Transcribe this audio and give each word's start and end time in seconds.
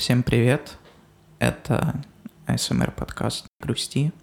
Всем 0.00 0.22
привет! 0.22 0.78
Это 1.40 2.00
АСМР 2.46 2.90
подкаст 2.92 3.44
«Грусти», 3.60 4.14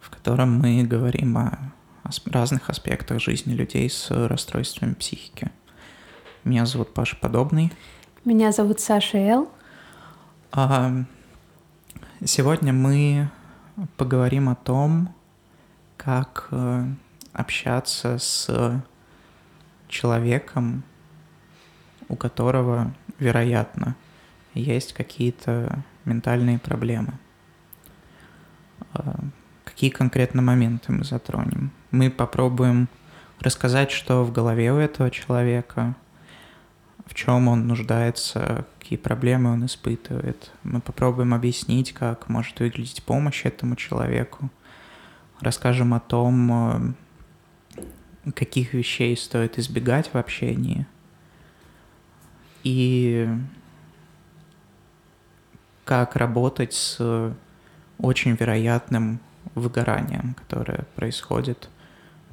в 0.00 0.10
котором 0.10 0.58
мы 0.58 0.82
говорим 0.82 1.38
о 1.38 1.72
разных 2.26 2.68
аспектах 2.68 3.20
жизни 3.20 3.52
людей 3.52 3.88
с 3.88 4.10
расстройствами 4.10 4.94
психики. 4.94 5.52
Меня 6.42 6.66
зовут 6.66 6.92
Паша 6.92 7.14
Подобный. 7.14 7.72
Меня 8.24 8.50
зовут 8.50 8.80
Саша 8.80 9.16
Эл. 9.18 9.48
А 10.50 11.04
сегодня 12.24 12.72
мы 12.72 13.30
поговорим 13.96 14.48
о 14.48 14.56
том, 14.56 15.14
как 15.98 16.48
э, 16.50 16.84
общаться 17.32 18.18
с 18.18 18.82
человеком, 19.86 20.82
у 22.08 22.16
которого, 22.16 22.92
вероятно, 23.20 23.94
есть 24.54 24.92
какие-то 24.92 25.82
ментальные 26.04 26.58
проблемы. 26.58 27.14
А, 28.92 29.20
какие 29.64 29.90
конкретно 29.90 30.42
моменты 30.42 30.92
мы 30.92 31.04
затронем? 31.04 31.70
Мы 31.90 32.10
попробуем 32.10 32.88
рассказать, 33.38 33.90
что 33.90 34.24
в 34.24 34.32
голове 34.32 34.72
у 34.72 34.76
этого 34.76 35.10
человека, 35.10 35.94
в 37.06 37.14
чем 37.14 37.48
он 37.48 37.66
нуждается, 37.66 38.66
какие 38.78 38.98
проблемы 38.98 39.52
он 39.52 39.66
испытывает. 39.66 40.52
Мы 40.62 40.80
попробуем 40.80 41.34
объяснить, 41.34 41.92
как 41.92 42.28
может 42.28 42.60
выглядеть 42.60 43.02
помощь 43.02 43.44
этому 43.44 43.76
человеку. 43.76 44.50
Расскажем 45.40 45.94
о 45.94 46.00
том, 46.00 46.94
каких 48.34 48.74
вещей 48.74 49.16
стоит 49.16 49.58
избегать 49.58 50.12
в 50.12 50.16
общении. 50.16 50.86
И 52.62 53.28
как 55.90 56.14
работать 56.14 56.72
с 56.72 57.34
очень 57.98 58.36
вероятным 58.36 59.18
выгоранием, 59.56 60.34
которое 60.34 60.84
происходит 60.94 61.68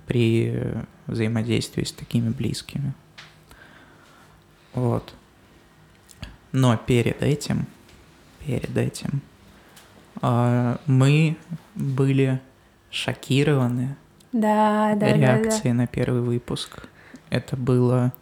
при 0.05 0.75
взаимодействии 1.08 1.83
с 1.83 1.91
такими 1.91 2.30
близкими. 2.30 2.94
Вот. 4.75 5.11
Но 6.52 6.77
перед 6.77 7.23
этим, 7.23 7.66
перед 8.45 8.77
этим 8.77 9.22
э, 10.21 10.77
мы 10.86 11.36
были 11.73 12.39
шокированы 12.92 13.97
да, 14.33 14.94
да, 14.94 15.14
реакцией 15.14 15.64
да, 15.64 15.69
да. 15.69 15.73
на 15.73 15.88
первый 15.88 16.21
выпуск. 16.21 16.83
Это 17.31 17.58
было 17.58 18.14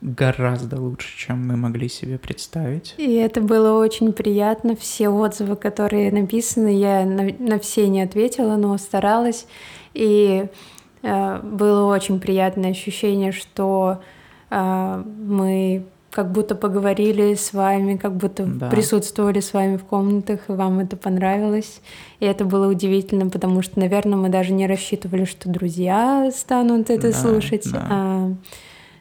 гораздо 0.00 0.80
лучше, 0.80 1.16
чем 1.16 1.46
мы 1.46 1.56
могли 1.56 1.88
себе 1.88 2.18
представить. 2.18 2.94
И 2.96 3.14
это 3.14 3.40
было 3.40 3.78
очень 3.78 4.12
приятно. 4.12 4.74
Все 4.76 5.08
отзывы, 5.08 5.56
которые 5.56 6.10
написаны, 6.10 6.78
я 6.78 7.04
на, 7.04 7.30
на 7.38 7.58
все 7.58 7.88
не 7.88 8.02
ответила, 8.02 8.56
но 8.56 8.76
старалась. 8.78 9.46
И 9.92 10.46
э, 11.02 11.40
было 11.42 11.92
очень 11.92 12.20
приятное 12.20 12.70
ощущение, 12.70 13.32
что 13.32 14.00
э, 14.50 15.04
мы 15.06 15.84
как 16.10 16.32
будто 16.32 16.54
поговорили 16.54 17.34
с 17.34 17.52
вами, 17.52 17.96
как 17.96 18.16
будто 18.16 18.44
да. 18.44 18.68
присутствовали 18.68 19.40
с 19.40 19.52
вами 19.52 19.76
в 19.76 19.84
комнатах, 19.84 20.40
и 20.48 20.52
вам 20.52 20.80
это 20.80 20.96
понравилось. 20.96 21.80
И 22.18 22.24
это 22.24 22.44
было 22.44 22.68
удивительно, 22.68 23.30
потому 23.30 23.62
что, 23.62 23.78
наверное, 23.78 24.18
мы 24.18 24.28
даже 24.28 24.52
не 24.52 24.66
рассчитывали, 24.66 25.24
что 25.24 25.48
друзья 25.48 26.30
станут 26.34 26.90
это 26.90 27.12
да, 27.12 27.16
слушать. 27.16 27.70
Да. 27.70 27.86
А, 27.88 28.32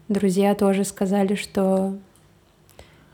друзья 0.10 0.56
тоже 0.56 0.84
сказали, 0.84 1.36
что 1.36 1.96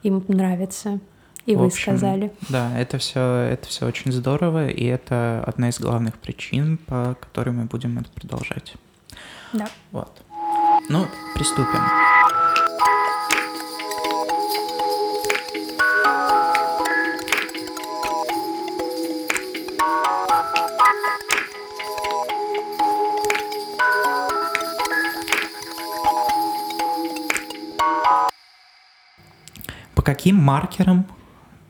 им 0.03 0.23
нравится. 0.27 0.99
И 1.45 1.55
в 1.55 1.59
вы 1.59 1.65
общем, 1.67 1.95
сказали. 1.95 2.31
Да, 2.49 2.75
это 2.75 2.97
все, 2.97 3.19
это 3.19 3.67
все 3.67 3.85
очень 3.85 4.11
здорово, 4.11 4.67
и 4.67 4.83
это 4.83 5.43
одна 5.45 5.69
из 5.69 5.79
главных 5.79 6.17
причин, 6.17 6.77
по 6.77 7.15
которой 7.19 7.51
мы 7.51 7.65
будем 7.65 7.99
это 7.99 8.09
продолжать. 8.09 8.73
Да. 9.53 9.67
Вот. 9.91 10.23
Ну, 10.89 11.05
приступим. 11.35 11.81
Каким 30.05 30.37
маркером 30.37 31.05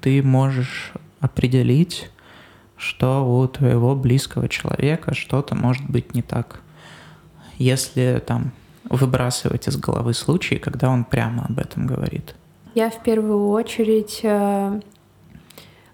ты 0.01 0.21
можешь 0.21 0.93
определить, 1.21 2.11
что 2.77 3.25
у 3.25 3.47
твоего 3.47 3.95
близкого 3.95 4.47
человека 4.49 5.15
что-то 5.15 5.55
может 5.55 5.89
быть 5.89 6.13
не 6.13 6.21
так? 6.21 6.59
Если 7.57 8.21
там 8.25 8.51
выбрасывать 8.89 9.67
из 9.67 9.77
головы 9.77 10.13
случаи, 10.13 10.55
когда 10.55 10.89
он 10.89 11.05
прямо 11.05 11.45
об 11.49 11.57
этом 11.57 11.87
говорит. 11.87 12.35
Я 12.75 12.89
в 12.89 13.01
первую 13.01 13.49
очередь 13.49 14.19
э, 14.21 14.81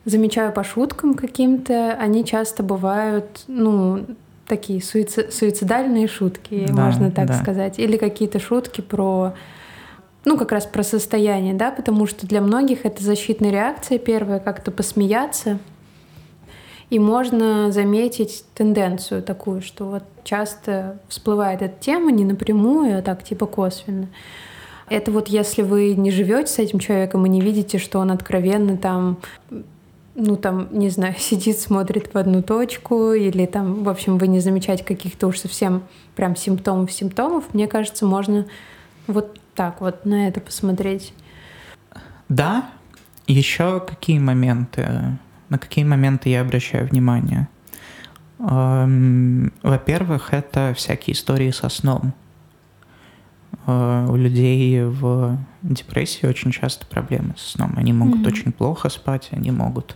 замечаю 0.03 0.52
по 0.52 0.63
шуткам 0.63 1.13
каким-то, 1.13 1.94
они 1.94 2.25
часто 2.25 2.63
бывают, 2.63 3.44
ну, 3.47 4.06
такие 4.47 4.79
суици- 4.79 5.31
суицидальные 5.31 6.08
шутки, 6.08 6.66
да, 6.68 6.73
можно 6.73 7.12
так 7.12 7.28
да. 7.28 7.34
сказать, 7.35 7.79
или 7.79 7.96
какие-то 7.97 8.40
шутки 8.40 8.81
про 8.81 9.35
ну, 10.24 10.38
как 10.38 10.52
раз 10.52 10.66
про 10.66 10.84
состояние, 10.84 11.54
да, 11.54 11.72
потому 11.72 12.06
что 12.06 12.28
для 12.28 12.42
многих 12.42 12.86
это 12.86 13.04
защитная 13.04 13.52
реакция 13.52 13.98
первая, 13.98 14.40
как-то 14.40 14.72
посмеяться. 14.72 15.59
И 16.92 17.00
можно 17.00 17.72
заметить 17.72 18.44
тенденцию 18.54 19.24
такую, 19.24 19.62
что 19.62 19.86
вот 19.86 20.04
часто 20.24 21.00
всплывает 21.08 21.62
эта 21.62 21.80
тема 21.80 22.12
не 22.12 22.26
напрямую, 22.26 23.00
а 23.00 23.02
так 23.02 23.24
типа 23.24 23.46
косвенно. 23.46 24.09
Это 24.90 25.09
вот 25.12 25.30
если 25.30 25.62
вы 25.62 25.96
не 25.96 26.12
живете 26.12 26.52
с 26.52 26.59
этим 26.59 26.80
человеком 26.80 27.26
и 27.26 27.30
не 27.30 27.40
видите, 27.40 27.78
что 27.78 28.00
он 28.00 28.12
откровенно 28.12 28.78
там 28.78 29.20
ну, 30.14 30.36
там, 30.36 30.68
не 30.72 30.90
знаю, 30.90 31.16
сидит, 31.18 31.59
смотрит 31.59 32.14
в 32.14 32.18
одну 32.18 32.44
точку, 32.44 33.14
или 33.14 33.46
там, 33.46 33.84
в 33.84 33.90
общем, 33.90 34.18
вы 34.18 34.28
не 34.28 34.42
замечаете 34.42 34.84
каких-то 34.84 35.28
уж 35.28 35.40
совсем 35.40 35.84
прям 36.16 36.36
симптомов-симптомов, 36.36 37.53
мне 37.53 37.68
кажется, 37.68 38.06
можно 38.06 38.46
вот 39.08 39.40
так 39.56 39.81
вот 39.81 40.06
на 40.06 40.28
это 40.28 40.39
посмотреть. 40.39 41.13
Да, 42.29 42.69
еще 43.28 43.79
какие 43.79 44.19
моменты, 44.19 45.17
на 45.50 45.57
какие 45.57 45.84
моменты 45.84 46.29
я 46.29 46.41
обращаю 46.41 46.88
внимание? 46.88 47.47
Эм, 48.40 49.53
во-первых, 49.61 50.34
это 50.34 50.73
всякие 50.75 51.13
истории 51.13 51.51
со 51.51 51.69
сном. 51.69 52.13
Э, 53.67 54.07
у 54.09 54.16
людей 54.16 54.84
в 54.84 55.38
депрессии 55.61 56.25
очень 56.25 56.51
часто 56.51 56.85
проблемы 56.85 57.35
со 57.38 57.51
сном. 57.51 57.73
Они 57.75 57.94
могут 57.94 58.22
mm-hmm. 58.22 58.28
очень 58.28 58.51
плохо 58.51 58.90
спать, 58.90 59.29
они 59.31 59.51
могут 59.51 59.95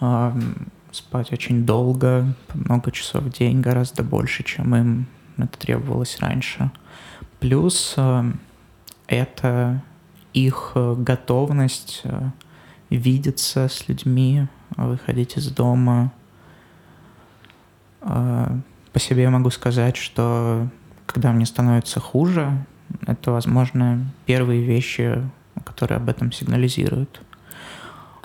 эм, 0.00 0.68
спать 0.90 1.32
очень 1.32 1.64
долго, 1.64 2.34
много 2.54 2.90
часов 2.90 3.24
в 3.24 3.30
день, 3.30 3.60
гораздо 3.60 4.02
больше, 4.02 4.42
чем 4.42 4.74
им 4.74 5.06
это 5.36 5.58
требовалось 5.58 6.18
раньше. 6.20 6.70
Плюс 7.38 7.94
эм, 7.96 8.40
это 9.06 9.82
их 10.32 10.72
э, 10.74 10.94
готовность 10.98 12.00
э, 12.04 12.20
видеться 12.90 13.68
с 13.68 13.88
людьми, 13.88 14.46
выходить 14.76 15.36
из 15.36 15.48
дома. 15.50 16.12
Э, 18.02 18.48
по 18.92 18.98
себе 18.98 19.22
я 19.22 19.30
могу 19.30 19.50
сказать, 19.50 19.96
что 19.96 20.68
когда 21.06 21.32
мне 21.32 21.46
становится 21.46 22.00
хуже, 22.00 22.66
это, 23.06 23.32
возможно, 23.32 24.04
первые 24.26 24.62
вещи, 24.62 25.22
которые 25.64 25.96
об 25.96 26.08
этом 26.08 26.32
сигнализируют. 26.32 27.20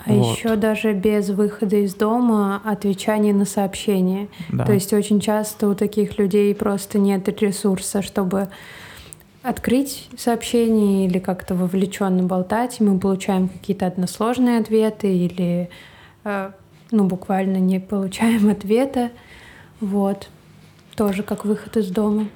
А 0.06 0.12
вот. 0.12 0.36
еще 0.36 0.56
даже 0.56 0.92
без 0.92 1.28
выхода 1.28 1.76
из 1.76 1.94
дома 1.94 2.62
отвечание 2.64 3.34
на 3.34 3.44
сообщения. 3.44 4.28
Да. 4.48 4.64
То 4.64 4.72
есть 4.72 4.92
очень 4.92 5.20
часто 5.20 5.68
у 5.68 5.74
таких 5.74 6.18
людей 6.18 6.54
просто 6.54 6.98
нет 6.98 7.28
ресурса, 7.40 8.00
чтобы 8.00 8.48
открыть 9.42 10.08
сообщение 10.16 11.06
или 11.06 11.18
как-то 11.18 11.54
вовлеченно 11.54 12.22
болтать, 12.22 12.80
и 12.80 12.84
мы 12.84 12.98
получаем 12.98 13.48
какие-то 13.48 13.86
односложные 13.86 14.58
ответы 14.58 15.14
или 15.14 15.70
э, 16.24 16.50
ну, 16.90 17.04
буквально 17.04 17.56
не 17.56 17.80
получаем 17.80 18.48
ответа. 18.50 19.10
Вот. 19.80 20.28
Тоже 20.94 21.22
как 21.22 21.44
выход 21.44 21.76
из 21.76 21.90
дома. 21.90 22.28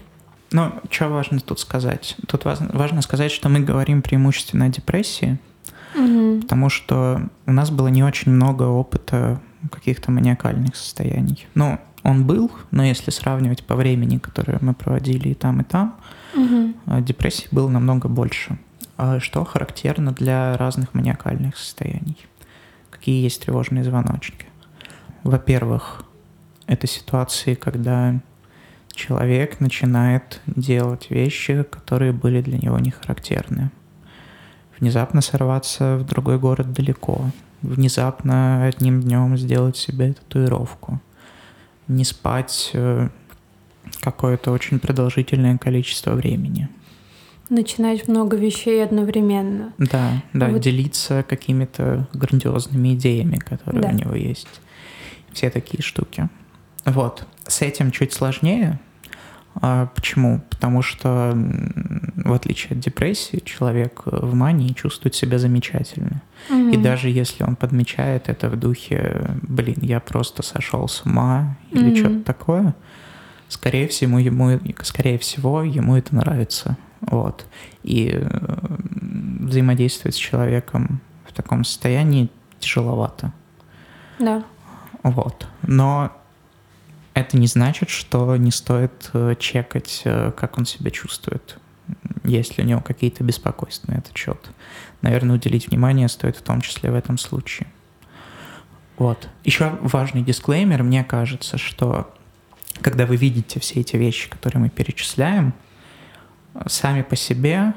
Ну, 0.50 0.72
что 0.88 1.08
важно 1.08 1.40
тут 1.40 1.60
сказать? 1.60 2.16
Тут 2.28 2.44
важно, 2.44 2.70
важно 2.72 3.02
сказать, 3.02 3.32
что 3.32 3.48
мы 3.48 3.60
говорим 3.60 4.02
преимущественно 4.02 4.66
о 4.66 4.68
депрессии, 4.68 5.38
угу. 5.94 6.40
потому 6.42 6.70
что 6.70 7.28
у 7.46 7.52
нас 7.52 7.70
было 7.70 7.88
не 7.88 8.04
очень 8.04 8.32
много 8.32 8.62
опыта 8.62 9.40
каких-то 9.70 10.10
маниакальных 10.10 10.76
состояний. 10.76 11.46
Ну, 11.54 11.78
он 12.02 12.24
был, 12.24 12.52
но 12.70 12.84
если 12.84 13.10
сравнивать 13.10 13.64
по 13.64 13.74
времени, 13.74 14.18
которое 14.18 14.58
мы 14.60 14.74
проводили 14.74 15.30
и 15.30 15.34
там, 15.34 15.62
и 15.62 15.64
там, 15.64 15.96
угу. 16.34 17.00
депрессии 17.00 17.48
было 17.50 17.68
намного 17.68 18.08
больше, 18.08 18.58
а 18.96 19.20
что 19.20 19.44
характерно 19.44 20.12
для 20.12 20.56
разных 20.56 20.94
маниакальных 20.94 21.56
состояний. 21.56 22.16
какие 22.90 23.22
есть 23.22 23.42
тревожные 23.42 23.84
звоночки. 23.84 24.46
Во-первых, 25.24 26.04
это 26.66 26.86
ситуации, 26.86 27.54
когда 27.54 28.14
человек 28.94 29.60
начинает 29.60 30.40
делать 30.46 31.10
вещи, 31.10 31.64
которые 31.64 32.12
были 32.12 32.40
для 32.40 32.58
него 32.58 32.78
не 32.78 32.90
характерны. 32.90 33.70
Внезапно 34.78 35.20
сорваться 35.20 35.96
в 35.96 36.06
другой 36.06 36.38
город 36.38 36.72
далеко, 36.72 37.30
внезапно 37.62 38.64
одним 38.64 39.00
днем 39.00 39.36
сделать 39.36 39.76
себе 39.76 40.14
татуировку, 40.14 41.00
не 41.88 42.04
спать 42.04 42.70
э, 42.72 43.08
какое-то 44.00 44.50
очень 44.50 44.78
продолжительное 44.78 45.58
количество 45.58 46.12
времени. 46.12 46.68
Начинать 47.50 48.08
много 48.08 48.36
вещей 48.36 48.82
одновременно. 48.82 49.74
Да, 49.78 50.22
да, 50.32 50.48
вот. 50.48 50.60
делиться 50.60 51.24
какими-то 51.28 52.08
грандиозными 52.14 52.94
идеями, 52.94 53.36
которые 53.36 53.82
да. 53.82 53.88
у 53.90 53.92
него 53.92 54.14
есть. 54.14 54.48
Все 55.32 55.50
такие 55.50 55.82
штуки. 55.82 56.28
Вот. 56.84 57.26
С 57.46 57.60
этим 57.62 57.90
чуть 57.90 58.12
сложнее. 58.12 58.80
А 59.60 59.86
почему? 59.94 60.42
Потому 60.50 60.82
что, 60.82 61.32
в 61.36 62.32
отличие 62.32 62.72
от 62.72 62.80
депрессии, 62.80 63.40
человек 63.44 64.02
в 64.04 64.34
мании 64.34 64.72
чувствует 64.72 65.14
себя 65.14 65.38
замечательно. 65.38 66.22
Mm-hmm. 66.50 66.74
И 66.74 66.76
даже 66.78 67.08
если 67.08 67.44
он 67.44 67.54
подмечает 67.56 68.28
это 68.28 68.48
в 68.48 68.56
духе, 68.58 69.30
блин, 69.42 69.78
я 69.80 70.00
просто 70.00 70.42
сошел 70.42 70.88
с 70.88 71.02
ума 71.04 71.56
или 71.70 71.92
mm-hmm. 71.92 71.96
что-то 71.96 72.20
такое, 72.24 72.74
скорее 73.54 73.88
всего, 73.88 74.18
ему, 74.18 74.60
скорее 74.82 75.18
всего, 75.18 75.62
ему 75.62 75.96
это 75.96 76.14
нравится. 76.14 76.76
Вот. 77.00 77.46
И 77.82 78.10
э, 78.12 78.26
взаимодействовать 79.40 80.16
с 80.16 80.18
человеком 80.18 81.00
в 81.26 81.32
таком 81.32 81.64
состоянии 81.64 82.30
тяжеловато. 82.58 83.32
Да. 84.18 84.44
Вот. 85.02 85.46
Но 85.62 86.12
это 87.14 87.36
не 87.36 87.46
значит, 87.46 87.90
что 87.90 88.36
не 88.36 88.50
стоит 88.50 89.10
э, 89.12 89.36
чекать, 89.38 90.02
э, 90.04 90.32
как 90.36 90.58
он 90.58 90.66
себя 90.66 90.90
чувствует, 90.90 91.58
есть 92.24 92.58
ли 92.58 92.64
у 92.64 92.66
него 92.66 92.80
какие-то 92.80 93.22
беспокойства 93.22 93.92
на 93.92 93.98
этот 93.98 94.16
счет. 94.16 94.50
Наверное, 95.02 95.36
уделить 95.36 95.68
внимание 95.68 96.08
стоит 96.08 96.36
в 96.36 96.42
том 96.42 96.60
числе 96.60 96.90
в 96.90 96.94
этом 96.94 97.18
случае. 97.18 97.68
Вот. 98.96 99.28
Еще 99.44 99.78
важный 99.82 100.22
дисклеймер, 100.22 100.82
мне 100.82 101.04
кажется, 101.04 101.58
что 101.58 102.14
когда 102.80 103.06
вы 103.06 103.16
видите 103.16 103.60
все 103.60 103.80
эти 103.80 103.96
вещи, 103.96 104.28
которые 104.28 104.62
мы 104.62 104.68
перечисляем, 104.70 105.54
сами 106.66 107.02
по 107.02 107.16
себе 107.16 107.74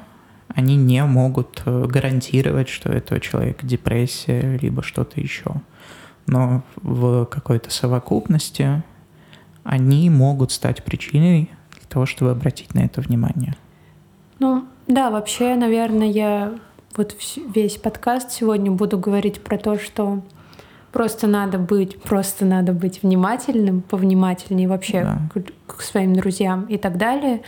они 0.49 0.75
не 0.75 1.03
могут 1.03 1.61
э, 1.65 1.85
гарантировать, 1.87 2.69
что 2.69 2.89
это 2.89 3.19
человек 3.19 3.63
депрессия, 3.63 4.57
либо 4.57 4.81
что-то 4.81 5.19
еще. 5.19 5.51
Но 6.25 6.63
в 6.77 7.25
какой-то 7.25 7.69
совокупности 7.69 8.83
они 9.63 10.09
могут 10.09 10.51
стать 10.51 10.83
причиной 10.83 11.49
для 11.71 11.87
того, 11.89 12.05
чтобы 12.05 12.31
обратить 12.31 12.73
на 12.73 12.79
это 12.79 13.01
внимание. 13.01 13.55
Ну, 14.39 14.65
да, 14.87 15.09
вообще, 15.09 15.55
наверное, 15.55 16.07
я 16.07 16.57
вот 16.95 17.15
весь 17.53 17.75
подкаст 17.75 18.31
сегодня 18.31 18.71
буду 18.71 18.97
говорить 18.97 19.41
про 19.41 19.57
то, 19.57 19.77
что 19.77 20.21
просто 20.97 21.27
надо 21.27 21.59
быть, 21.59 22.01
просто 22.01 22.43
надо 22.43 22.73
быть 22.73 23.03
внимательным, 23.03 23.83
повнимательнее 23.83 24.67
вообще 24.67 25.03
да. 25.03 25.19
к, 25.31 25.75
к 25.77 25.81
своим 25.83 26.15
друзьям 26.15 26.65
и 26.65 26.79
так 26.79 26.97
далее. 26.97 27.41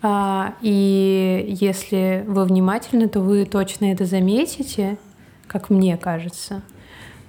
А, 0.00 0.54
и 0.62 1.44
если 1.60 2.24
вы 2.26 2.46
внимательны, 2.46 3.06
то 3.06 3.20
вы 3.20 3.44
точно 3.44 3.92
это 3.92 4.06
заметите, 4.06 4.96
как 5.48 5.68
мне 5.68 5.98
кажется. 5.98 6.62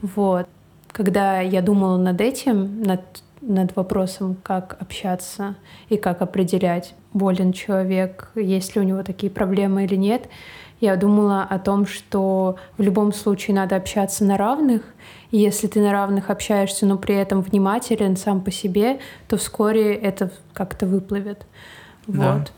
Вот. 0.01 0.47
Когда 0.93 1.41
я 1.41 1.61
думала 1.61 1.97
над 1.97 2.21
этим, 2.21 2.81
над 2.81 3.01
над 3.41 3.73
вопросом, 3.75 4.35
как 4.43 4.75
общаться 4.81 5.55
и 5.87 5.95
как 5.95 6.21
определять, 6.21 6.93
болен 7.13 7.53
человек, 7.53 8.31
есть 8.35 8.75
ли 8.75 8.81
у 8.81 8.83
него 8.83 9.01
такие 9.01 9.31
проблемы 9.31 9.85
или 9.85 9.95
нет, 9.95 10.29
я 10.79 10.95
думала 10.95 11.43
о 11.43 11.59
том, 11.59 11.85
что 11.85 12.55
в 12.77 12.81
любом 12.81 13.13
случае 13.13 13.55
надо 13.55 13.75
общаться 13.75 14.23
на 14.23 14.37
равных, 14.37 14.81
и 15.31 15.37
если 15.37 15.67
ты 15.67 15.81
на 15.81 15.91
равных 15.91 16.29
общаешься, 16.29 16.85
но 16.85 16.97
при 16.97 17.15
этом 17.15 17.41
внимателен 17.41 18.15
сам 18.17 18.41
по 18.41 18.51
себе, 18.51 18.99
то 19.27 19.37
вскоре 19.37 19.93
это 19.93 20.31
как-то 20.53 20.85
выплывет. 20.85 21.45
Да. 22.07 22.35
Вот. 22.35 22.51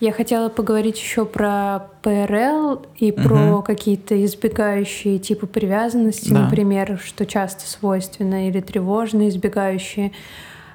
Я 0.00 0.10
хотела 0.10 0.48
поговорить 0.48 0.98
еще 0.98 1.24
про 1.24 1.90
ПРЛ 2.02 2.86
и 2.96 3.12
угу. 3.12 3.22
про 3.22 3.62
какие-то 3.62 4.24
избегающие 4.24 5.20
типы 5.20 5.46
привязанности, 5.46 6.32
да. 6.32 6.40
например, 6.40 6.98
что 7.00 7.24
часто 7.24 7.68
свойственно, 7.68 8.48
или 8.48 8.60
тревожные 8.60 9.28
избегающие 9.28 10.10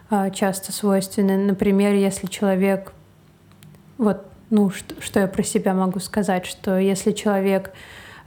а, 0.09 0.29
часто 0.29 0.71
свойственны. 0.71 1.35
Например, 1.37 1.93
если 1.93 2.27
человек 2.27 2.93
вот, 3.97 4.25
ну, 4.49 4.69
что, 4.69 4.95
что 5.01 5.19
я 5.19 5.27
про 5.27 5.43
себя 5.43 5.73
могу 5.73 5.99
сказать, 5.99 6.45
что 6.45 6.77
если 6.77 7.11
человек 7.11 7.71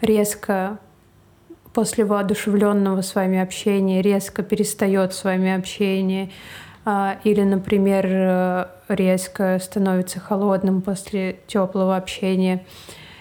резко 0.01 0.79
после 1.73 2.05
воодушевленного 2.05 3.03
с 3.03 3.15
вами 3.15 3.39
общения 3.39 4.03
резко 4.03 4.43
перестает 4.43 5.15
с 5.15 5.25
вами 5.25 5.55
общение, 5.55 6.31
а, 6.85 7.19
или, 7.25 7.43
например, 7.43 8.69
резко 8.89 9.59
становится 9.63 10.19
холодным 10.19 10.81
после 10.81 11.39
теплого 11.47 11.97
общения. 11.97 12.65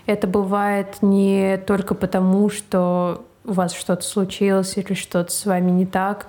Это 0.06 0.28
бывает 0.28 0.98
не 1.02 1.58
только 1.68 1.94
потому, 1.94 2.50
что 2.50 3.26
у 3.46 3.54
вас 3.54 3.74
что-то 3.74 4.02
случилось 4.04 4.78
или 4.78 4.94
что-то 4.94 5.32
с 5.32 5.46
вами 5.46 5.72
не 5.72 5.86
так, 5.86 6.28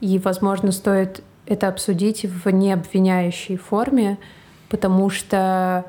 и, 0.00 0.18
возможно, 0.18 0.72
стоит 0.72 1.22
это 1.46 1.68
обсудить 1.68 2.24
в 2.24 2.50
необвиняющей 2.50 3.56
форме, 3.56 4.18
потому 4.68 5.10
что 5.10 5.84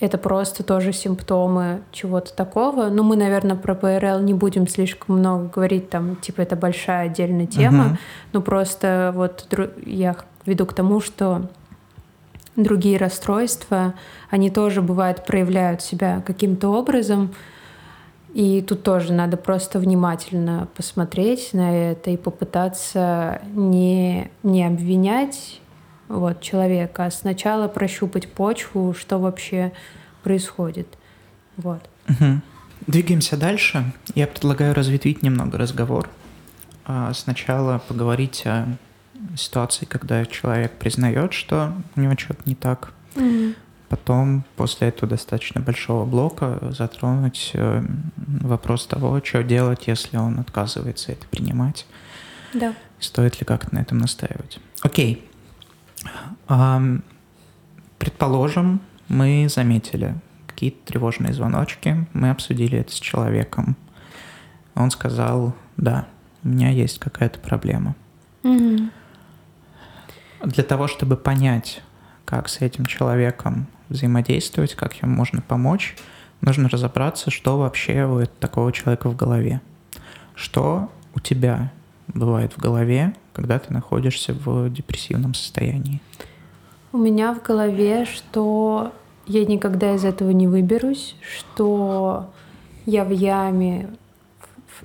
это 0.00 0.16
просто 0.16 0.62
тоже 0.62 0.92
симптомы 0.92 1.82
чего-то 1.92 2.32
такого. 2.32 2.88
Ну, 2.88 3.02
мы, 3.02 3.16
наверное, 3.16 3.56
про 3.56 3.74
ПРЛ 3.74 4.20
не 4.20 4.32
будем 4.32 4.66
слишком 4.66 5.18
много 5.18 5.48
говорить, 5.48 5.90
там, 5.90 6.16
типа, 6.16 6.40
это 6.40 6.56
большая 6.56 7.06
отдельная 7.06 7.46
тема, 7.46 7.84
uh-huh. 7.84 7.98
но 8.32 8.40
просто 8.40 9.12
вот 9.14 9.46
я 9.84 10.16
веду 10.46 10.64
к 10.64 10.72
тому, 10.72 11.00
что 11.00 11.48
другие 12.56 12.96
расстройства, 12.96 13.94
они 14.30 14.50
тоже, 14.50 14.80
бывают, 14.80 15.26
проявляют 15.26 15.82
себя 15.82 16.22
каким-то 16.26 16.70
образом, 16.70 17.34
и 18.32 18.62
тут 18.62 18.82
тоже 18.82 19.12
надо 19.12 19.36
просто 19.36 19.78
внимательно 19.78 20.68
посмотреть 20.76 21.52
на 21.52 21.90
это 21.90 22.10
и 22.10 22.16
попытаться 22.16 23.42
не, 23.54 24.30
не 24.42 24.64
обвинять 24.64 25.59
вот, 26.10 26.40
человека, 26.40 27.06
а 27.06 27.10
сначала 27.10 27.68
прощупать 27.68 28.28
почву, 28.28 28.94
что 28.98 29.18
вообще 29.18 29.72
происходит. 30.22 30.88
Вот. 31.56 31.88
Угу. 32.08 32.40
Двигаемся 32.86 33.36
дальше. 33.36 33.92
Я 34.14 34.26
предлагаю 34.26 34.74
разветвить 34.74 35.22
немного 35.22 35.56
разговор. 35.56 36.08
А 36.84 37.12
сначала 37.14 37.78
поговорить 37.78 38.42
о 38.44 38.66
ситуации, 39.36 39.84
когда 39.84 40.26
человек 40.26 40.72
признает, 40.72 41.32
что 41.32 41.74
у 41.94 42.00
него 42.00 42.14
что-то 42.18 42.42
не 42.46 42.56
так. 42.56 42.92
Mm-hmm. 43.14 43.54
Потом, 43.88 44.44
после 44.56 44.88
этого 44.88 45.08
достаточно 45.08 45.60
большого 45.60 46.06
блока, 46.06 46.58
затронуть 46.70 47.50
э, 47.54 47.84
вопрос 48.16 48.86
того, 48.86 49.20
что 49.22 49.42
делать, 49.42 49.86
если 49.86 50.16
он 50.16 50.40
отказывается 50.40 51.12
это 51.12 51.26
принимать. 51.26 51.86
Да. 52.54 52.74
Стоит 52.98 53.38
ли 53.40 53.46
как-то 53.46 53.74
на 53.74 53.80
этом 53.80 53.98
настаивать. 53.98 54.58
Окей. 54.80 55.29
Предположим, 57.98 58.80
мы 59.08 59.48
заметили 59.48 60.14
какие-то 60.46 60.78
тревожные 60.86 61.32
звоночки, 61.32 62.06
мы 62.12 62.30
обсудили 62.30 62.78
это 62.78 62.92
с 62.92 62.98
человеком. 62.98 63.76
Он 64.74 64.90
сказал, 64.90 65.54
да, 65.76 66.06
у 66.42 66.48
меня 66.48 66.70
есть 66.70 66.98
какая-то 66.98 67.38
проблема. 67.38 67.94
Mm-hmm. 68.42 68.90
Для 70.44 70.64
того, 70.64 70.86
чтобы 70.88 71.16
понять, 71.16 71.82
как 72.24 72.48
с 72.48 72.60
этим 72.60 72.86
человеком 72.86 73.66
взаимодействовать, 73.88 74.74
как 74.74 74.94
ему 75.02 75.14
можно 75.14 75.42
помочь, 75.42 75.96
нужно 76.40 76.68
разобраться, 76.68 77.30
что 77.30 77.58
вообще 77.58 78.06
у 78.06 78.24
такого 78.24 78.72
человека 78.72 79.10
в 79.10 79.16
голове. 79.16 79.60
Что 80.34 80.90
у 81.14 81.20
тебя 81.20 81.72
бывает 82.06 82.54
в 82.54 82.58
голове, 82.58 83.14
когда 83.32 83.58
ты 83.58 83.72
находишься 83.72 84.32
в 84.32 84.70
депрессивном 84.70 85.34
состоянии? 85.34 86.00
У 86.92 86.98
меня 86.98 87.34
в 87.34 87.42
голове, 87.42 88.04
что 88.04 88.92
я 89.26 89.44
никогда 89.44 89.94
из 89.94 90.04
этого 90.04 90.30
не 90.30 90.48
выберусь, 90.48 91.14
что 91.20 92.30
я 92.86 93.04
в 93.04 93.10
яме, 93.10 93.90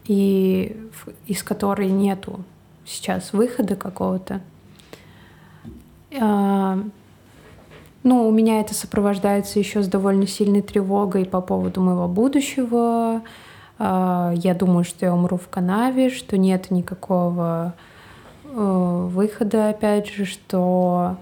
и 0.05 0.77
из 1.25 1.41
которой 1.41 1.89
нету 1.89 2.43
сейчас 2.85 3.33
выхода 3.33 3.75
какого-то. 3.75 4.41
А, 6.19 6.79
ну, 8.03 8.27
у 8.27 8.31
меня 8.31 8.61
это 8.61 8.75
сопровождается 8.75 9.57
еще 9.57 9.81
с 9.81 9.87
довольно 9.87 10.27
сильной 10.27 10.61
тревогой 10.61 11.25
по 11.25 11.41
поводу 11.41 11.81
моего 11.81 12.07
будущего, 12.07 13.23
э, 13.79 14.33
я 14.35 14.53
думаю, 14.53 14.83
что 14.83 15.07
я 15.07 15.13
умру 15.13 15.37
в 15.37 15.47
канаве, 15.49 16.11
что 16.11 16.37
нет 16.37 16.69
никакого 16.69 17.73
выхода, 18.61 19.69
опять 19.69 20.07
же, 20.07 20.25
что 20.25 21.17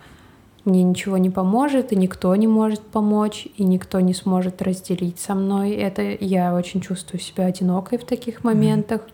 мне 0.65 0.83
ничего 0.83 1.17
не 1.17 1.29
поможет, 1.29 1.91
и 1.91 1.95
никто 1.95 2.35
не 2.35 2.47
может 2.47 2.81
помочь, 2.81 3.47
и 3.57 3.63
никто 3.63 3.99
не 3.99 4.13
сможет 4.13 4.61
разделить 4.61 5.19
со 5.19 5.35
мной. 5.35 5.71
Это 5.71 6.01
я 6.01 6.55
очень 6.55 6.79
чувствую 6.79 7.19
себя 7.19 7.45
одинокой 7.45 7.97
в 7.97 8.05
таких 8.05 8.43
моментах. 8.43 9.01
Mm. 9.01 9.11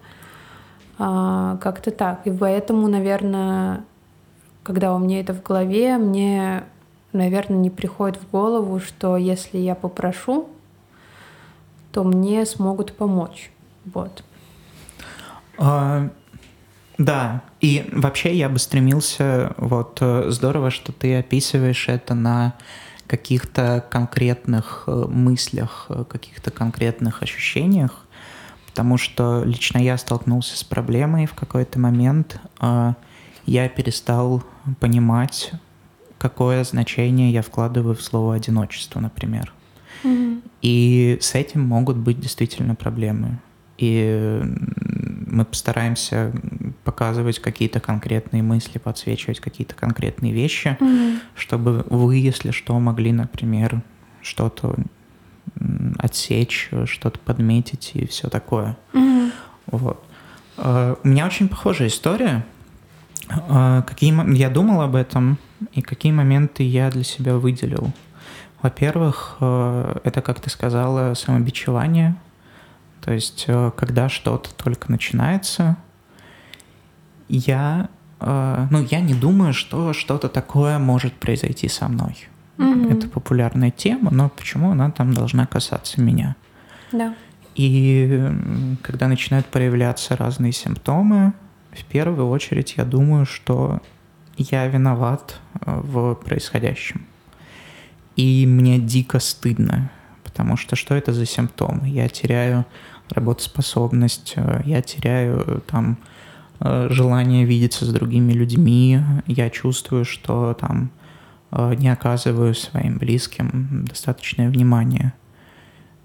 А, 0.99 1.57
как-то 1.57 1.91
так. 1.91 2.27
И 2.27 2.31
поэтому, 2.31 2.87
наверное, 2.89 3.85
когда 4.63 4.93
у 4.93 4.99
меня 4.99 5.21
это 5.21 5.33
в 5.33 5.41
голове, 5.41 5.97
мне, 5.97 6.65
наверное, 7.13 7.57
не 7.57 7.69
приходит 7.69 8.17
в 8.21 8.29
голову, 8.29 8.79
что 8.79 9.15
если 9.15 9.57
я 9.57 9.75
попрошу, 9.75 10.49
то 11.93 12.03
мне 12.03 12.45
смогут 12.45 12.91
помочь. 12.93 13.51
Вот. 13.85 14.23
А, 15.57 16.09
да, 16.99 17.43
и 17.61 17.89
вообще 17.93 18.35
я 18.35 18.49
бы 18.49 18.59
стремился, 18.59 19.53
вот 19.55 19.99
э, 20.01 20.25
здорово, 20.31 20.69
что 20.69 20.91
ты 20.91 21.17
описываешь 21.17 21.87
это 21.87 22.13
на 22.13 22.55
каких-то 23.07 23.85
конкретных 23.89 24.83
э, 24.85 25.05
мыслях, 25.07 25.85
э, 25.87 26.03
каких-то 26.03 26.51
конкретных 26.51 27.23
ощущениях, 27.23 28.05
потому 28.65 28.97
что 28.97 29.43
лично 29.45 29.77
я 29.77 29.97
столкнулся 29.97 30.57
с 30.57 30.63
проблемой 30.65 31.25
в 31.25 31.33
какой-то 31.33 31.79
момент, 31.79 32.39
я 33.45 33.69
перестал 33.69 34.43
понимать, 34.81 35.53
какое 36.17 36.65
значение 36.65 37.31
я 37.31 37.41
вкладываю 37.41 37.95
в 37.95 38.01
слово 38.01 38.35
одиночество, 38.35 38.99
например. 38.99 39.53
Mm-hmm. 40.03 40.41
И 40.61 41.17
с 41.21 41.33
этим 41.33 41.61
могут 41.61 41.95
быть 41.95 42.19
действительно 42.19 42.75
проблемы. 42.75 43.39
И 43.77 44.41
мы 45.39 45.45
постараемся 45.45 46.33
показывать 46.83 47.39
какие-то 47.39 47.79
конкретные 47.79 48.43
мысли, 48.43 48.77
подсвечивать 48.77 49.39
какие-то 49.39 49.73
конкретные 49.73 50.33
вещи, 50.33 50.75
mm-hmm. 50.77 51.19
чтобы 51.33 51.85
вы, 51.89 52.17
если 52.17 52.51
что, 52.51 52.77
могли, 52.77 53.13
например, 53.13 53.81
что-то 54.21 54.75
отсечь, 55.97 56.69
что-то 56.85 57.19
подметить 57.19 57.91
и 57.93 58.05
все 58.05 58.27
такое. 58.27 58.77
Mm-hmm. 58.91 59.31
Вот. 59.67 60.03
А, 60.57 60.97
у 61.01 61.07
меня 61.07 61.25
очень 61.25 61.47
похожая 61.47 61.87
история. 61.87 62.45
А, 63.29 63.83
какие 63.83 64.13
я 64.35 64.49
думал 64.49 64.81
об 64.81 64.95
этом 64.95 65.37
и 65.71 65.81
какие 65.81 66.11
моменты 66.11 66.63
я 66.63 66.91
для 66.91 67.05
себя 67.05 67.37
выделил. 67.37 67.93
Во-первых, 68.61 69.37
а, 69.39 70.01
это, 70.03 70.21
как 70.21 70.41
ты 70.41 70.49
сказала, 70.49 71.13
самобичевание– 71.13 72.17
то 73.09 73.13
есть, 73.13 73.45
э, 73.47 73.71
когда 73.75 74.07
что-то 74.07 74.53
только 74.53 74.91
начинается, 74.91 75.77
я, 77.27 77.89
э, 78.19 78.67
ну, 78.69 78.83
я 78.83 78.99
не 78.99 79.15
думаю, 79.15 79.51
что 79.51 79.93
что-то 79.93 80.29
такое 80.29 80.77
может 80.77 81.15
произойти 81.15 81.67
со 81.69 81.87
мной. 81.87 82.27
Mm-hmm. 82.57 82.93
Это 82.93 83.09
популярная 83.09 83.71
тема, 83.71 84.11
но 84.11 84.29
почему 84.29 84.69
она 84.69 84.91
там 84.91 85.15
должна 85.15 85.47
касаться 85.47 85.99
меня? 85.99 86.35
Да. 86.91 87.15
И 87.55 88.29
когда 88.83 89.07
начинают 89.07 89.47
проявляться 89.47 90.15
разные 90.15 90.51
симптомы, 90.51 91.33
в 91.71 91.83
первую 91.85 92.29
очередь 92.29 92.75
я 92.77 92.85
думаю, 92.85 93.25
что 93.25 93.81
я 94.37 94.67
виноват 94.67 95.39
э, 95.61 95.81
в 95.83 96.13
происходящем. 96.13 97.07
И 98.15 98.45
мне 98.45 98.77
дико 98.77 99.19
стыдно 99.19 99.89
потому 100.39 100.55
что 100.55 100.77
что 100.77 100.95
это 100.95 101.11
за 101.11 101.25
симптомы? 101.25 101.89
Я 101.89 102.07
теряю 102.07 102.65
работоспособность, 103.09 104.33
э, 104.35 104.61
я 104.65 104.81
теряю 104.81 105.43
э, 105.45 105.59
там 105.65 105.97
э, 106.59 106.87
желание 106.89 107.45
видеться 107.45 107.85
с 107.85 107.89
другими 107.89 108.33
людьми, 108.33 109.01
я 109.27 109.49
чувствую, 109.49 110.05
что 110.05 110.53
там 110.53 110.91
не 111.51 111.91
оказываю 111.91 112.53
своим 112.53 112.99
близким 112.99 113.83
достаточное 113.85 114.51
внимание. 114.51 115.13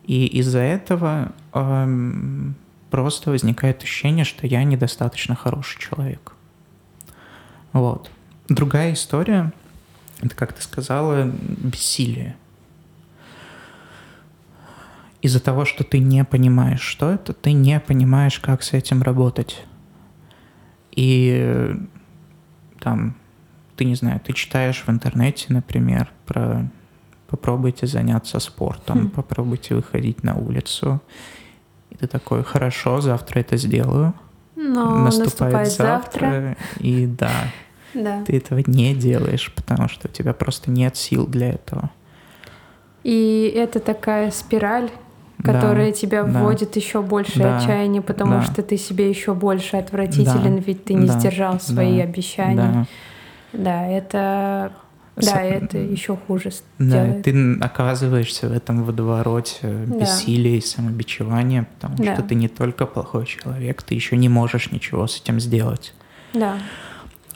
И 0.04 0.24
из-за 0.38 0.60
этого 0.60 1.32
э, 1.52 2.52
просто 2.88 3.30
возникает 3.30 3.82
ощущение, 3.82 4.24
что 4.24 4.46
я 4.46 4.64
недостаточно 4.64 5.34
хороший 5.34 5.78
человек. 5.80 6.32
Вот. 7.74 8.10
Другая 8.48 8.94
история, 8.94 9.52
это, 10.22 10.34
как 10.34 10.54
ты 10.54 10.62
сказала, 10.62 11.30
бессилие 11.58 12.36
из-за 15.24 15.40
того, 15.40 15.64
что 15.64 15.84
ты 15.84 16.00
не 16.00 16.22
понимаешь, 16.22 16.82
что 16.82 17.10
это, 17.10 17.32
ты 17.32 17.52
не 17.52 17.80
понимаешь, 17.80 18.38
как 18.40 18.62
с 18.62 18.74
этим 18.74 19.02
работать. 19.02 19.64
И 20.90 21.74
там, 22.78 23.16
ты 23.74 23.86
не 23.86 23.94
знаю, 23.94 24.20
ты 24.20 24.34
читаешь 24.34 24.84
в 24.86 24.90
интернете, 24.90 25.46
например, 25.48 26.12
про 26.26 26.70
попробуйте 27.26 27.86
заняться 27.86 28.38
спортом, 28.38 29.06
хм. 29.06 29.10
попробуйте 29.10 29.74
выходить 29.74 30.22
на 30.22 30.34
улицу. 30.34 31.00
И 31.88 31.96
ты 31.96 32.06
такой, 32.06 32.44
хорошо, 32.44 33.00
завтра 33.00 33.40
это 33.40 33.56
сделаю. 33.56 34.12
Но 34.56 34.98
наступает, 34.98 35.54
наступает 35.54 35.72
завтра, 35.72 36.20
завтра, 36.20 36.56
и 36.80 37.06
да, 37.06 37.50
да, 37.94 38.22
ты 38.24 38.36
этого 38.36 38.62
не 38.66 38.94
делаешь, 38.94 39.50
потому 39.56 39.88
что 39.88 40.06
у 40.06 40.10
тебя 40.10 40.34
просто 40.34 40.70
нет 40.70 40.98
сил 40.98 41.26
для 41.26 41.48
этого. 41.48 41.90
И 43.04 43.50
это 43.56 43.80
такая 43.80 44.30
спираль, 44.30 44.90
которая 45.42 45.90
да, 45.90 45.92
тебя 45.92 46.24
да, 46.24 46.40
вводит 46.40 46.76
еще 46.76 47.02
больше 47.02 47.38
да, 47.38 47.58
отчаяние, 47.58 48.02
потому 48.02 48.34
да. 48.34 48.42
что 48.42 48.62
ты 48.62 48.76
себе 48.76 49.08
еще 49.08 49.34
больше 49.34 49.76
отвратителен, 49.76 50.56
да, 50.56 50.62
ведь 50.64 50.84
ты 50.84 50.94
не 50.94 51.06
да, 51.06 51.18
сдержал 51.18 51.60
свои 51.60 51.98
да, 51.98 52.04
обещания. 52.04 52.86
Да, 53.52 53.58
да 53.64 53.86
это 53.86 54.72
да, 55.16 55.22
С... 55.22 55.32
это 55.32 55.78
еще 55.78 56.16
хуже 56.16 56.50
да, 56.78 57.04
делает. 57.04 57.24
ты 57.24 57.54
оказываешься 57.60 58.48
в 58.48 58.52
этом 58.52 58.82
водовороте 58.82 59.86
да. 59.86 60.00
бессилия 60.00 60.56
и 60.56 60.60
самобичевания, 60.60 61.68
потому 61.74 61.96
да. 61.98 62.14
что 62.14 62.22
ты 62.24 62.34
не 62.34 62.48
только 62.48 62.86
плохой 62.86 63.26
человек, 63.26 63.82
ты 63.82 63.94
еще 63.94 64.16
не 64.16 64.28
можешь 64.28 64.72
ничего 64.72 65.06
с 65.06 65.20
этим 65.20 65.38
сделать. 65.38 65.94
Да. 66.32 66.58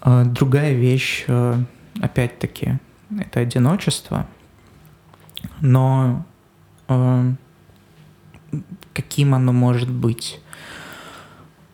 А, 0.00 0.24
другая 0.24 0.72
вещь, 0.72 1.24
э, 1.28 1.54
опять-таки, 2.00 2.78
это 3.16 3.40
одиночество, 3.40 4.26
но 5.60 6.24
э, 6.88 7.32
каким 8.94 9.34
оно 9.34 9.52
может 9.52 9.90
быть. 9.90 10.40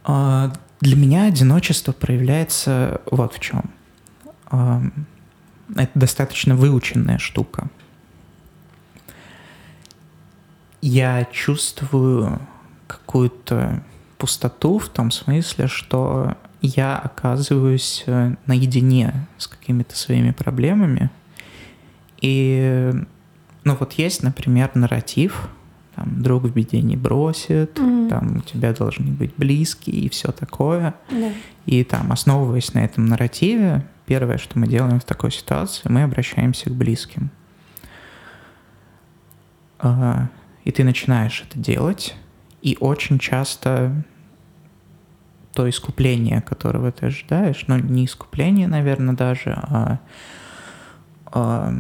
А, 0.05 0.53
для 0.81 0.97
меня 0.97 1.25
одиночество 1.25 1.93
проявляется 1.93 3.01
вот 3.11 3.35
в 3.35 3.41
чем. 3.41 3.71
А, 4.47 4.83
это 5.75 5.99
достаточно 5.99 6.55
выученная 6.55 7.19
штука. 7.19 7.69
Я 10.83 11.25
чувствую 11.33 12.41
какую-то 12.87 13.83
пустоту 14.19 14.79
в 14.79 14.89
том 14.91 15.11
смысле, 15.11 15.67
что 15.67 16.37
я 16.61 16.97
оказываюсь 16.97 18.05
э, 18.07 18.37
наедине 18.47 19.27
с 19.39 19.47
какими-то 19.47 19.97
своими 19.97 20.31
проблемами. 20.31 21.11
И, 22.21 22.91
ну 23.65 23.77
вот 23.79 23.93
есть, 23.95 24.23
например, 24.23 24.71
нарратив, 24.75 25.49
там, 25.95 26.23
друг 26.23 26.45
в 26.45 26.53
беде 26.53 26.81
не 26.83 26.97
бросит, 26.97 27.79
mm-hmm. 27.79 28.09
там, 28.09 28.37
у 28.39 28.41
тебя 28.41 28.73
должны 28.73 29.13
быть 29.13 29.35
близкие 29.37 29.97
и 29.97 30.09
все 30.09 30.33
такое. 30.33 30.95
Yeah. 31.11 31.33
И 31.67 31.85
там, 31.85 32.13
основываясь 32.13 32.75
на 32.75 32.85
этом 32.85 33.07
нарративе, 33.07 33.87
первое, 34.07 34.39
что 34.39 34.59
мы 34.59 34.67
делаем 34.67 35.01
в 35.01 35.05
такой 35.05 35.31
ситуации, 35.31 35.89
мы 35.89 36.03
обращаемся 36.03 36.71
к 36.71 36.75
близким. 36.75 37.31
А, 39.79 40.29
и 40.65 40.71
ты 40.71 40.85
начинаешь 40.85 41.45
это 41.49 41.59
делать, 41.59 42.17
и 42.63 42.77
очень 42.81 43.19
часто 43.19 44.05
то 45.53 45.69
искупление, 45.69 46.41
которого 46.43 46.91
ты 46.91 47.07
ожидаешь, 47.07 47.65
ну, 47.69 47.79
не 47.79 48.07
искупление, 48.07 48.67
наверное, 48.67 49.15
даже, 49.15 49.51
а, 49.51 50.01
а 51.27 51.75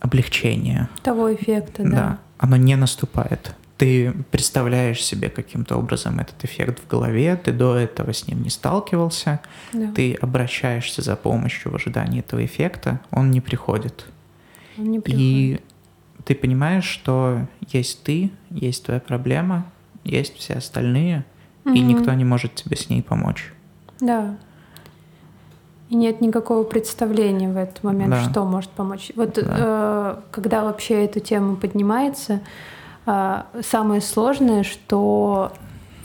облегчение. 0.00 0.88
Того 1.02 1.32
эффекта, 1.32 1.82
да. 1.84 1.90
Да, 1.90 2.18
оно 2.38 2.56
не 2.56 2.74
наступает 2.76 3.54
ты 3.80 4.12
представляешь 4.30 5.02
себе 5.02 5.30
каким-то 5.30 5.78
образом 5.78 6.20
этот 6.20 6.44
эффект 6.44 6.82
в 6.84 6.86
голове, 6.86 7.34
ты 7.42 7.50
до 7.50 7.76
этого 7.76 8.12
с 8.12 8.26
ним 8.26 8.42
не 8.42 8.50
сталкивался, 8.50 9.40
да. 9.72 9.90
ты 9.92 10.12
обращаешься 10.20 11.00
за 11.00 11.16
помощью 11.16 11.72
в 11.72 11.76
ожидании 11.76 12.20
этого 12.20 12.44
эффекта, 12.44 13.00
он 13.10 13.30
не 13.30 13.40
приходит. 13.40 14.04
Он 14.76 14.84
не 14.84 15.00
приходит. 15.00 15.18
И 15.18 15.60
ты 16.26 16.34
понимаешь, 16.34 16.84
что 16.84 17.46
есть 17.68 18.02
ты, 18.02 18.30
есть 18.50 18.84
твоя 18.84 19.00
проблема, 19.00 19.64
есть 20.04 20.36
все 20.36 20.56
остальные, 20.56 21.24
угу. 21.64 21.74
и 21.74 21.80
никто 21.80 22.12
не 22.12 22.26
может 22.26 22.54
тебе 22.54 22.76
с 22.76 22.90
ней 22.90 23.02
помочь. 23.02 23.50
Да. 23.98 24.36
И 25.88 25.94
нет 25.94 26.20
никакого 26.20 26.64
представления 26.64 27.50
в 27.50 27.56
этот 27.56 27.82
момент, 27.82 28.10
да. 28.10 28.28
что 28.28 28.44
может 28.44 28.68
помочь. 28.72 29.10
Вот 29.16 29.36
да. 29.36 29.42
э, 29.42 30.16
когда 30.32 30.64
вообще 30.64 31.02
эта 31.02 31.18
тема 31.20 31.56
поднимается, 31.56 32.42
самое 33.62 34.00
сложное, 34.00 34.62
что 34.62 35.52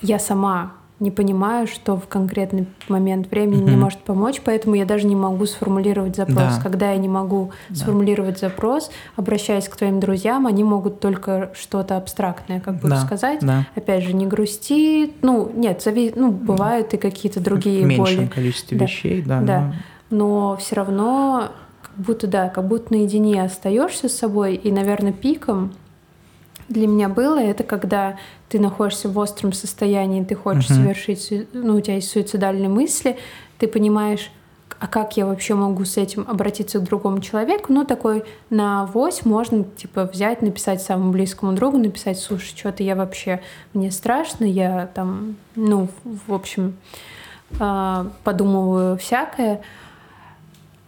я 0.02 0.20
сама 0.20 0.74
не 1.00 1.12
понимаю, 1.12 1.68
что 1.68 1.98
в 1.98 2.08
конкретный 2.08 2.68
момент 2.88 3.30
времени 3.30 3.62
mm-hmm. 3.62 3.68
мне 3.68 3.78
может 3.78 4.00
помочь, 4.00 4.42
поэтому 4.44 4.76
я 4.76 4.86
даже 4.86 5.06
не 5.06 5.16
могу 5.16 5.46
сформулировать 5.46 6.16
запрос. 6.16 6.38
Да. 6.38 6.60
Когда 6.64 6.92
я 6.92 6.98
не 6.98 7.10
могу 7.10 7.52
да. 7.70 7.76
сформулировать 7.76 8.40
запрос, 8.40 8.90
обращаясь 9.18 9.68
к 9.68 9.76
твоим 9.76 10.00
друзьям, 10.00 10.48
они 10.48 10.64
могут 10.64 11.02
только 11.02 11.52
что-то 11.54 11.98
абстрактное, 11.98 12.62
как 12.62 12.80
бы 12.80 12.90
да. 12.90 13.02
сказать. 13.02 13.40
Да. 13.42 13.68
Опять 13.76 14.04
же, 14.06 14.14
не 14.14 14.26
грусти. 14.26 15.14
Ну, 15.22 15.52
нет, 15.54 15.82
зави... 15.84 16.14
ну, 16.16 16.32
бывают 16.32 16.94
и 16.94 16.98
какие-то 16.98 17.42
другие 17.42 17.84
в 17.84 17.88
меньшем 17.88 18.16
боли. 18.16 18.28
количестве 18.28 18.78
да. 18.78 18.86
вещей, 18.86 19.22
да. 19.22 19.42
Да. 19.42 19.74
Но, 20.10 20.18
но 20.18 20.58
все 20.58 20.76
равно, 20.76 21.52
как 21.82 22.06
будто 22.06 22.28
да, 22.28 22.48
как 22.48 22.68
будто 22.70 22.94
наедине 22.94 23.44
остаешься 23.44 24.08
с 24.08 24.18
собой, 24.18 24.56
и, 24.56 24.72
наверное, 24.72 25.12
пиком 25.12 25.74
для 26.68 26.88
меня 26.88 27.10
было, 27.10 27.40
это 27.40 27.64
когда 27.64 28.18
ты 28.50 28.60
находишься 28.60 29.10
в 29.10 29.18
остром 29.18 29.54
состоянии, 29.54 30.24
ты 30.24 30.36
хочешь 30.36 30.70
uh-huh. 30.70 30.76
совершить, 30.76 31.48
ну, 31.54 31.76
у 31.76 31.82
тебя 31.82 31.96
есть 31.96 32.10
суицидальные 32.10 32.70
мысли, 32.70 33.18
ты 33.58 33.68
понимаешь, 33.68 34.32
а 34.80 34.88
как 34.88 35.16
я 35.16 35.26
вообще 35.26 35.54
могу 35.56 35.86
с 35.86 35.98
этим 35.98 36.26
обратиться 36.28 36.80
к 36.80 36.84
другому 36.84 37.22
человеку? 37.22 37.72
Ну, 37.72 37.86
такой 37.86 38.26
на 38.50 38.84
авось 38.84 39.26
можно, 39.26 39.64
типа, 39.64 40.06
взять, 40.06 40.42
написать 40.42 40.82
самому 40.82 41.12
близкому 41.12 41.54
другу, 41.54 41.78
написать, 41.78 42.20
слушай, 42.20 42.56
что-то 42.56 42.84
я 42.84 42.96
вообще, 42.96 43.42
мне 43.74 43.90
страшно, 43.90 44.44
я 44.44 44.90
там, 44.94 45.38
ну, 45.56 45.88
в 46.04 46.34
общем, 46.34 46.76
а, 47.60 48.08
подумываю 48.24 48.98
всякое. 48.98 49.62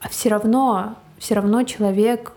А 0.01 0.09
все 0.09 0.29
равно, 0.29 0.95
все 1.17 1.35
равно 1.35 1.63
человек 1.63 2.33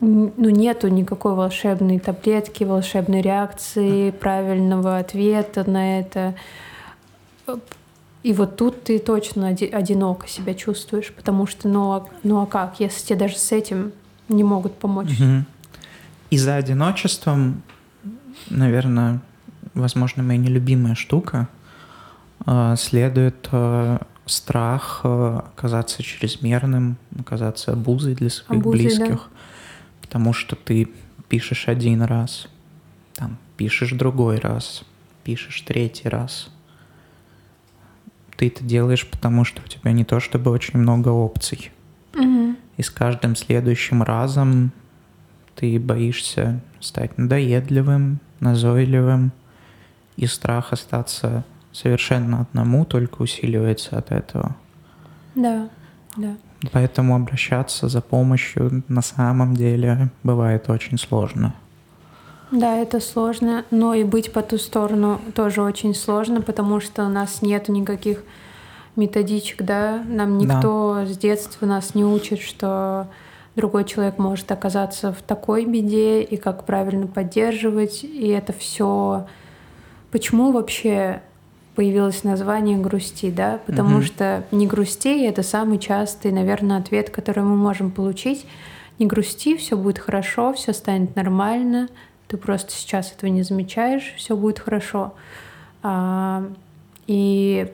ну, 0.00 0.50
нету 0.50 0.88
никакой 0.88 1.34
волшебной 1.34 1.98
таблетки, 1.98 2.64
волшебной 2.64 3.20
реакции, 3.20 4.10
правильного 4.10 4.98
ответа 4.98 5.68
на 5.68 6.00
это. 6.00 6.34
И 8.22 8.32
вот 8.32 8.56
тут 8.56 8.84
ты 8.84 8.98
точно 8.98 9.48
одиноко 9.48 10.26
себя 10.28 10.54
чувствуешь, 10.54 11.12
потому 11.12 11.46
что, 11.46 11.68
ну, 11.68 11.92
а, 11.92 12.06
ну 12.22 12.40
а 12.40 12.46
как, 12.46 12.80
если 12.80 13.06
тебе 13.06 13.18
даже 13.18 13.36
с 13.36 13.52
этим 13.52 13.92
не 14.28 14.42
могут 14.42 14.74
помочь? 14.78 15.20
Угу. 15.20 15.44
И 16.30 16.38
за 16.38 16.56
одиночеством, 16.56 17.62
наверное, 18.48 19.20
возможно, 19.74 20.22
моя 20.22 20.38
нелюбимая 20.38 20.94
штука, 20.94 21.48
а, 22.46 22.76
следует 22.76 23.46
а, 23.52 24.00
страх 24.24 25.00
оказаться 25.04 26.02
чрезмерным, 26.02 26.96
оказаться 27.18 27.72
обузой 27.72 28.14
для 28.14 28.30
своих 28.30 28.62
обузой, 28.62 28.86
близких. 28.86 29.06
Да 29.06 29.20
потому 30.14 30.32
что 30.32 30.54
ты 30.54 30.88
пишешь 31.28 31.66
один 31.66 32.00
раз, 32.00 32.46
там, 33.16 33.36
пишешь 33.56 33.90
другой 33.90 34.38
раз, 34.38 34.84
пишешь 35.24 35.60
третий 35.62 36.08
раз. 36.08 36.50
Ты 38.36 38.46
это 38.46 38.62
делаешь, 38.62 39.04
потому 39.08 39.44
что 39.44 39.60
у 39.60 39.66
тебя 39.66 39.90
не 39.90 40.04
то 40.04 40.20
чтобы 40.20 40.52
очень 40.52 40.78
много 40.78 41.08
опций. 41.08 41.72
Угу. 42.14 42.54
И 42.76 42.82
с 42.82 42.90
каждым 42.90 43.34
следующим 43.34 44.04
разом 44.04 44.70
ты 45.56 45.80
боишься 45.80 46.60
стать 46.78 47.18
надоедливым, 47.18 48.20
назойливым, 48.38 49.32
и 50.16 50.26
страх 50.26 50.72
остаться 50.72 51.44
совершенно 51.72 52.42
одному 52.42 52.84
только 52.84 53.20
усиливается 53.20 53.98
от 53.98 54.12
этого. 54.12 54.54
Да, 55.34 55.68
да. 56.16 56.36
Поэтому 56.72 57.16
обращаться 57.16 57.88
за 57.88 58.00
помощью 58.00 58.82
на 58.88 59.02
самом 59.02 59.54
деле 59.54 60.10
бывает 60.22 60.68
очень 60.70 60.98
сложно. 60.98 61.54
Да, 62.50 62.76
это 62.76 63.00
сложно, 63.00 63.64
но 63.70 63.94
и 63.94 64.04
быть 64.04 64.32
по 64.32 64.42
ту 64.42 64.58
сторону 64.58 65.20
тоже 65.34 65.62
очень 65.62 65.94
сложно, 65.94 66.40
потому 66.40 66.80
что 66.80 67.04
у 67.04 67.08
нас 67.08 67.42
нет 67.42 67.68
никаких 67.68 68.22
методичек, 68.96 69.62
да, 69.62 70.02
нам 70.06 70.38
никто 70.38 70.94
да. 71.00 71.06
с 71.06 71.16
детства 71.16 71.66
нас 71.66 71.94
не 71.96 72.04
учит, 72.04 72.40
что 72.40 73.08
другой 73.56 73.84
человек 73.84 74.18
может 74.18 74.50
оказаться 74.52 75.12
в 75.12 75.22
такой 75.22 75.64
беде 75.64 76.22
и 76.22 76.36
как 76.36 76.64
правильно 76.64 77.06
поддерживать, 77.06 78.04
и 78.04 78.28
это 78.28 78.52
все. 78.52 79.26
Почему 80.12 80.52
вообще 80.52 81.22
появилось 81.74 82.24
название 82.24 82.78
грусти, 82.78 83.30
да, 83.30 83.60
потому 83.66 83.96
угу. 83.96 84.04
что 84.04 84.44
не 84.50 84.66
грусти 84.66 85.24
это 85.24 85.42
самый 85.42 85.78
частый, 85.78 86.30
наверное, 86.30 86.78
ответ, 86.78 87.10
который 87.10 87.42
мы 87.42 87.56
можем 87.56 87.90
получить. 87.90 88.46
Не 88.98 89.06
грусти, 89.06 89.56
все 89.56 89.76
будет 89.76 89.98
хорошо, 89.98 90.52
все 90.52 90.72
станет 90.72 91.16
нормально. 91.16 91.88
Ты 92.28 92.36
просто 92.36 92.72
сейчас 92.72 93.12
этого 93.12 93.28
не 93.28 93.42
замечаешь, 93.42 94.14
все 94.16 94.36
будет 94.36 94.60
хорошо. 94.60 95.14
А, 95.82 96.44
и 97.06 97.70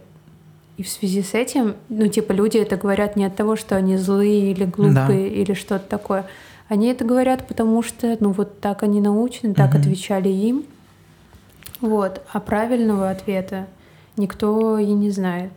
и 0.81 0.83
в 0.83 0.89
связи 0.89 1.23
с 1.23 1.35
этим, 1.35 1.75
ну, 1.91 2.07
типа, 2.07 2.33
люди 2.33 2.57
это 2.57 2.79
говорят 2.79 3.15
не 3.15 3.27
от 3.27 3.37
того, 3.37 3.55
что 3.55 3.77
они 3.77 3.99
злые 3.99 4.51
или 4.51 4.65
глупые 4.65 5.29
да. 5.29 5.37
или 5.37 5.53
что-то 5.53 5.87
такое. 5.87 6.25
Они 6.69 6.87
это 6.87 7.05
говорят, 7.05 7.47
потому 7.47 7.83
что, 7.83 8.17
ну, 8.19 8.33
вот 8.33 8.61
так 8.61 8.83
они 8.83 9.03
научены, 9.03 9.53
так 9.53 9.73
угу. 9.73 9.81
отвечали 9.81 10.31
им. 10.31 10.65
Вот. 11.83 12.23
А 12.33 12.41
правильного 12.41 13.11
ответа 13.11 13.67
никто 14.21 14.79
и 14.79 14.93
не 14.93 15.11
знает. 15.11 15.53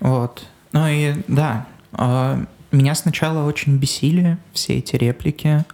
Вот. 0.00 0.46
Ну 0.72 0.86
и 0.86 1.14
да, 1.26 1.66
а, 1.92 2.44
меня 2.70 2.94
сначала 2.94 3.46
очень 3.46 3.78
бесили 3.78 4.38
все 4.52 4.78
эти 4.78 4.96
реплики. 4.96 5.64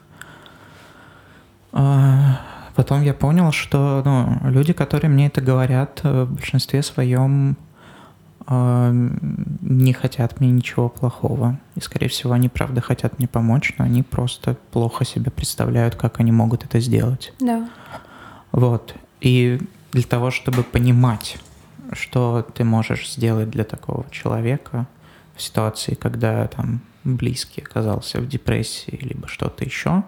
А, 1.72 2.40
потом 2.74 3.02
я 3.02 3.14
понял, 3.14 3.52
что 3.52 4.02
ну, 4.04 4.50
люди, 4.50 4.72
которые 4.72 5.10
мне 5.10 5.26
это 5.26 5.40
говорят, 5.40 6.00
э, 6.02 6.24
в 6.24 6.34
большинстве 6.34 6.82
своем 6.82 7.56
а, 8.46 8.92
не 8.92 9.92
хотят 9.92 10.40
мне 10.40 10.50
ничего 10.50 10.88
плохого. 10.88 11.58
И, 11.76 11.80
скорее 11.80 12.08
всего, 12.08 12.32
они 12.32 12.48
правда 12.48 12.80
хотят 12.80 13.18
мне 13.18 13.28
помочь, 13.28 13.74
но 13.78 13.84
они 13.84 14.02
просто 14.02 14.56
плохо 14.72 15.04
себе 15.04 15.30
представляют, 15.30 15.94
как 15.94 16.20
они 16.20 16.32
могут 16.32 16.64
это 16.64 16.80
сделать. 16.80 17.32
Да. 17.40 17.68
Вот. 18.52 18.94
И 19.20 19.60
для 19.92 20.02
того, 20.02 20.30
чтобы 20.30 20.62
понимать, 20.62 21.38
что 21.92 22.46
ты 22.54 22.64
можешь 22.64 23.10
сделать 23.10 23.50
для 23.50 23.64
такого 23.64 24.08
человека 24.10 24.86
в 25.34 25.42
ситуации, 25.42 25.94
когда 25.94 26.46
там 26.48 26.80
близкий 27.04 27.62
оказался 27.62 28.20
в 28.20 28.28
депрессии, 28.28 28.98
либо 29.00 29.26
что-то 29.28 29.64
еще, 29.64 30.04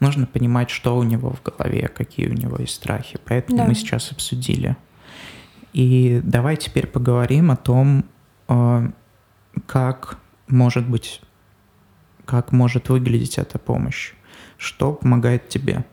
нужно 0.00 0.26
понимать, 0.26 0.70
что 0.70 0.96
у 0.96 1.02
него 1.02 1.30
в 1.30 1.42
голове, 1.42 1.88
какие 1.88 2.28
у 2.28 2.34
него 2.34 2.56
есть 2.58 2.74
страхи. 2.74 3.18
Поэтому 3.24 3.58
да. 3.58 3.64
мы 3.64 3.74
сейчас 3.74 4.12
обсудили. 4.12 4.76
И 5.72 6.20
давай 6.24 6.56
теперь 6.56 6.86
поговорим 6.86 7.50
о 7.50 7.56
том, 7.56 8.04
э, 8.48 8.90
как 9.66 10.18
может 10.46 10.88
быть, 10.88 11.20
как 12.24 12.52
может 12.52 12.88
выглядеть 12.88 13.38
эта 13.38 13.58
помощь. 13.58 14.14
Что 14.56 14.92
помогает 14.92 15.48
тебе? 15.48 15.84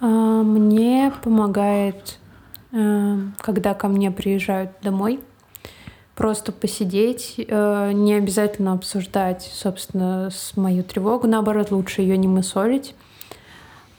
А, 0.00 0.42
мне 0.42 1.12
помогает 1.22 2.18
когда 2.70 3.74
ко 3.74 3.88
мне 3.88 4.10
приезжают 4.10 4.70
домой, 4.82 5.20
просто 6.14 6.52
посидеть, 6.52 7.36
э, 7.38 7.92
не 7.92 8.14
обязательно 8.14 8.74
обсуждать, 8.74 9.50
собственно, 9.54 10.28
с 10.30 10.56
мою 10.56 10.84
тревогу, 10.84 11.26
наоборот, 11.26 11.70
лучше 11.70 12.02
ее 12.02 12.18
не 12.18 12.28
мысолить. 12.28 12.94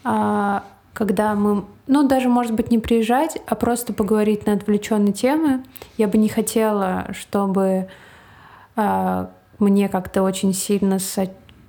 А 0.04 0.62
когда 0.92 1.34
мы, 1.34 1.64
ну, 1.86 2.06
даже, 2.06 2.28
может 2.28 2.54
быть, 2.54 2.70
не 2.70 2.78
приезжать, 2.78 3.38
а 3.46 3.54
просто 3.54 3.92
поговорить 3.92 4.46
на 4.46 4.52
отвлеченные 4.52 5.12
темы, 5.12 5.64
я 5.96 6.06
бы 6.06 6.16
не 6.16 6.28
хотела, 6.28 7.08
чтобы 7.12 7.88
а, 8.76 9.30
мне 9.58 9.88
как-то 9.88 10.22
очень 10.22 10.52
сильно 10.54 10.98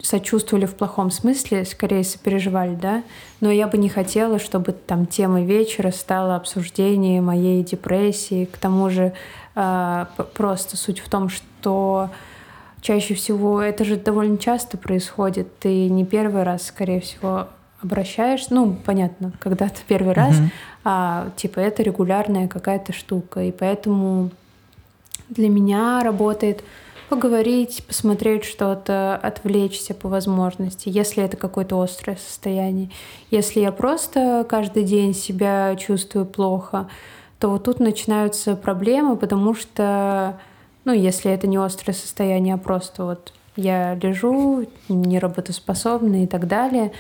сочувствовали 0.04 0.66
в 0.66 0.76
плохом 0.76 1.10
смысле, 1.10 1.64
скорее 1.66 2.04
сопереживали, 2.04 2.76
да, 2.76 3.04
но 3.40 3.50
я 3.50 3.68
бы 3.68 3.78
не 3.78 3.88
хотела, 3.88 4.38
чтобы 4.38 4.74
там 4.74 5.06
тема 5.06 5.42
вечера 5.42 5.92
стала 5.92 6.36
обсуждение 6.36 7.22
моей 7.22 7.64
депрессии. 7.64 8.46
К 8.46 8.58
тому 8.58 8.90
же 8.90 9.14
э, 9.56 10.06
просто 10.34 10.76
суть 10.76 11.00
в 11.00 11.10
том, 11.10 11.30
что 11.30 12.10
чаще 12.82 13.14
всего 13.14 13.62
это 13.62 13.86
же 13.86 13.96
довольно 13.96 14.38
часто 14.38 14.78
происходит. 14.78 15.58
Ты 15.60 15.90
не 15.90 16.06
первый 16.06 16.44
раз, 16.44 16.64
скорее 16.64 17.00
всего, 17.00 17.48
обращаешь, 17.82 18.50
ну, 18.50 18.76
понятно, 18.86 19.32
когда 19.40 19.70
ты 19.70 19.80
первый 19.88 20.14
раз, 20.14 20.36
mm-hmm. 20.36 20.50
а 20.84 21.30
типа 21.38 21.60
это 21.60 21.82
регулярная 21.82 22.50
какая-то 22.50 22.92
штука. 22.92 23.42
И 23.42 23.54
поэтому 23.54 24.32
для 25.30 25.48
меня 25.48 26.04
работает 26.04 26.62
поговорить, 27.14 27.84
посмотреть 27.88 28.44
что-то, 28.44 29.16
отвлечься 29.16 29.94
по 29.94 30.10
возможности, 30.10 30.90
если 30.90 31.24
это 31.24 31.38
какое-то 31.38 31.80
острое 31.80 32.18
состояние. 32.18 32.90
Если 33.30 33.60
я 33.60 33.72
просто 33.72 34.44
каждый 34.50 34.84
день 34.84 35.14
себя 35.14 35.76
чувствую 35.76 36.26
плохо, 36.26 36.90
то 37.38 37.50
вот 37.50 37.66
тут 37.66 37.80
начинаются 37.80 38.56
проблемы, 38.56 39.16
потому 39.16 39.54
что, 39.54 40.40
ну, 40.86 40.94
если 40.94 41.32
это 41.32 41.46
не 41.46 41.58
острое 41.58 41.94
состояние, 41.94 42.56
а 42.56 42.58
просто 42.58 43.06
вот 43.06 43.34
я 43.56 43.94
лежу, 43.94 44.66
неработоспособна 44.90 46.24
и 46.24 46.28
так 46.28 46.48
далее, 46.48 46.94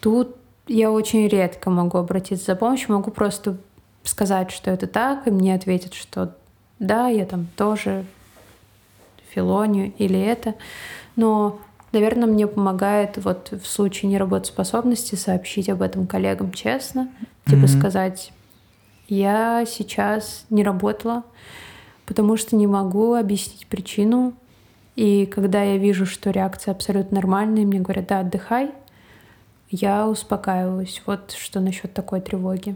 тут 0.00 0.36
я 0.66 0.90
очень 0.90 1.28
редко 1.28 1.70
могу 1.70 1.96
обратиться 1.96 2.44
за 2.44 2.56
помощью, 2.56 2.92
могу 2.92 3.10
просто 3.10 3.56
сказать, 4.02 4.50
что 4.50 4.70
это 4.70 4.86
так, 4.86 5.26
и 5.26 5.30
мне 5.30 5.54
ответят, 5.54 5.94
что 5.94 6.34
да, 6.78 7.08
я 7.08 7.24
там 7.24 7.46
тоже 7.56 8.04
филонию 9.36 9.92
или 9.98 10.18
это. 10.18 10.54
Но, 11.14 11.60
наверное, 11.92 12.26
мне 12.26 12.46
помогает 12.46 13.18
вот 13.18 13.52
в 13.52 13.66
случае 13.66 14.10
неработоспособности 14.10 15.14
сообщить 15.14 15.68
об 15.68 15.82
этом 15.82 16.06
коллегам 16.06 16.50
честно. 16.52 17.08
Типа 17.44 17.66
mm-hmm. 17.66 17.78
сказать, 17.78 18.32
я 19.08 19.64
сейчас 19.66 20.46
не 20.50 20.64
работала, 20.64 21.22
потому 22.06 22.36
что 22.36 22.56
не 22.56 22.66
могу 22.66 23.14
объяснить 23.14 23.66
причину. 23.66 24.32
И 24.96 25.26
когда 25.26 25.62
я 25.62 25.76
вижу, 25.76 26.06
что 26.06 26.30
реакция 26.30 26.72
абсолютно 26.72 27.16
нормальная, 27.16 27.64
мне 27.64 27.80
говорят, 27.80 28.06
да, 28.08 28.20
отдыхай, 28.20 28.70
я 29.70 30.08
успокаиваюсь. 30.08 31.02
Вот 31.06 31.32
что 31.38 31.60
насчет 31.60 31.92
такой 31.92 32.20
тревоги. 32.20 32.74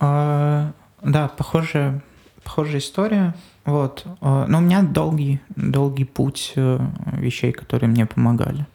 А, 0.00 0.72
да, 1.00 1.28
похожая, 1.28 2.02
похожая 2.42 2.78
история. 2.78 3.34
Вот. 3.64 4.06
А, 4.20 4.46
но 4.46 4.58
у 4.58 4.60
меня 4.60 4.82
долгий, 4.82 5.40
долгий 5.56 6.04
путь 6.04 6.52
э, 6.56 6.78
вещей, 7.12 7.52
которые 7.52 7.88
мне 7.88 8.06
помогали. 8.06 8.66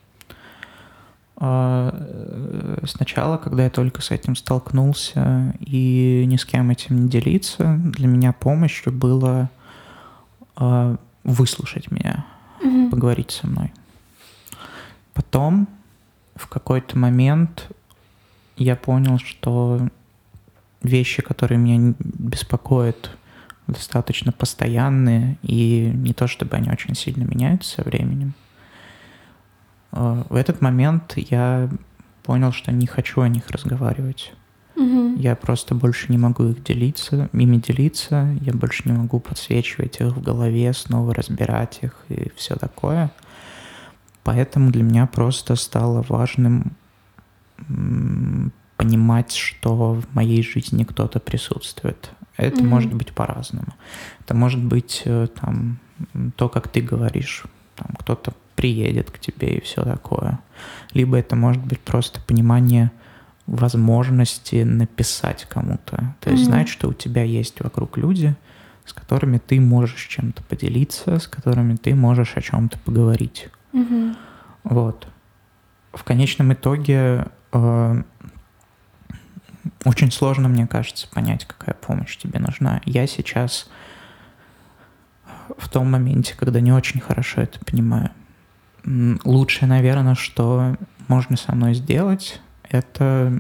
Э, 1.39 2.79
сначала, 2.85 3.37
когда 3.37 3.63
я 3.63 3.69
только 3.69 4.01
с 4.01 4.11
этим 4.11 4.35
столкнулся 4.35 5.53
и 5.59 6.25
ни 6.27 6.37
с 6.37 6.45
кем 6.45 6.71
этим 6.71 7.03
не 7.03 7.09
делиться, 7.09 7.75
для 7.77 8.07
меня 8.07 8.33
помощью 8.33 8.93
было 8.93 9.49
выслушать 11.23 11.89
меня, 11.89 12.25
mm-hmm. 12.61 12.89
поговорить 12.89 13.31
со 13.31 13.47
мной. 13.47 13.71
Потом 15.13 15.69
в 16.35 16.47
какой-то 16.47 16.97
момент 16.97 17.69
я 18.57 18.75
понял, 18.75 19.19
что 19.19 19.79
вещи, 20.81 21.21
которые 21.21 21.57
меня 21.57 21.93
беспокоят, 21.99 23.11
достаточно 23.71 24.31
постоянные, 24.31 25.37
и 25.41 25.91
не 25.93 26.13
то 26.13 26.27
чтобы 26.27 26.55
они 26.55 26.69
очень 26.69 26.95
сильно 26.95 27.23
меняются 27.23 27.75
со 27.75 27.83
временем. 27.83 28.33
А, 29.91 30.25
в 30.29 30.35
этот 30.35 30.61
момент 30.61 31.13
я 31.15 31.69
понял, 32.23 32.51
что 32.51 32.71
не 32.71 32.87
хочу 32.87 33.21
о 33.21 33.29
них 33.29 33.49
разговаривать. 33.49 34.33
Угу. 34.75 35.15
Я 35.17 35.35
просто 35.35 35.75
больше 35.75 36.11
не 36.11 36.17
могу 36.17 36.45
их 36.45 36.63
делиться, 36.63 37.29
ими 37.33 37.57
делиться, 37.57 38.37
я 38.41 38.53
больше 38.53 38.83
не 38.85 38.93
могу 38.93 39.19
подсвечивать 39.19 39.99
их 39.99 40.15
в 40.15 40.21
голове, 40.21 40.71
снова 40.73 41.13
разбирать 41.13 41.79
их 41.81 41.95
и 42.07 42.31
все 42.35 42.55
такое. 42.55 43.11
Поэтому 44.23 44.71
для 44.71 44.83
меня 44.83 45.07
просто 45.07 45.55
стало 45.55 46.05
важным 46.07 46.73
понимать, 48.79 49.33
что 49.33 49.95
в 49.95 50.15
моей 50.15 50.41
жизни 50.41 50.85
кто-то 50.85 51.19
присутствует. 51.19 52.11
Это 52.37 52.61
mm-hmm. 52.61 52.67
может 52.67 52.93
быть 52.93 53.11
по-разному. 53.11 53.73
Это 54.21 54.33
может 54.33 54.63
быть 54.63 55.01
э, 55.03 55.27
там 55.41 55.79
то, 56.37 56.47
как 56.47 56.69
ты 56.69 56.79
говоришь, 56.79 57.43
там 57.75 57.87
кто-то 57.99 58.31
приедет 58.55 59.11
к 59.11 59.19
тебе 59.19 59.57
и 59.57 59.61
все 59.61 59.83
такое. 59.83 60.39
Либо 60.93 61.17
это 61.17 61.35
может 61.35 61.61
быть 61.61 61.81
просто 61.81 62.21
понимание 62.21 62.89
возможности 63.47 64.63
написать 64.63 65.45
кому-то. 65.49 66.15
То 66.21 66.29
есть 66.29 66.43
mm-hmm. 66.43 66.45
знать, 66.45 66.69
что 66.69 66.87
у 66.87 66.93
тебя 66.93 67.23
есть 67.23 67.59
вокруг 67.59 67.97
люди, 67.97 68.33
с 68.85 68.93
которыми 68.93 69.39
ты 69.39 69.59
можешь 69.59 70.07
чем-то 70.07 70.41
поделиться, 70.43 71.19
с 71.19 71.27
которыми 71.27 71.75
ты 71.75 71.93
можешь 71.95 72.37
о 72.37 72.41
чем-то 72.41 72.79
поговорить. 72.79 73.49
Mm-hmm. 73.73 74.15
Вот. 74.63 75.05
В 75.91 76.05
конечном 76.05 76.53
итоге 76.53 77.25
э, 77.51 78.03
очень 79.85 80.11
сложно, 80.11 80.49
мне 80.49 80.67
кажется, 80.67 81.07
понять, 81.07 81.45
какая 81.45 81.75
помощь 81.75 82.17
тебе 82.17 82.39
нужна. 82.39 82.81
Я 82.85 83.07
сейчас 83.07 83.69
в 85.57 85.69
том 85.69 85.91
моменте, 85.91 86.35
когда 86.37 86.59
не 86.59 86.71
очень 86.71 86.99
хорошо 86.99 87.41
это 87.41 87.59
понимаю. 87.65 88.11
Лучшее, 89.23 89.67
наверное, 89.67 90.15
что 90.15 90.75
можно 91.07 91.37
со 91.37 91.53
мной 91.55 91.73
сделать, 91.73 92.41
это 92.63 93.39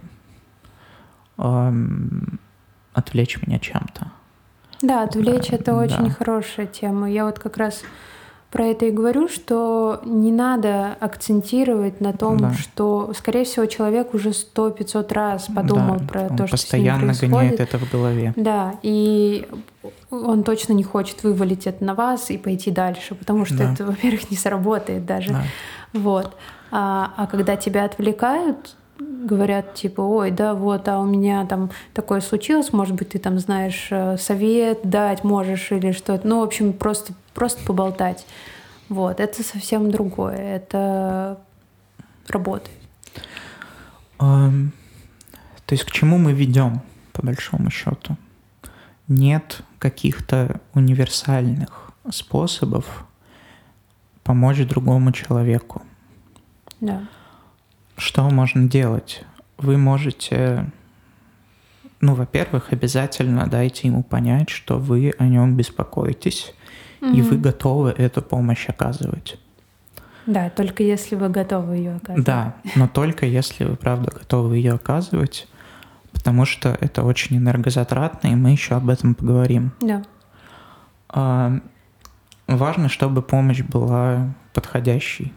эм, 1.37 2.39
отвлечь 2.93 3.41
меня 3.41 3.59
чем-то. 3.59 4.11
Да, 4.81 5.03
отвлечь 5.03 5.49
да, 5.49 5.57
это 5.57 5.75
очень 5.75 6.07
да. 6.07 6.11
хорошая 6.11 6.67
тема. 6.67 7.09
Я 7.09 7.25
вот 7.25 7.39
как 7.39 7.57
раз 7.57 7.83
про 8.51 8.65
это 8.65 8.85
и 8.85 8.91
говорю, 8.91 9.27
что 9.27 10.01
не 10.05 10.31
надо 10.31 10.97
акцентировать 10.99 12.01
на 12.01 12.13
том, 12.13 12.37
да. 12.37 12.53
что, 12.53 13.13
скорее 13.15 13.45
всего, 13.45 13.67
человек 13.67 14.13
уже 14.13 14.33
сто 14.33 14.71
пятьсот 14.71 15.11
раз 15.11 15.47
подумал 15.53 15.99
да, 15.99 16.07
про 16.07 16.29
то, 16.29 16.47
что 16.47 16.57
постоянно 16.57 17.13
с 17.13 17.21
ним 17.21 17.31
гоняет 17.31 17.59
это 17.59 17.77
в 17.77 17.91
голове. 17.91 18.33
Да, 18.35 18.75
и 18.81 19.47
он 20.09 20.43
точно 20.43 20.73
не 20.73 20.83
хочет 20.83 21.23
вывалить 21.23 21.67
это 21.67 21.83
на 21.83 21.93
вас 21.93 22.31
и 22.31 22.37
пойти 22.37 22.71
дальше, 22.71 23.13
потому 23.13 23.45
что 23.45 23.57
да. 23.57 23.73
это, 23.73 23.85
во-первых, 23.85 24.31
не 24.31 24.37
сработает 24.37 25.05
даже. 25.05 25.29
Да. 25.31 25.43
Вот. 25.93 26.35
А, 26.71 27.13
а 27.17 27.27
когда 27.27 27.55
тебя 27.55 27.85
отвлекают, 27.85 28.75
говорят 28.99 29.75
типа, 29.75 30.01
ой, 30.01 30.31
да, 30.31 30.53
вот, 30.53 30.87
а 30.87 30.99
у 30.99 31.05
меня 31.05 31.45
там 31.45 31.71
такое 31.93 32.21
случилось, 32.21 32.73
может 32.73 32.95
быть, 32.95 33.09
ты 33.09 33.19
там 33.19 33.39
знаешь 33.39 33.87
э, 33.91 34.17
совет 34.17 34.81
дать 34.83 35.23
можешь 35.23 35.71
или 35.71 35.91
что-то. 35.91 36.27
Ну, 36.27 36.39
в 36.39 36.43
общем, 36.43 36.73
просто, 36.73 37.13
просто 37.33 37.63
поболтать. 37.65 38.25
Вот, 38.89 39.19
это 39.19 39.43
совсем 39.43 39.91
другое, 39.91 40.37
это 40.37 41.39
работает. 42.27 42.77
Um, 44.19 44.69
то 45.65 45.73
есть 45.73 45.85
к 45.85 45.91
чему 45.91 46.17
мы 46.17 46.33
ведем, 46.33 46.81
по 47.13 47.25
большому 47.25 47.69
счету? 47.69 48.17
Нет 49.07 49.61
каких-то 49.77 50.59
универсальных 50.73 51.91
способов 52.11 53.05
помочь 54.23 54.57
другому 54.67 55.11
человеку. 55.11 55.83
Да. 56.81 57.03
Что 57.99 58.29
можно 58.29 58.67
делать? 58.67 59.23
Вы 59.57 59.77
можете, 59.77 60.65
ну, 61.99 62.15
во-первых, 62.15 62.71
обязательно 62.71 63.45
дайте 63.45 63.89
ему 63.89 64.03
понять, 64.03 64.49
что 64.49 64.79
вы 64.79 65.13
о 65.19 65.25
нем 65.25 65.57
беспокоитесь, 65.57 66.53
угу. 67.01 67.11
и 67.11 67.21
вы 67.21 67.37
готовы 67.37 67.91
эту 67.91 68.21
помощь 68.21 68.67
оказывать. 68.69 69.37
Да, 70.25 70.49
только 70.49 70.83
если 70.83 71.15
вы 71.15 71.27
готовы 71.29 71.75
ее 71.75 71.95
оказывать. 71.95 72.25
Да, 72.25 72.55
но 72.75 72.87
только 72.87 73.25
если 73.25 73.65
вы 73.65 73.75
правда 73.75 74.11
готовы 74.11 74.57
ее 74.57 74.73
оказывать, 74.73 75.47
потому 76.13 76.45
что 76.45 76.77
это 76.79 77.03
очень 77.03 77.37
энергозатратно, 77.37 78.29
и 78.29 78.35
мы 78.35 78.51
еще 78.51 78.75
об 78.75 78.89
этом 78.89 79.13
поговорим. 79.13 79.71
Да. 79.81 80.03
А, 81.09 81.59
важно, 82.47 82.87
чтобы 82.87 83.21
помощь 83.21 83.61
была 83.61 84.33
подходящей. 84.53 85.33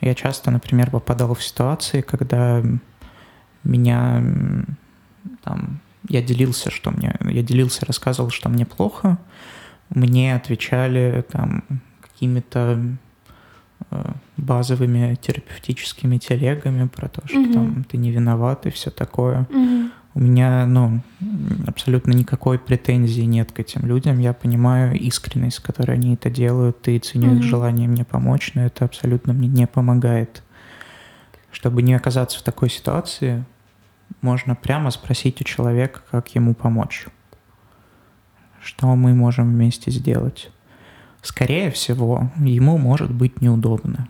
Я 0.00 0.14
часто, 0.14 0.50
например, 0.50 0.90
попадал 0.90 1.34
в 1.34 1.42
ситуации, 1.42 2.00
когда 2.00 2.62
меня 3.64 4.22
там, 5.42 5.80
я 6.08 6.22
делился, 6.22 6.70
что 6.70 6.90
мне, 6.90 7.14
я 7.20 7.42
делился, 7.42 7.84
рассказывал, 7.86 8.30
что 8.30 8.48
мне 8.48 8.64
плохо, 8.64 9.18
мне 9.90 10.34
отвечали 10.34 11.24
там 11.30 11.64
какими-то 12.00 12.80
э, 13.90 14.12
базовыми 14.36 15.16
терапевтическими 15.20 16.18
телегами 16.18 16.88
про 16.88 17.08
то, 17.08 17.22
что 17.26 17.38
mm 17.38 17.52
там 17.52 17.84
ты 17.84 17.96
не 17.98 18.10
виноват 18.10 18.66
и 18.66 18.70
все 18.70 18.90
такое. 18.90 19.46
mm 19.50 19.90
У 20.12 20.20
меня, 20.20 20.66
ну, 20.66 21.02
абсолютно 21.68 22.12
никакой 22.12 22.58
претензии 22.58 23.22
нет 23.22 23.52
к 23.52 23.60
этим 23.60 23.86
людям. 23.86 24.18
Я 24.18 24.32
понимаю 24.32 24.98
искренность, 24.98 25.58
с 25.58 25.60
которой 25.60 25.92
они 25.92 26.14
это 26.14 26.30
делают, 26.30 26.88
и 26.88 26.98
ценю 26.98 27.32
mm 27.32 27.38
их 27.38 27.42
желание 27.44 27.88
мне 27.88 28.04
помочь, 28.04 28.52
но 28.54 28.62
это 28.62 28.84
абсолютно 28.84 29.32
мне 29.32 29.46
не 29.46 29.66
помогает. 29.68 30.42
Чтобы 31.52 31.82
не 31.82 31.94
оказаться 31.94 32.40
в 32.40 32.42
такой 32.42 32.70
ситуации, 32.70 33.44
можно 34.20 34.56
прямо 34.56 34.90
спросить 34.90 35.40
у 35.40 35.44
человека, 35.44 36.02
как 36.10 36.34
ему 36.34 36.54
помочь. 36.54 37.06
Что 38.60 38.94
мы 38.96 39.14
можем 39.14 39.50
вместе 39.50 39.92
сделать. 39.92 40.50
Скорее 41.22 41.70
всего, 41.70 42.30
ему 42.36 42.78
может 42.78 43.12
быть 43.12 43.40
неудобно. 43.40 44.08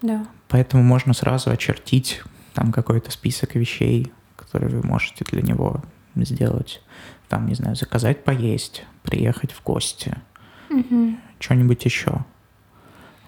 Да. 0.00 0.26
Поэтому 0.48 0.82
можно 0.82 1.12
сразу 1.12 1.50
очертить 1.50 2.22
там 2.52 2.70
какой-то 2.70 3.10
список 3.10 3.56
вещей, 3.56 4.12
которые 4.54 4.80
вы 4.80 4.86
можете 4.86 5.24
для 5.24 5.42
него 5.42 5.80
сделать. 6.14 6.80
Там, 7.28 7.48
не 7.48 7.54
знаю, 7.54 7.74
заказать 7.74 8.22
поесть, 8.22 8.84
приехать 9.02 9.50
в 9.50 9.60
гости, 9.64 10.16
угу. 10.70 11.16
что-нибудь 11.40 11.84
еще. 11.84 12.24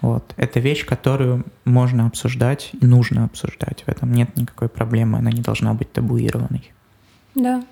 Вот. 0.02 0.34
Это 0.36 0.60
вещь, 0.60 0.86
которую 0.86 1.44
можно 1.64 2.06
обсуждать 2.06 2.70
и 2.80 2.86
нужно 2.86 3.24
обсуждать. 3.24 3.82
В 3.82 3.88
этом 3.88 4.12
нет 4.12 4.36
никакой 4.36 4.68
проблемы, 4.68 5.18
она 5.18 5.32
не 5.32 5.40
должна 5.40 5.74
быть 5.74 5.92
табуированной. 5.92 6.72
Да. 7.34 7.64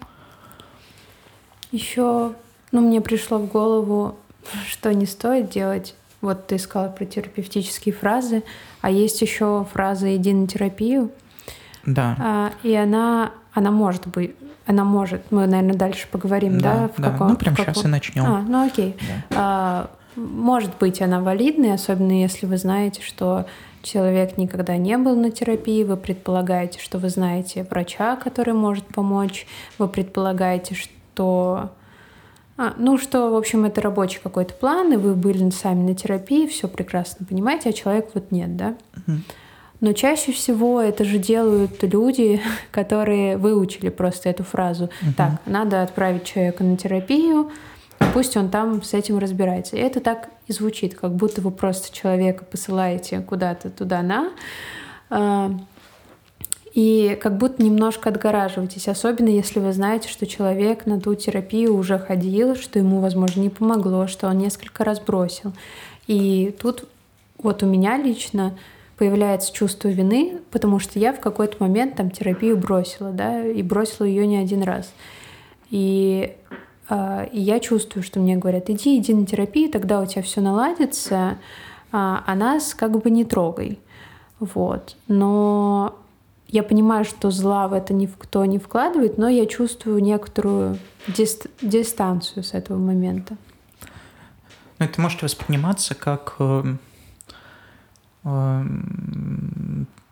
Еще, 1.70 2.32
ну, 2.72 2.80
мне 2.80 3.00
пришло 3.00 3.38
в 3.38 3.46
голову, 3.46 4.18
что 4.68 4.92
не 4.92 5.06
стоит 5.06 5.48
делать. 5.50 5.94
Вот 6.20 6.48
ты 6.48 6.58
сказала 6.58 6.90
про 6.90 7.04
терапевтические 7.04 7.94
фразы, 7.94 8.42
а 8.80 8.90
есть 8.90 9.22
еще 9.22 9.64
фраза 9.72 10.16
«иди 10.16 10.32
на 10.32 10.48
терапию». 10.48 11.12
Да. 11.86 12.16
А, 12.18 12.52
и 12.62 12.74
она 12.74 13.32
она 13.54 13.70
может 13.70 14.06
быть, 14.08 14.34
она 14.66 14.84
может, 14.84 15.22
мы, 15.30 15.46
наверное, 15.46 15.76
дальше 15.76 16.08
поговорим, 16.10 16.60
да? 16.60 16.74
да 16.74 16.88
в 16.88 17.00
да. 17.00 17.10
Каком, 17.10 17.28
ну, 17.28 17.36
прям 17.36 17.56
сейчас 17.56 17.84
и 17.84 17.88
начнем. 17.88 18.24
А, 18.24 18.40
ну 18.42 18.66
окей. 18.66 18.96
Да. 19.30 19.36
А, 19.36 19.90
может 20.16 20.76
быть, 20.78 21.00
она 21.00 21.20
валидная, 21.20 21.74
особенно 21.74 22.20
если 22.20 22.46
вы 22.46 22.56
знаете, 22.56 23.00
что 23.02 23.46
человек 23.82 24.36
никогда 24.38 24.76
не 24.76 24.96
был 24.98 25.16
на 25.16 25.30
терапии, 25.30 25.84
вы 25.84 25.96
предполагаете, 25.96 26.80
что 26.80 26.98
вы 26.98 27.08
знаете 27.08 27.66
врача, 27.70 28.16
который 28.16 28.54
может 28.54 28.86
помочь, 28.86 29.46
вы 29.78 29.88
предполагаете, 29.88 30.74
что 30.74 31.70
а, 32.56 32.74
ну, 32.78 32.98
что, 32.98 33.30
в 33.30 33.36
общем, 33.36 33.64
это 33.64 33.80
рабочий 33.80 34.20
какой-то 34.22 34.54
план, 34.54 34.92
и 34.92 34.96
вы 34.96 35.14
были 35.14 35.48
сами 35.50 35.90
на 35.90 35.94
терапии, 35.94 36.46
все 36.46 36.68
прекрасно 36.68 37.26
понимаете, 37.26 37.70
а 37.70 37.72
человек 37.72 38.10
вот 38.14 38.30
нет, 38.30 38.56
да? 38.56 38.74
Но 39.84 39.92
чаще 39.92 40.32
всего 40.32 40.80
это 40.80 41.04
же 41.04 41.18
делают 41.18 41.82
люди, 41.82 42.40
которые 42.70 43.36
выучили 43.36 43.90
просто 43.90 44.30
эту 44.30 44.42
фразу. 44.42 44.84
uh 44.84 45.12
Так, 45.14 45.32
надо 45.44 45.82
отправить 45.82 46.24
человека 46.24 46.64
на 46.64 46.78
терапию, 46.78 47.50
пусть 48.14 48.34
он 48.38 48.48
там 48.48 48.82
с 48.82 48.94
этим 48.94 49.18
разбирается. 49.18 49.76
И 49.76 49.80
это 49.80 50.00
так 50.00 50.30
и 50.46 50.54
звучит, 50.54 50.94
как 50.94 51.14
будто 51.14 51.42
вы 51.42 51.50
просто 51.50 51.94
человека 51.94 52.46
посылаете 52.46 53.20
куда-то 53.20 53.68
туда-на, 53.68 54.30
а, 55.10 55.52
и 56.72 57.18
как 57.22 57.36
будто 57.36 57.62
немножко 57.62 58.08
отгораживаетесь, 58.08 58.88
особенно 58.88 59.28
если 59.28 59.60
вы 59.60 59.74
знаете, 59.74 60.08
что 60.08 60.26
человек 60.26 60.86
на 60.86 60.98
ту 60.98 61.14
терапию 61.14 61.76
уже 61.76 61.98
ходил, 61.98 62.56
что 62.56 62.78
ему, 62.78 63.00
возможно, 63.00 63.42
не 63.42 63.50
помогло, 63.50 64.06
что 64.06 64.28
он 64.28 64.38
несколько 64.38 64.82
раз 64.82 64.98
бросил. 64.98 65.52
И 66.06 66.56
тут 66.58 66.88
вот 67.36 67.62
у 67.62 67.66
меня 67.66 67.98
лично 67.98 68.54
появляется 68.96 69.52
чувство 69.52 69.88
вины, 69.88 70.40
потому 70.50 70.78
что 70.78 70.98
я 70.98 71.12
в 71.12 71.20
какой-то 71.20 71.56
момент 71.58 71.96
там 71.96 72.10
терапию 72.10 72.56
бросила, 72.56 73.10
да, 73.10 73.44
и 73.44 73.62
бросила 73.62 74.06
ее 74.06 74.26
не 74.26 74.36
один 74.36 74.62
раз. 74.62 74.92
И, 75.70 76.36
э, 76.88 77.28
и 77.32 77.40
я 77.40 77.60
чувствую, 77.60 78.02
что 78.02 78.20
мне 78.20 78.36
говорят, 78.36 78.70
иди, 78.70 78.98
иди 78.98 79.14
на 79.14 79.26
терапию, 79.26 79.70
тогда 79.70 80.00
у 80.00 80.06
тебя 80.06 80.22
все 80.22 80.40
наладится, 80.40 81.38
а, 81.92 82.22
а 82.26 82.34
нас 82.34 82.74
как 82.74 83.00
бы 83.00 83.10
не 83.10 83.24
трогай. 83.24 83.78
Вот. 84.40 84.96
Но 85.08 85.96
я 86.48 86.62
понимаю, 86.62 87.04
что 87.04 87.30
зла 87.30 87.66
в 87.68 87.72
это 87.72 87.94
никто 87.94 88.44
не 88.44 88.58
вкладывает, 88.58 89.18
но 89.18 89.28
я 89.28 89.46
чувствую 89.46 90.02
некоторую 90.02 90.78
дист 91.08 91.46
дистанцию 91.60 92.44
с 92.44 92.54
этого 92.54 92.78
момента. 92.78 93.36
Ну, 94.78 94.86
это 94.86 95.00
может 95.00 95.22
восприниматься 95.22 95.94
как 95.94 96.36
э, 96.38 96.62
э, 96.62 96.74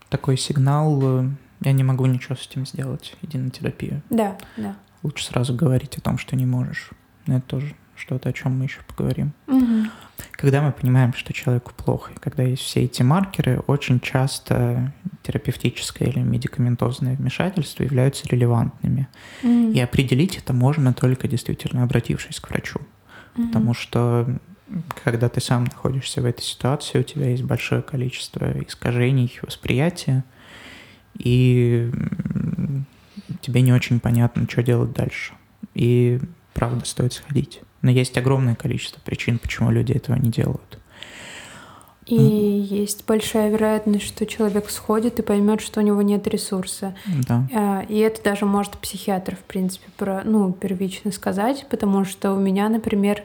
такой 0.08 0.36
сигнал, 0.36 1.00
э, 1.02 1.28
я 1.62 1.72
не 1.72 1.82
могу 1.84 2.04
ничего 2.06 2.36
с 2.36 2.46
этим 2.46 2.66
сделать, 2.66 3.16
иди 3.22 3.38
на 3.38 3.50
терапию. 3.50 4.02
Да, 4.10 4.36
да. 4.56 4.76
Лучше 5.02 5.24
сразу 5.24 5.54
говорить 5.54 5.96
о 5.96 6.00
том, 6.00 6.18
что 6.18 6.36
не 6.36 6.44
можешь. 6.44 6.90
Это 7.26 7.40
тоже 7.40 7.74
что-то, 7.96 8.28
о 8.28 8.32
чем 8.32 8.58
мы 8.58 8.64
еще 8.64 8.80
поговорим. 8.86 9.32
Угу. 9.46 9.88
Когда 10.32 10.60
мы 10.60 10.72
понимаем, 10.72 11.14
что 11.14 11.32
человеку 11.32 11.72
плохо, 11.76 12.12
и 12.12 12.18
когда 12.18 12.42
есть 12.42 12.62
все 12.62 12.82
эти 12.82 13.02
маркеры, 13.02 13.60
очень 13.66 14.00
часто 14.00 14.92
терапевтическое 15.22 16.08
или 16.08 16.18
медикаментозное 16.18 17.16
вмешательство 17.16 17.82
являются 17.84 18.28
релевантными. 18.28 19.08
Mm. 19.42 19.72
И 19.72 19.80
определить 19.80 20.36
это 20.36 20.52
можно 20.52 20.92
только 20.92 21.28
действительно 21.28 21.84
обратившись 21.84 22.40
к 22.40 22.50
врачу. 22.50 22.80
Mm-hmm. 22.80 23.46
Потому 23.46 23.74
что 23.74 24.38
когда 25.04 25.28
ты 25.28 25.40
сам 25.40 25.64
находишься 25.64 26.20
в 26.20 26.24
этой 26.24 26.42
ситуации, 26.42 26.98
у 26.98 27.02
тебя 27.02 27.30
есть 27.30 27.42
большое 27.42 27.82
количество 27.82 28.52
искажений 28.66 29.38
восприятия, 29.42 30.24
и 31.18 31.90
тебе 33.40 33.62
не 33.62 33.72
очень 33.72 34.00
понятно, 34.00 34.46
что 34.48 34.62
делать 34.62 34.92
дальше. 34.92 35.34
И 35.74 36.20
правда 36.54 36.84
стоит 36.84 37.12
сходить. 37.12 37.60
Но 37.82 37.90
есть 37.90 38.16
огромное 38.16 38.54
количество 38.54 39.00
причин, 39.00 39.38
почему 39.38 39.70
люди 39.70 39.92
этого 39.92 40.16
не 40.16 40.30
делают. 40.30 40.78
И 42.06 42.16
mm. 42.16 42.60
есть 42.62 43.04
большая 43.06 43.50
вероятность, 43.50 44.06
что 44.06 44.26
человек 44.26 44.70
сходит 44.70 45.20
и 45.20 45.22
поймет, 45.22 45.60
что 45.60 45.80
у 45.80 45.82
него 45.82 46.02
нет 46.02 46.26
ресурса. 46.26 46.94
Да. 47.28 47.48
А, 47.54 47.84
и 47.88 47.98
это 47.98 48.22
даже 48.22 48.44
может 48.44 48.72
психиатр, 48.72 49.36
в 49.36 49.44
принципе, 49.44 49.86
про, 49.96 50.22
ну, 50.24 50.52
первично 50.52 51.12
сказать, 51.12 51.64
потому 51.70 52.04
что 52.04 52.32
у 52.32 52.40
меня, 52.40 52.68
например, 52.68 53.22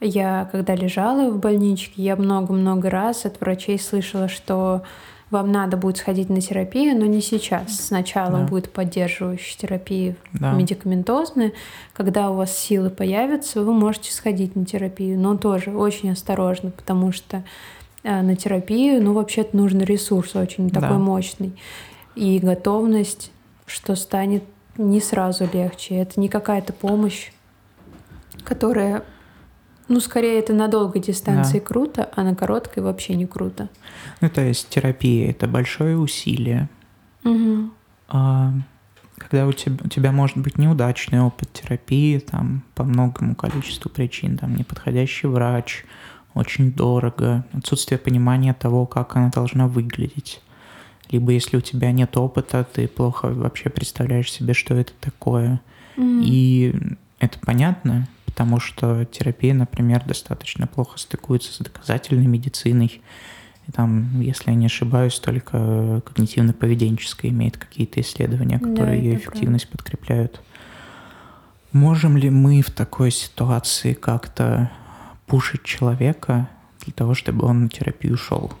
я 0.00 0.48
когда 0.50 0.74
лежала 0.74 1.30
в 1.30 1.38
больничке, 1.38 2.02
я 2.02 2.16
много-много 2.16 2.90
раз 2.90 3.26
от 3.26 3.40
врачей 3.40 3.78
слышала, 3.78 4.28
что 4.28 4.82
вам 5.30 5.52
надо 5.52 5.76
будет 5.76 5.96
сходить 5.96 6.28
на 6.28 6.40
терапию, 6.40 6.98
но 6.98 7.06
не 7.06 7.20
сейчас. 7.20 7.86
Сначала 7.86 8.40
да. 8.40 8.46
будет 8.46 8.72
поддерживающая 8.72 9.58
терапия 9.58 10.16
да. 10.32 10.52
медикаментозная. 10.52 11.52
Когда 11.92 12.30
у 12.30 12.34
вас 12.34 12.56
силы 12.56 12.90
появятся, 12.90 13.62
вы 13.62 13.72
можете 13.72 14.12
сходить 14.12 14.56
на 14.56 14.66
терапию, 14.66 15.18
но 15.18 15.36
тоже 15.36 15.70
очень 15.70 16.10
осторожно, 16.10 16.70
потому 16.72 17.12
что 17.12 17.44
э, 18.02 18.22
на 18.22 18.34
терапию, 18.34 19.00
ну, 19.02 19.12
вообще-то 19.12 19.56
нужен 19.56 19.80
ресурс 19.80 20.34
очень 20.34 20.68
да. 20.68 20.80
такой 20.80 20.98
мощный. 20.98 21.52
И 22.16 22.40
готовность, 22.40 23.30
что 23.66 23.94
станет 23.94 24.42
не 24.76 25.00
сразу 25.00 25.48
легче. 25.52 25.94
Это 25.96 26.18
не 26.18 26.28
какая-то 26.28 26.72
помощь, 26.72 27.30
которая 28.42 29.04
ну, 29.90 29.98
скорее, 29.98 30.38
это 30.38 30.52
на 30.52 30.68
долгой 30.68 31.02
дистанции 31.02 31.58
да. 31.58 31.64
круто, 31.64 32.08
а 32.14 32.22
на 32.22 32.36
короткой 32.36 32.84
вообще 32.84 33.16
не 33.16 33.26
круто. 33.26 33.68
Ну, 34.20 34.30
то 34.30 34.40
есть 34.40 34.68
терапия— 34.68 35.30
это 35.32 35.48
большое 35.48 35.98
усилие. 35.98 36.68
Угу. 37.24 37.70
А, 38.08 38.52
когда 39.18 39.48
у 39.48 39.52
тебя, 39.52 39.76
у 39.84 39.88
тебя 39.88 40.12
может 40.12 40.36
быть 40.36 40.58
неудачный 40.58 41.20
опыт 41.20 41.52
терапии, 41.52 42.20
там, 42.20 42.62
по 42.76 42.84
многому 42.84 43.34
количеству 43.34 43.90
причин, 43.90 44.38
там, 44.38 44.54
неподходящий 44.54 45.26
врач, 45.26 45.84
очень 46.34 46.70
дорого, 46.70 47.44
отсутствие 47.52 47.98
понимания 47.98 48.54
того, 48.54 48.86
как 48.86 49.16
она 49.16 49.30
должна 49.30 49.66
выглядеть. 49.66 50.40
Либо 51.10 51.32
если 51.32 51.56
у 51.56 51.60
тебя 51.60 51.90
нет 51.90 52.16
опыта, 52.16 52.64
ты 52.72 52.86
плохо 52.86 53.26
вообще 53.26 53.70
представляешь 53.70 54.30
себе, 54.30 54.54
что 54.54 54.74
это 54.74 54.92
такое. 55.00 55.60
Mm. 55.96 56.22
И 56.24 56.74
это 57.18 57.40
понятно, 57.40 58.06
потому 58.30 58.60
что 58.60 59.04
терапия, 59.04 59.52
например, 59.52 60.04
достаточно 60.06 60.68
плохо 60.68 60.98
стыкуется 60.98 61.52
с 61.52 61.58
доказательной 61.58 62.26
медициной. 62.26 63.02
И 63.66 63.72
там, 63.72 64.20
если 64.20 64.50
я 64.50 64.56
не 64.56 64.66
ошибаюсь, 64.66 65.18
только 65.18 66.02
когнитивно-поведенческая 66.06 67.30
имеет 67.30 67.56
какие-то 67.56 68.00
исследования, 68.00 68.60
которые 68.60 68.96
да, 68.98 69.02
ее 69.02 69.16
эффективность 69.16 69.66
правда. 69.66 69.82
подкрепляют. 69.82 70.40
Можем 71.72 72.16
ли 72.16 72.30
мы 72.30 72.62
в 72.62 72.70
такой 72.70 73.10
ситуации 73.10 73.94
как-то 73.94 74.70
пушить 75.26 75.64
человека 75.64 76.48
для 76.84 76.92
того, 76.92 77.14
чтобы 77.14 77.46
он 77.46 77.64
на 77.64 77.68
терапию 77.68 78.16
шел? 78.16 78.52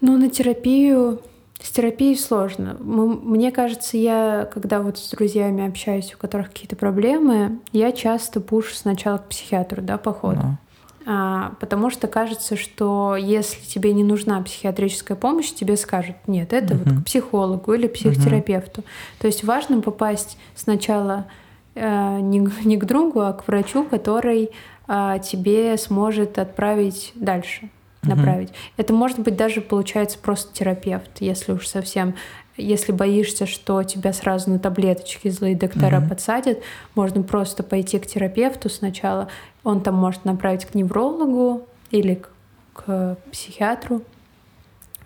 Ну, 0.00 0.16
на 0.16 0.30
терапию 0.30 1.20
с 1.62 1.70
терапией 1.70 2.16
сложно. 2.16 2.76
Мне 2.80 3.52
кажется, 3.52 3.96
я, 3.96 4.48
когда 4.52 4.80
вот 4.80 4.98
с 4.98 5.10
друзьями 5.10 5.68
общаюсь, 5.68 6.14
у 6.14 6.18
которых 6.18 6.48
какие-то 6.48 6.76
проблемы, 6.76 7.58
я 7.72 7.92
часто 7.92 8.40
пушу 8.40 8.74
сначала 8.74 9.18
к 9.18 9.28
психиатру, 9.28 9.82
да, 9.82 9.98
походу. 9.98 10.40
Да. 10.40 10.58
А, 11.06 11.52
потому 11.60 11.90
что 11.90 12.08
кажется, 12.08 12.56
что 12.56 13.16
если 13.16 13.60
тебе 13.64 13.92
не 13.92 14.04
нужна 14.04 14.40
психиатрическая 14.42 15.16
помощь, 15.16 15.50
тебе 15.52 15.76
скажут, 15.76 16.16
нет, 16.26 16.52
это 16.52 16.74
uh-huh. 16.74 16.82
вот 16.84 17.02
к 17.02 17.04
психологу 17.06 17.72
или 17.72 17.88
психотерапевту. 17.88 18.82
Uh-huh. 18.82 19.20
То 19.20 19.26
есть 19.26 19.42
важно 19.44 19.80
попасть 19.80 20.38
сначала 20.54 21.26
э, 21.74 22.20
не, 22.20 22.46
не 22.64 22.76
к 22.76 22.84
другу, 22.84 23.20
а 23.20 23.32
к 23.32 23.48
врачу, 23.48 23.84
который 23.84 24.50
э, 24.88 25.16
тебе 25.22 25.76
сможет 25.78 26.38
отправить 26.38 27.12
дальше 27.14 27.70
направить. 28.02 28.50
Угу. 28.50 28.56
Это 28.78 28.92
может 28.92 29.18
быть 29.18 29.36
даже 29.36 29.60
получается 29.60 30.18
просто 30.18 30.52
терапевт, 30.54 31.10
если 31.20 31.52
уж 31.52 31.66
совсем, 31.66 32.14
если 32.56 32.92
боишься, 32.92 33.46
что 33.46 33.82
тебя 33.82 34.12
сразу 34.12 34.50
на 34.50 34.58
таблеточки 34.58 35.28
злые 35.28 35.56
доктора 35.56 35.98
угу. 35.98 36.08
подсадят, 36.10 36.58
можно 36.94 37.22
просто 37.22 37.62
пойти 37.62 37.98
к 37.98 38.06
терапевту 38.06 38.68
сначала. 38.68 39.28
Он 39.64 39.80
там 39.80 39.94
может 39.94 40.24
направить 40.24 40.64
к 40.64 40.74
неврологу 40.74 41.66
или 41.90 42.14
к, 42.14 42.30
к 42.74 43.16
психиатру. 43.30 44.02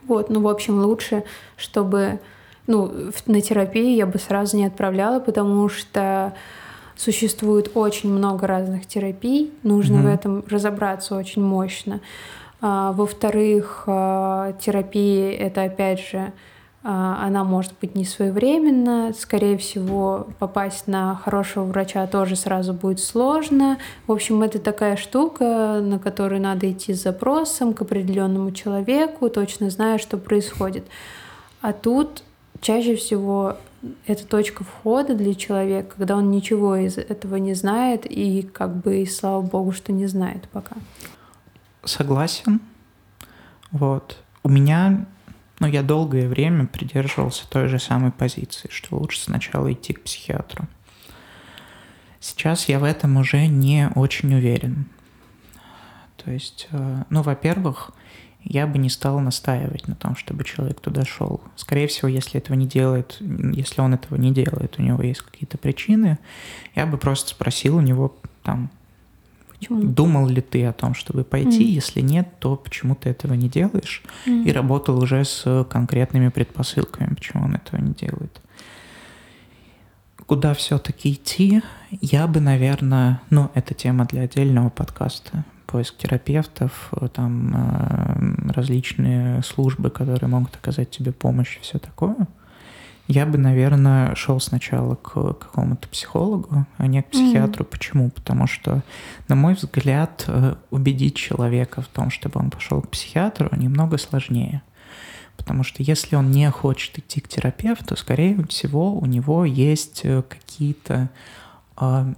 Вот, 0.07 0.28
ну, 0.30 0.40
в 0.40 0.48
общем, 0.48 0.78
лучше, 0.80 1.24
чтобы, 1.57 2.20
ну, 2.66 2.92
на 3.26 3.40
терапию 3.40 3.96
я 3.96 4.07
бы 4.07 4.18
сразу 4.18 4.57
не 4.57 4.66
отправляла, 4.66 5.18
потому 5.18 5.68
что 5.68 6.35
существует 6.96 7.72
очень 7.74 8.12
много 8.12 8.46
разных 8.46 8.87
терапий, 8.87 9.52
нужно 9.62 9.96
mm 9.96 10.02
в 10.02 10.07
этом 10.07 10.44
разобраться 10.48 11.16
очень 11.16 11.42
мощно. 11.42 12.00
А, 12.66 12.92
во-вторых, 12.92 13.83
а, 13.87 14.55
терапия 14.55 15.33
это 15.33 15.64
опять 15.64 16.00
же 16.00 16.33
а, 16.83 17.22
она 17.22 17.44
может 17.44 17.74
быть 17.79 17.94
не 17.94 18.07
своевременна. 18.07 19.12
Скорее 19.12 19.59
всего, 19.59 20.29
попасть 20.38 20.87
на 20.87 21.14
хорошего 21.14 21.64
врача 21.64 22.07
тоже 22.07 22.37
сразу 22.37 22.72
будет 22.72 23.00
сложно. 23.00 23.77
В 24.07 24.12
общем, 24.12 24.42
это 24.42 24.59
такая 24.59 24.96
штука, 24.96 25.81
на 25.83 25.98
которую 25.98 26.40
надо 26.40 26.72
идти 26.72 26.94
с 26.94 27.03
запросом 27.03 27.74
к 27.74 27.83
определенному 27.83 28.50
человеку, 28.50 29.29
точно 29.29 29.68
зная, 29.68 29.98
что 29.98 30.16
происходит. 30.16 30.87
А 31.61 31.74
тут 31.74 32.22
чаще 32.62 32.96
всего 32.96 33.59
это 34.07 34.27
точка 34.27 34.64
входа 34.64 35.14
для 35.14 35.35
человека, 35.35 35.96
когда 35.98 36.16
он 36.16 36.31
ничего 36.31 36.77
из 36.77 36.96
этого 36.96 37.37
не 37.37 37.53
знает, 37.53 38.07
и 38.07 38.40
как 38.40 38.74
бы 38.74 39.03
и 39.03 39.07
слава 39.07 39.42
богу, 39.42 39.72
что 39.72 39.92
не 39.92 40.07
знает 40.07 40.48
пока. 40.50 40.77
Согласен. 41.85 42.61
Вот. 43.70 44.23
У 44.42 44.49
меня, 44.49 45.07
ну, 45.59 45.66
я 45.66 45.83
долгое 45.83 46.29
время 46.29 46.66
придерживался 46.66 47.49
той 47.49 47.68
же 47.68 47.79
самой 47.79 48.12
позиции, 48.12 48.68
что 48.70 48.97
лучше 48.97 49.20
сначала 49.20 49.73
идти 49.73 49.92
к 49.92 50.03
психиатру. 50.03 50.66
Сейчас 52.20 52.68
я 52.68 52.79
в 52.79 52.85
этом 52.85 53.16
уже 53.16 53.47
не 53.47 53.90
очень 53.94 54.35
уверен. 54.35 54.87
То 56.16 56.31
есть, 56.31 56.68
э, 56.70 57.03
ну, 57.11 57.23
во-первых, 57.23 57.90
я 58.42 58.66
бы 58.66 58.79
не 58.79 58.90
стал 58.90 59.20
настаивать 59.20 59.88
на 59.88 59.94
том, 59.94 60.16
чтобы 60.16 60.44
человек 60.44 60.81
туда 60.81 61.05
шел. 61.05 61.40
Скорее 61.57 61.87
всего, 61.87 62.09
если 62.09 62.38
этого 62.38 62.57
не 62.57 62.66
делает, 62.66 63.16
если 63.20 63.81
он 63.81 63.94
этого 63.94 64.16
не 64.16 64.33
делает, 64.33 64.79
у 64.79 64.83
него 64.83 65.03
есть 65.03 65.23
какие-то 65.23 65.59
причины, 65.59 66.18
я 66.75 66.87
бы 66.87 66.99
просто 66.99 67.31
спросил 67.31 67.77
у 67.77 67.81
него 67.81 68.16
там, 68.42 68.70
почему? 69.68 69.92
думал 69.92 70.29
ли 70.29 70.40
ты 70.40 70.64
о 70.66 70.72
том, 70.72 70.94
чтобы 70.94 71.24
пойти, 71.24 71.64
mm. 71.64 71.74
если 71.74 72.00
нет, 72.00 72.29
то 72.38 72.57
почему 72.57 72.94
ты 72.94 73.11
этого 73.11 73.35
не 73.35 73.48
делаешь, 73.48 74.03
mm. 74.27 74.44
и 74.44 74.53
работал 74.53 75.03
уже 75.03 75.24
с 75.24 75.66
конкретными 75.70 76.29
предпосылками, 76.29 77.14
почему 77.14 77.44
он 77.44 77.55
этого 77.55 77.81
не 77.81 77.92
делает. 77.92 78.40
Куда 80.27 80.55
все-таки 80.55 81.12
идти, 81.12 81.62
я 81.90 82.27
бы, 82.27 82.40
наверное, 82.40 83.20
ну, 83.29 83.50
это 83.55 83.74
тема 83.74 84.07
для 84.07 84.22
отдельного 84.22 84.70
подкаста, 84.70 85.44
поиск 85.66 85.96
терапевтов, 85.98 86.88
э, 86.92 87.09
там 87.09 87.53
э, 87.55 88.53
различные 88.53 89.42
службы, 89.42 89.90
которые 89.90 90.29
могут 90.31 90.55
оказать 90.55 90.90
тебе 90.90 91.12
помощь 91.12 91.59
все 91.61 91.79
такое. 91.79 92.16
Я 93.06 93.26
бы, 93.26 93.36
наверное, 93.36 94.14
шел 94.14 94.40
сначала 94.40 94.94
к 94.94 95.34
какому-то 95.34 95.88
психологу, 95.88 96.66
а 96.78 96.86
не 96.86 97.02
к 97.02 97.10
психиатру. 97.10 97.64
Mm-hmm. 97.64 97.70
Почему? 97.70 98.10
Потому 98.10 98.46
что, 98.46 98.82
на 99.28 99.34
мой 99.34 99.54
взгляд, 99.54 100.24
э, 100.26 100.54
убедить 100.70 101.14
человека 101.14 101.82
в 101.82 101.88
том, 101.88 102.10
чтобы 102.10 102.40
он 102.40 102.50
пошел 102.50 102.80
к 102.80 102.88
психиатру, 102.88 103.54
немного 103.56 103.98
сложнее. 103.98 104.62
Потому 105.36 105.64
что 105.64 105.82
если 105.82 106.16
он 106.16 106.30
не 106.30 106.50
хочет 106.50 106.98
идти 106.98 107.20
к 107.20 107.28
терапевту, 107.28 107.96
скорее 107.96 108.42
всего, 108.46 108.94
у 108.94 109.04
него 109.04 109.44
есть 109.44 110.02
какие-то 110.02 111.10
а, 111.76 112.14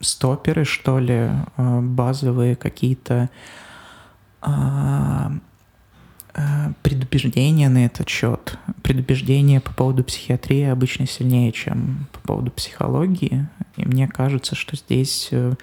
стоперы, 0.00 0.64
что 0.64 0.98
ли, 0.98 1.30
э, 1.56 1.80
базовые 1.80 2.56
какие-то 2.56 3.28
э, 4.42 5.30
предубеждения 6.82 7.68
на 7.68 7.86
этот 7.86 8.08
счет. 8.08 8.58
Предубеждения 8.82 9.60
по 9.60 9.72
поводу 9.72 10.04
психиатрии 10.04 10.64
обычно 10.64 11.06
сильнее, 11.06 11.52
чем 11.52 12.06
по 12.12 12.20
поводу 12.20 12.50
психологии. 12.50 13.48
И 13.76 13.84
мне 13.84 14.08
кажется, 14.08 14.54
что 14.54 14.76
здесь 14.76 15.28
э, 15.32 15.54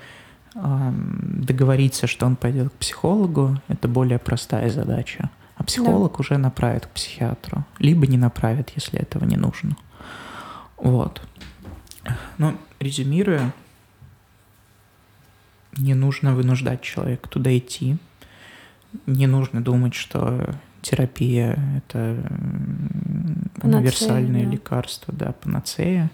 договориться, 0.55 2.07
что 2.07 2.25
он 2.25 2.35
пойдет 2.35 2.69
к 2.69 2.73
психологу, 2.73 3.59
это 3.67 3.87
более 3.87 4.19
простая 4.19 4.69
задача. 4.69 5.29
А 5.55 5.63
психолог 5.63 6.13
да. 6.13 6.17
уже 6.19 6.37
направит 6.37 6.85
к 6.87 6.89
психиатру. 6.89 7.65
Либо 7.79 8.07
не 8.07 8.17
направит, 8.17 8.71
если 8.75 8.99
этого 8.99 9.23
не 9.25 9.37
нужно. 9.37 9.77
Вот. 10.77 11.21
Ну, 12.37 12.55
резюмируя, 12.79 13.53
не 15.77 15.93
нужно 15.93 16.33
вынуждать 16.33 16.81
человека 16.81 17.29
туда 17.29 17.57
идти. 17.57 17.97
Не 19.05 19.27
нужно 19.27 19.61
думать, 19.61 19.93
что 19.93 20.55
терапия— 20.81 21.57
это 21.77 22.17
панацея, 23.59 23.79
универсальное 23.79 24.45
да. 24.45 24.51
лекарство, 24.51 25.13
да, 25.13 25.31
панацея. 25.33 26.11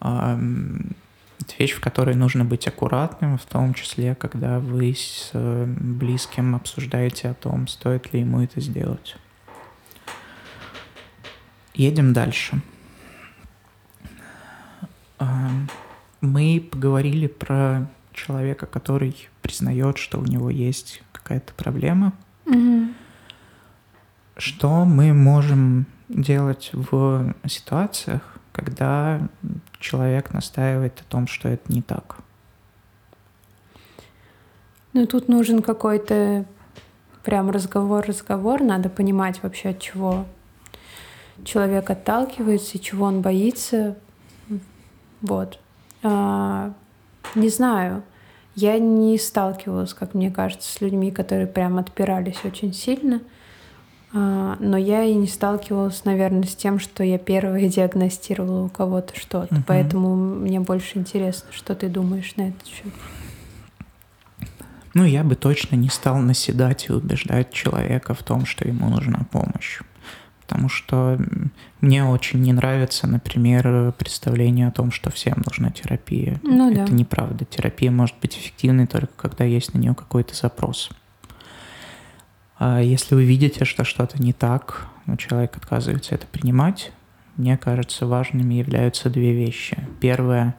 Это 0.00 1.54
вещь, 1.58 1.72
в 1.72 1.80
которой 1.80 2.14
нужно 2.14 2.44
быть 2.44 2.68
аккуратным, 2.68 3.38
в 3.38 3.44
том 3.44 3.74
числе, 3.74 4.14
когда 4.14 4.60
вы 4.60 4.94
с 4.94 5.32
близким 5.34 6.54
обсуждаете 6.54 7.30
о 7.30 7.34
том, 7.34 7.66
стоит 7.66 8.12
ли 8.12 8.20
ему 8.20 8.40
это 8.42 8.60
сделать. 8.60 9.16
Едем 11.74 12.12
дальше. 12.12 12.60
Мы 16.20 16.68
поговорили 16.70 17.26
про 17.26 17.88
человека, 18.12 18.66
который 18.66 19.28
признает, 19.42 19.98
что 19.98 20.18
у 20.18 20.24
него 20.24 20.50
есть 20.50 21.02
какая-то 21.30 21.54
проблема. 21.54 22.12
Mm-hmm. 22.46 22.92
Что 24.36 24.84
мы 24.84 25.12
можем 25.12 25.86
делать 26.08 26.70
в 26.72 27.32
ситуациях, 27.46 28.22
когда 28.50 29.20
человек 29.78 30.32
настаивает 30.32 31.00
о 31.00 31.04
том, 31.04 31.28
что 31.28 31.48
это 31.48 31.72
не 31.72 31.82
так? 31.82 32.16
Ну, 34.92 35.06
тут 35.06 35.28
нужен 35.28 35.62
какой-то 35.62 36.46
прям 37.22 37.50
разговор-разговор. 37.50 38.62
Надо 38.62 38.88
понимать 38.88 39.40
вообще, 39.44 39.68
от 39.68 39.78
чего 39.78 40.26
человек 41.44 41.90
отталкивается 41.90 42.76
и 42.76 42.80
чего 42.80 43.06
он 43.06 43.20
боится. 43.20 43.96
Вот. 45.20 45.60
А, 46.02 46.72
не 47.36 47.50
знаю. 47.50 48.02
Я 48.54 48.78
не 48.78 49.18
сталкивалась, 49.18 49.94
как 49.94 50.14
мне 50.14 50.30
кажется, 50.30 50.70
с 50.70 50.80
людьми, 50.80 51.10
которые 51.10 51.46
прям 51.46 51.78
отпирались 51.78 52.44
очень 52.44 52.72
сильно. 52.72 53.20
А, 54.12 54.56
но 54.58 54.76
я 54.76 55.04
и 55.04 55.14
не 55.14 55.28
сталкивалась, 55.28 56.04
наверное, 56.04 56.44
с 56.44 56.56
тем, 56.56 56.78
что 56.80 57.04
я 57.04 57.18
первая 57.18 57.68
диагностировала 57.68 58.64
у 58.64 58.68
кого-то 58.68 59.18
что-то. 59.18 59.54
Угу. 59.54 59.64
Поэтому 59.66 60.16
мне 60.16 60.60
больше 60.60 60.98
интересно, 60.98 61.48
что 61.52 61.74
ты 61.74 61.88
думаешь 61.88 62.34
на 62.36 62.48
этот 62.48 62.66
счет. 62.66 62.92
Ну, 64.92 65.04
я 65.04 65.22
бы 65.22 65.36
точно 65.36 65.76
не 65.76 65.88
стал 65.88 66.18
наседать 66.18 66.88
и 66.88 66.92
убеждать 66.92 67.52
человека 67.52 68.12
в 68.12 68.24
том, 68.24 68.44
что 68.44 68.66
ему 68.66 68.88
нужна 68.88 69.20
помощь 69.30 69.80
потому 70.50 70.68
что 70.68 71.16
мне 71.80 72.04
очень 72.04 72.40
не 72.40 72.52
нравится, 72.52 73.06
например, 73.06 73.92
представление 73.92 74.66
о 74.66 74.72
том, 74.72 74.90
что 74.90 75.08
всем 75.12 75.40
нужна 75.46 75.70
терапия. 75.70 76.40
Ну, 76.42 76.72
Это 76.72 76.86
да. 76.86 76.92
неправда. 76.92 77.44
Терапия 77.44 77.92
может 77.92 78.16
быть 78.20 78.36
эффективной 78.36 78.88
только 78.88 79.12
когда 79.16 79.44
есть 79.44 79.74
на 79.74 79.78
нее 79.78 79.94
какой-то 79.94 80.34
запрос. 80.34 80.90
А 82.58 82.80
если 82.80 83.14
вы 83.14 83.24
видите, 83.24 83.64
что 83.64 83.84
что-то 83.84 84.20
не 84.20 84.32
так, 84.32 84.88
но 85.06 85.14
человек 85.14 85.56
отказывается 85.56 86.16
это 86.16 86.26
принимать, 86.26 86.90
мне 87.36 87.56
кажется, 87.56 88.06
важными 88.06 88.54
являются 88.54 89.08
две 89.08 89.32
вещи. 89.32 89.78
Первое 90.00 90.56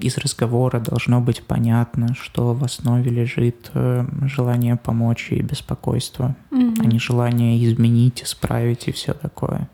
из 0.00 0.18
разговора 0.18 0.80
должно 0.80 1.20
быть 1.20 1.42
понятно, 1.42 2.14
что 2.14 2.54
в 2.54 2.64
основе 2.64 3.10
лежит 3.10 3.70
э, 3.74 4.04
желание 4.22 4.76
помочь 4.76 5.28
и 5.30 5.40
беспокойство, 5.42 6.34
mm-hmm. 6.50 6.76
а 6.80 6.84
не 6.86 6.98
желание 6.98 7.64
изменить, 7.64 8.22
исправить 8.22 8.88
и 8.88 8.92
все 8.92 9.14
такое. 9.14 9.68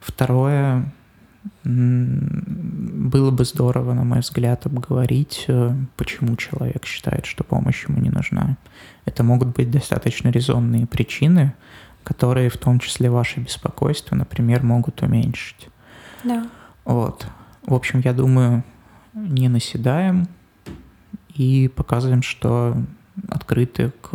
Второе, 0.00 0.92
было 1.64 3.30
бы 3.30 3.44
здорово, 3.44 3.94
на 3.94 4.04
мой 4.04 4.20
взгляд, 4.20 4.66
обговорить, 4.66 5.46
э, 5.48 5.74
почему 5.96 6.36
человек 6.36 6.84
считает, 6.84 7.24
что 7.24 7.44
помощь 7.44 7.86
ему 7.88 8.00
не 8.00 8.10
нужна. 8.10 8.58
Это 9.06 9.22
могут 9.24 9.56
быть 9.56 9.70
достаточно 9.70 10.28
резонные 10.28 10.86
причины, 10.86 11.54
которые 12.04 12.50
в 12.50 12.58
том 12.58 12.78
числе 12.78 13.10
ваше 13.10 13.40
беспокойство, 13.40 14.14
например, 14.14 14.62
могут 14.62 15.02
уменьшить. 15.02 15.69
Да. 16.24 16.46
Вот. 16.84 17.26
В 17.62 17.74
общем, 17.74 18.00
я 18.04 18.12
думаю, 18.12 18.64
не 19.14 19.48
наседаем 19.48 20.28
и 21.34 21.68
показываем, 21.68 22.22
что 22.22 22.76
открыты 23.28 23.92
к 24.02 24.10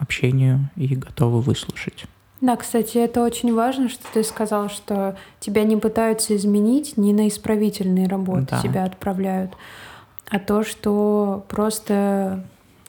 общению 0.00 0.70
и 0.76 0.94
готовы 0.94 1.40
выслушать. 1.40 2.06
Да, 2.40 2.56
кстати, 2.56 2.98
это 2.98 3.22
очень 3.22 3.54
важно, 3.54 3.88
что 3.88 4.02
ты 4.12 4.24
сказал, 4.24 4.68
что 4.68 5.16
тебя 5.38 5.62
не 5.62 5.76
пытаются 5.76 6.34
изменить, 6.34 6.96
не 6.96 7.12
на 7.12 7.28
исправительные 7.28 8.08
работы 8.08 8.48
да. 8.50 8.60
тебя 8.60 8.84
отправляют, 8.84 9.52
а 10.28 10.40
то, 10.40 10.64
что 10.64 11.46
просто 11.48 12.44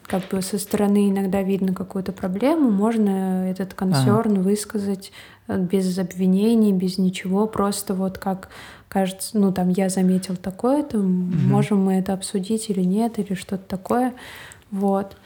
как 0.07 0.27
бы 0.29 0.41
со 0.41 0.57
стороны 0.57 1.09
иногда 1.09 1.43
видно 1.43 1.73
какую-то 1.73 2.11
проблему, 2.13 2.71
можно 2.71 3.49
этот 3.49 3.75
консерн 3.75 4.33
ага. 4.33 4.41
высказать 4.41 5.11
без 5.47 5.97
обвинений, 5.97 6.73
без 6.73 6.97
ничего, 6.97 7.47
просто 7.47 7.93
вот 7.93 8.17
как 8.17 8.49
кажется, 8.87 9.37
ну 9.37 9.51
там 9.51 9.69
я 9.69 9.89
заметил 9.89 10.35
такое, 10.35 10.83
то 10.83 10.99
угу. 10.99 11.05
можем 11.05 11.83
мы 11.83 11.95
это 11.95 12.13
обсудить 12.13 12.69
или 12.69 12.81
нет, 12.81 13.19
или 13.19 13.33
что-то 13.33 13.63
такое, 13.67 14.13
вот. 14.71 15.17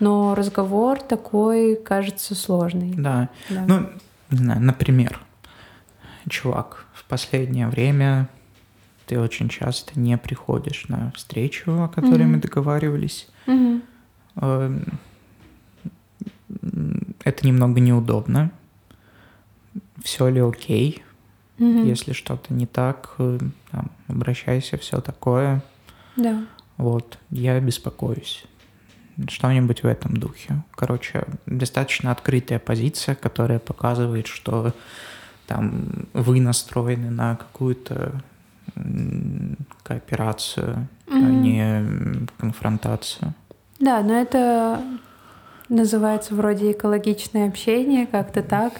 Но 0.00 0.34
разговор 0.34 1.00
такой 1.00 1.76
кажется 1.76 2.34
сложный. 2.34 2.94
Да. 2.94 3.28
да. 3.48 3.64
Ну, 3.66 3.88
не 4.30 4.38
знаю, 4.38 4.60
например, 4.60 5.20
чувак, 6.28 6.86
в 6.92 7.04
последнее 7.04 7.68
время 7.68 8.28
ты 9.06 9.18
очень 9.20 9.48
часто 9.48 9.98
не 9.98 10.16
приходишь 10.18 10.88
на 10.88 11.12
встречу, 11.14 11.70
о 11.82 11.88
которой 11.88 12.22
угу. 12.22 12.32
мы 12.32 12.38
договаривались. 12.38 13.28
Угу. 13.46 13.80
это 17.24 17.46
немного 17.46 17.80
неудобно. 17.80 18.50
Все 20.04 20.28
ли 20.28 20.38
окей? 20.40 21.02
Мгм. 21.58 21.84
Если 21.86 22.12
что-то 22.12 22.52
не 22.52 22.66
так, 22.66 23.14
э, 23.18 23.38
там, 23.70 23.90
обращайся, 24.06 24.76
все 24.76 25.00
такое. 25.00 25.62
Да. 26.16 26.44
Вот, 26.76 27.18
я 27.30 27.58
беспокоюсь. 27.58 28.44
Что-нибудь 29.28 29.82
в 29.82 29.86
этом 29.86 30.16
духе. 30.16 30.62
Короче, 30.72 31.24
достаточно 31.46 32.10
открытая 32.10 32.58
позиция, 32.58 33.14
которая 33.14 33.58
показывает, 33.60 34.26
что 34.26 34.72
там 35.46 36.06
вы 36.12 36.40
настроены 36.40 37.10
на 37.10 37.36
какую-то 37.36 38.20
кооперацию, 39.82 40.86
а 41.06 41.14
Мгм. 41.14 41.42
не 41.42 42.26
конфронтацию. 42.38 43.32
Да, 43.78 44.02
но 44.02 44.14
это 44.20 44.82
называется 45.68 46.34
вроде 46.34 46.72
экологичное 46.72 47.48
общение, 47.48 48.06
как-то 48.06 48.42
так. 48.42 48.74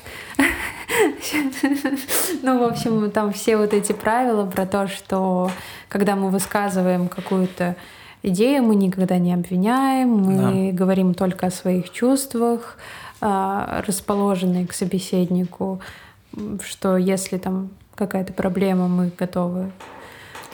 Ну, 2.43 2.59
в 2.59 2.63
общем, 2.63 3.11
там 3.11 3.33
все 3.33 3.57
вот 3.57 3.73
эти 3.73 3.93
правила 3.93 4.45
про 4.45 4.67
то, 4.67 4.87
что 4.87 5.51
когда 5.89 6.15
мы 6.15 6.29
высказываем 6.29 7.09
какую-то 7.09 7.77
идею, 8.23 8.63
мы 8.65 8.75
никогда 8.75 9.19
не 9.19 9.33
обвиняем, 9.33 10.09
мы 10.11 10.73
говорим 10.73 11.15
только 11.15 11.47
о 11.47 11.51
своих 11.51 11.91
чувствах, 11.91 12.77
а, 13.21 13.83
расположенные 13.87 14.67
к 14.67 14.73
собеседнику, 14.73 15.81
что 16.63 16.97
если 16.97 17.39
там 17.39 17.71
какая-то 17.95 18.33
проблема, 18.33 18.89
мы 18.89 19.11
готовы 19.17 19.71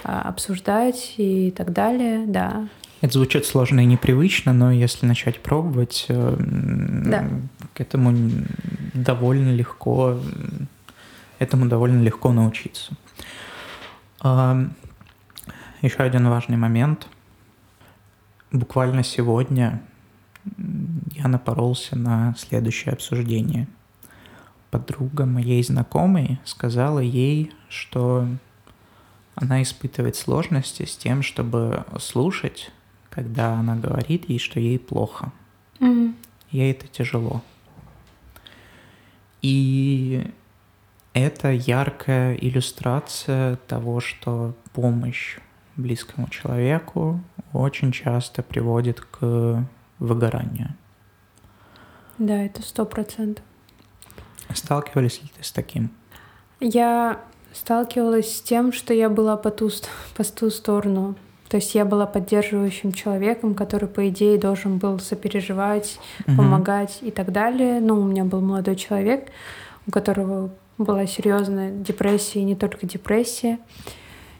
а, 0.05 0.23
обсуждать 0.23 1.15
и 1.17 1.51
так 1.51 1.73
далее, 1.73 2.25
да. 2.27 2.69
Это 3.01 3.15
звучит 3.15 3.47
сложно 3.47 3.81
и 3.81 3.87
непривычно, 3.87 4.53
но 4.53 4.71
если 4.71 5.07
начать 5.07 5.41
пробовать, 5.41 6.05
э, 6.09 6.37
Да. 6.39 7.29
к 7.75 7.81
этому 7.81 8.15
довольно 8.93 9.51
легко, 9.55 10.21
этому 11.39 11.67
довольно 11.67 12.03
легко 12.03 12.33
научиться. 12.33 12.93
Еще 15.83 15.97
один 15.97 16.29
важный 16.29 16.59
момент. 16.59 17.07
Буквально 18.53 19.03
сегодня 19.03 19.81
я 21.13 21.27
напоролся 21.29 21.97
на 21.97 22.35
следующее 22.37 22.93
обсуждение. 22.93 23.67
Подруга 24.71 25.25
моей 25.25 25.63
знакомой 25.63 26.39
сказала 26.45 26.99
ей, 26.99 27.53
что 27.71 28.27
она 29.37 29.63
испытывает 29.63 30.17
сложности 30.17 30.85
с 30.85 30.97
тем, 30.97 31.23
чтобы 31.23 31.85
слушать, 31.99 32.71
когда 33.21 33.53
она 33.53 33.77
говорит 33.77 34.31
ей, 34.31 34.39
что 34.39 34.59
ей 34.59 34.79
плохо. 34.79 35.31
Мгм. 35.79 36.17
Ей 36.51 36.73
это 36.73 36.89
тяжело. 36.89 37.43
И 39.43 40.27
это 41.13 41.51
яркая 41.51 42.35
иллюстрация 42.35 43.57
того, 43.67 44.01
что 44.01 44.55
помощь 44.73 45.37
близкому 45.77 46.29
человеку 46.31 47.21
очень 47.53 47.93
часто 47.93 48.43
приводит 48.43 49.03
к 49.03 49.67
выгоранию. 49.99 50.75
Да, 52.17 52.43
это 52.43 52.63
сто 52.63 52.87
процентов. 52.87 53.45
Сталкивались 54.55 55.21
ли 55.23 55.29
ты 55.37 55.45
с 55.45 55.53
таким? 55.53 55.91
Я 56.59 57.21
сталкивалась 57.53 58.39
с 58.39 58.41
тем, 58.41 58.73
что 58.73 58.95
я 58.95 59.11
была 59.11 59.37
по 59.37 59.51
ту, 59.51 59.69
по 60.17 60.25
ту 60.25 60.49
сторону. 60.49 61.17
То 61.51 61.57
есть 61.57 61.75
я 61.75 61.85
была 61.85 62.07
поддерживающим 62.07 62.93
человеком, 62.93 63.57
который, 63.57 63.89
по 63.89 64.09
идее, 64.09 64.39
должен 64.39 64.79
был 64.79 65.01
сопереживать, 65.01 65.99
Мгм. 66.27 66.37
помогать 66.37 66.99
и 67.03 67.11
так 67.11 67.33
далее. 67.33 67.81
Но 67.81 67.97
у 67.97 68.05
меня 68.05 68.25
был 68.25 68.41
молодой 68.41 68.77
человек, 68.77 69.27
у 69.89 69.91
которого 69.91 70.51
была 70.79 71.07
серьезная 71.07 71.73
депрессия, 71.73 72.39
и 72.41 72.45
не 72.45 72.55
только 72.55 72.87
депрессия. 72.87 73.59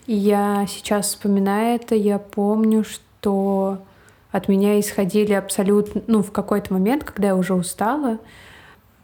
И 0.07 0.15
я 0.15 0.65
сейчас 0.69 1.09
вспоминаю 1.09 1.75
это, 1.77 1.97
я 1.97 2.21
помню, 2.21 2.85
что 2.85 3.79
от 4.31 4.47
меня 4.47 4.79
исходили 4.79 5.33
абсолютно, 5.33 6.03
ну, 6.07 6.23
в 6.23 6.31
какой-то 6.31 6.73
момент, 6.73 7.03
когда 7.03 7.29
я 7.29 7.37
уже 7.37 7.55
устала, 7.55 8.19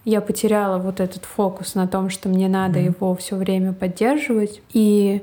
я 0.04 0.20
потеряла 0.20 0.78
вот 0.78 1.00
этот 1.00 1.24
фокус 1.24 1.74
на 1.74 1.88
том, 1.88 2.10
что 2.10 2.28
мне 2.28 2.46
надо 2.46 2.78
Мгм. 2.78 2.86
его 2.86 3.16
все 3.16 3.34
время 3.34 3.72
поддерживать. 3.72 4.62
И 4.72 5.22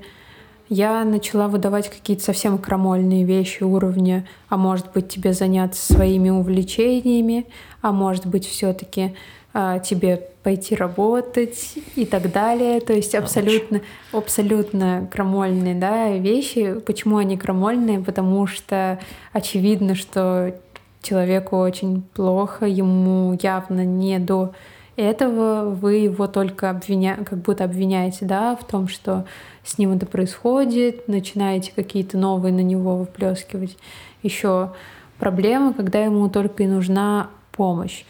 я 0.69 1.03
начала 1.05 1.47
выдавать 1.47 1.89
какие-то 1.89 2.23
совсем 2.23 2.57
крамольные 2.57 3.23
вещи 3.23 3.63
уровня, 3.63 4.27
а 4.49 4.57
может 4.57 4.91
быть 4.93 5.09
тебе 5.09 5.33
заняться 5.33 5.93
своими 5.93 6.29
увлечениями, 6.29 7.45
а 7.81 7.91
может 7.91 8.25
быть 8.25 8.47
все-таки 8.47 9.15
тебе 9.83 10.29
пойти 10.41 10.75
работать 10.75 11.75
и 11.95 12.05
так 12.05 12.31
далее. 12.31 12.81
То 12.81 12.91
есть 12.93 13.13
абсолютно, 13.13 13.81
абсолютно 14.11 15.07
крамольные 15.11 15.75
да, 15.75 16.09
вещи. 16.13 16.79
Почему 16.79 17.17
они 17.17 17.37
крамольные? 17.37 17.99
Потому 17.99 18.47
что 18.47 18.99
очевидно, 19.31 19.93
что 19.93 20.55
человеку 21.03 21.57
очень 21.57 22.01
плохо, 22.15 22.65
ему 22.65 23.37
явно 23.41 23.85
не 23.85 24.17
до 24.17 24.53
этого, 24.95 25.69
вы 25.69 25.95
его 25.95 26.27
только 26.27 26.69
обвиня... 26.69 27.17
как 27.25 27.39
будто 27.39 27.63
обвиняете 27.63 28.25
да, 28.25 28.55
в 28.55 28.63
том, 28.65 28.87
что 28.87 29.25
с 29.63 29.77
ним 29.77 29.93
это 29.93 30.05
происходит, 30.05 31.07
начинаете 31.07 31.71
какие-то 31.75 32.17
новые 32.17 32.53
на 32.53 32.61
него 32.61 32.97
выплескивать 32.97 33.77
еще 34.21 34.71
проблемы, 35.17 35.73
когда 35.73 36.03
ему 36.03 36.29
только 36.29 36.63
и 36.63 36.67
нужна 36.67 37.29
помощь. 37.51 38.03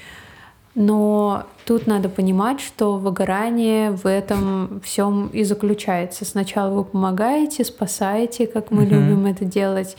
Но 0.76 1.44
тут 1.66 1.86
надо 1.86 2.10
понимать, 2.10 2.60
что 2.60 2.98
выгорание 2.98 3.92
в 3.92 4.08
этом 4.08 4.82
всем 4.84 5.28
и 5.28 5.44
заключается. 5.44 6.26
Сначала 6.26 6.74
вы 6.74 6.84
помогаете, 6.84 7.64
спасаете, 7.64 8.48
как 8.48 8.72
мы 8.72 8.84
Мгм. 8.86 8.94
любим 8.94 9.26
это 9.28 9.46
делать, 9.46 9.96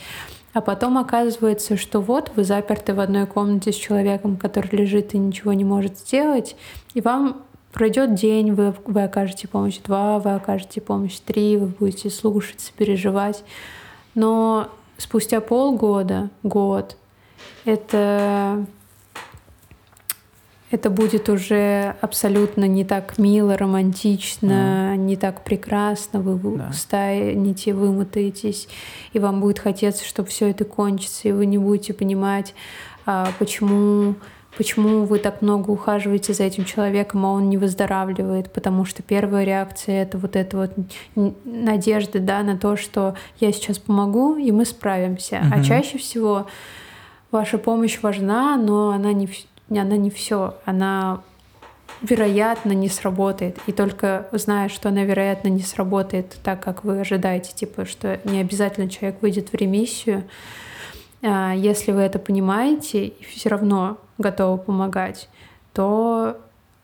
а 0.55 0.61
потом 0.61 0.97
оказывается, 0.97 1.77
что 1.77 2.01
вот 2.01 2.31
вы 2.37 2.45
заперты 2.45 2.95
в 2.95 3.01
одной 3.01 3.27
комнате 3.27 3.73
с 3.73 3.77
человеком, 3.77 4.37
который 4.37 4.71
лежит 4.71 5.13
и 5.13 5.19
ничего 5.19 5.53
не 5.53 5.65
может 5.65 5.99
сделать, 5.99 6.57
и 6.95 7.01
вам 7.01 7.43
пройдет 7.73 8.15
день, 8.15 8.53
вы, 8.53 8.73
вы 8.87 9.03
окажете 9.03 9.49
помощь 9.49 9.79
два, 9.79 10.21
вы 10.21 10.35
окажете 10.35 10.81
помощь 10.81 11.19
три, 11.19 11.57
вы 11.57 11.67
будете 11.67 12.09
слушать, 12.09 12.73
переживать. 12.77 13.43
Но 14.15 14.69
спустя 14.97 15.41
полгода, 15.41 16.31
год, 16.45 16.97
это 17.65 18.65
это 20.75 20.91
будет 20.91 21.29
уже 21.29 21.95
абсолютно 22.01 22.65
не 22.67 22.85
так 22.85 23.17
мило, 23.19 23.57
романтично, 23.57 24.97
не 24.97 25.17
так 25.17 25.45
прекрасно. 25.45 26.21
Вы 26.21 26.59
Да. 26.59 26.73
станете, 26.73 27.73
вымотаетесь, 27.73 28.69
и 29.13 29.19
вам 29.21 29.41
будет 29.41 29.61
хотеться, 29.61 30.05
чтобы 30.05 30.29
все 30.29 30.51
это 30.51 30.65
кончится, 30.65 31.29
и 31.29 31.33
вы 31.33 31.47
не 31.47 31.59
будете 31.59 31.95
понимать, 31.95 32.55
а, 33.07 33.33
почему 33.39 34.17
почему 34.57 35.05
вы 35.05 35.19
так 35.19 35.43
много 35.43 35.73
ухаживаете 35.73 36.33
за 36.33 36.45
этим 36.45 36.65
человеком, 36.65 37.27
а 37.27 37.33
он 37.33 37.49
не 37.49 37.59
выздоравливает, 37.59 38.53
потому 38.53 38.85
что 38.85 39.03
первая 39.03 39.43
реакция 39.45 40.03
это 40.03 40.17
вот 40.17 40.37
эта 40.37 40.57
вот 40.57 40.71
надежда, 41.45 42.21
да, 42.21 42.45
на 42.45 42.57
то, 42.57 42.77
что 42.77 43.17
я 43.41 43.51
сейчас 43.53 43.79
помогу 43.81 44.37
и 44.37 44.53
мы 44.53 44.65
справимся. 44.65 45.41
А 45.43 45.57
Мгм. 45.57 45.65
чаще 45.65 45.99
всего 45.99 46.47
ваша 47.33 47.59
помощь 47.59 47.99
важна, 48.01 48.57
но 48.57 48.91
она 48.91 49.13
не 49.13 49.27
она 49.71 49.97
не 49.97 50.11
все, 50.11 50.57
она 50.65 51.21
вероятно 52.03 52.73
не 52.73 52.89
сработает. 52.89 53.59
И 53.67 53.73
только 53.73 54.29
зная, 54.33 54.69
что 54.69 54.89
она 54.91 55.05
вероятно 55.05 55.49
не 55.49 55.63
сработает 55.63 56.37
так, 56.43 56.63
как 56.63 56.85
вы 56.85 57.01
ожидаете, 57.01 57.53
типа, 57.55 57.87
что 57.87 58.21
не 58.25 58.41
обязательно 58.41 58.89
человек 58.89 59.23
выйдет 59.23 59.51
в 59.51 59.55
ремиссию, 59.55 60.25
а, 61.23 61.53
если 61.55 61.93
вы 61.93 62.03
это 62.03 62.19
понимаете 62.19 63.07
и 63.07 63.25
все 63.25 63.49
равно 63.49 63.99
готовы 64.19 64.59
помогать, 64.59 65.29
то 65.73 66.37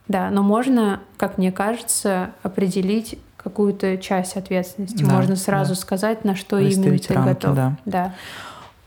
да, 0.08 0.30
но 0.30 0.42
можно, 0.42 1.00
как 1.18 1.38
мне 1.38 1.52
кажется, 1.52 2.30
определить 2.42 3.18
какую-то 3.36 3.96
часть 3.98 4.36
ответственности. 4.36 5.04
Да, 5.04 5.12
можно 5.12 5.36
сразу 5.36 5.74
да. 5.74 5.80
сказать, 5.80 6.24
на 6.24 6.34
что 6.34 6.58
именно 6.58 6.90
Выставить 6.90 7.06
ты 7.08 7.14
рамки, 7.14 7.28
готов. 7.28 7.54
да. 7.54 7.76
да. 7.84 8.14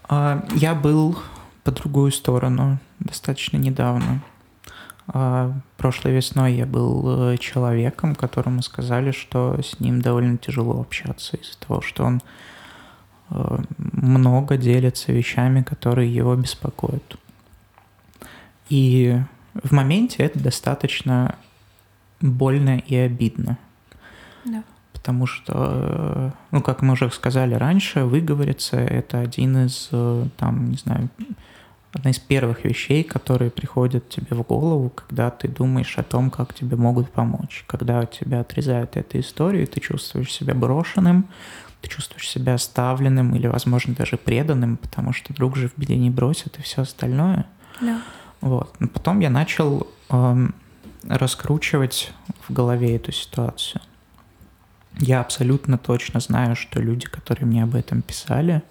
А, 0.09 0.45
Я 0.55 0.75
был 0.75 1.17
по 1.63 1.71
другую 1.71 2.11
сторону 2.11 2.79
достаточно 2.99 3.57
недавно. 3.57 4.21
А, 5.07 5.53
Прошлой 5.77 6.13
весной 6.13 6.53
я 6.53 6.65
был 6.65 7.31
э, 7.33 7.37
человеком, 7.37 8.15
которому 8.15 8.61
сказали, 8.61 9.11
что 9.11 9.59
с 9.61 9.79
ним 9.79 10.01
довольно 10.01 10.37
тяжело 10.37 10.79
общаться 10.79 11.35
из-за 11.35 11.57
того, 11.59 11.81
что 11.81 12.05
он 12.05 12.21
э, 13.29 13.57
много 13.77 14.55
делится 14.55 15.11
вещами, 15.11 15.61
которые 15.61 16.13
его 16.13 16.35
беспокоят. 16.35 17.17
И 18.69 19.19
в 19.53 19.73
моменте 19.73 20.23
это 20.23 20.39
достаточно 20.39 21.35
больно 22.21 22.77
и 22.77 22.95
обидно. 22.95 23.57
Да. 24.45 24.63
Потому 24.93 25.27
что, 25.27 25.53
э, 25.55 26.31
ну, 26.51 26.61
как 26.61 26.81
мы 26.81 26.93
уже 26.93 27.11
сказали 27.11 27.55
раньше, 27.55 28.05
выговориться— 28.05 28.77
это 28.77 29.19
один 29.19 29.65
из, 29.65 29.89
там, 30.37 30.69
не 30.69 30.77
знаю, 30.77 31.09
одна 31.93 32.11
из 32.11 32.19
первых 32.19 32.65
вещей, 32.65 33.03
которые 33.03 33.51
приходят 33.51 34.09
тебе 34.09 34.35
в 34.35 34.41
голову, 34.41 34.89
когда 34.89 35.29
ты 35.29 35.47
думаешь 35.47 35.97
о 35.97 36.03
том, 36.03 36.31
как 36.31 36.53
тебе 36.53 36.75
могут 36.75 37.11
помочь. 37.11 37.63
Когда 37.67 38.05
тебя 38.05 38.41
отрезают 38.41 38.97
эту 38.97 39.19
историю, 39.19 39.67
ты 39.67 39.79
чувствуешь 39.79 40.31
себя 40.31 40.55
брошенным, 40.55 41.27
ты 41.81 41.89
чувствуешь 41.89 42.29
себя 42.29 42.55
оставленным 42.55 43.35
или, 43.35 43.47
возможно, 43.47 43.93
даже 43.93 44.17
преданным, 44.17 44.77
потому 44.77 45.13
что 45.13 45.33
друг 45.33 45.55
же 45.55 45.69
в 45.69 45.77
беде 45.77 45.95
не 45.95 46.09
бросит 46.09 46.57
и 46.57 46.61
все 46.61 46.81
остальное. 46.81 47.45
Да. 47.79 48.01
Вот. 48.41 48.73
Но 48.79 48.87
потом 48.87 49.19
я 49.19 49.29
начал 49.29 49.87
э, 50.09 50.47
раскручивать 51.07 52.11
в 52.47 52.53
голове 52.53 52.95
эту 52.95 53.11
ситуацию. 53.11 53.81
Я 54.99 55.21
абсолютно 55.21 55.77
точно 55.77 56.19
знаю, 56.19 56.55
что 56.55 56.81
люди, 56.81 57.07
которые 57.07 57.45
мне 57.45 57.63
об 57.63 57.75
этом 57.75 58.01
писали, 58.01 58.61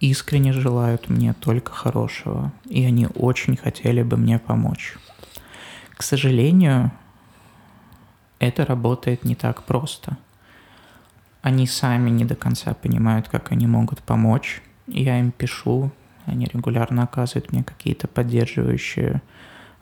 искренне 0.00 0.52
желают 0.52 1.08
мне 1.08 1.32
только 1.32 1.72
хорошего, 1.72 2.52
и 2.66 2.84
они 2.84 3.06
очень 3.14 3.56
хотели 3.56 4.02
бы 4.02 4.16
мне 4.16 4.38
помочь. 4.38 4.96
К 5.96 6.02
сожалению, 6.02 6.92
это 8.38 8.66
работает 8.66 9.24
не 9.24 9.34
так 9.34 9.62
просто. 9.62 10.18
Они 11.42 11.66
сами 11.66 12.10
не 12.10 12.24
до 12.24 12.34
конца 12.34 12.74
понимают, 12.74 13.28
как 13.28 13.52
они 13.52 13.66
могут 13.66 14.02
помочь. 14.02 14.62
Я 14.86 15.18
им 15.18 15.30
пишу, 15.30 15.90
они 16.26 16.46
регулярно 16.46 17.04
оказывают 17.04 17.52
мне 17.52 17.64
какие-то 17.64 18.08
поддерживающие, 18.08 19.22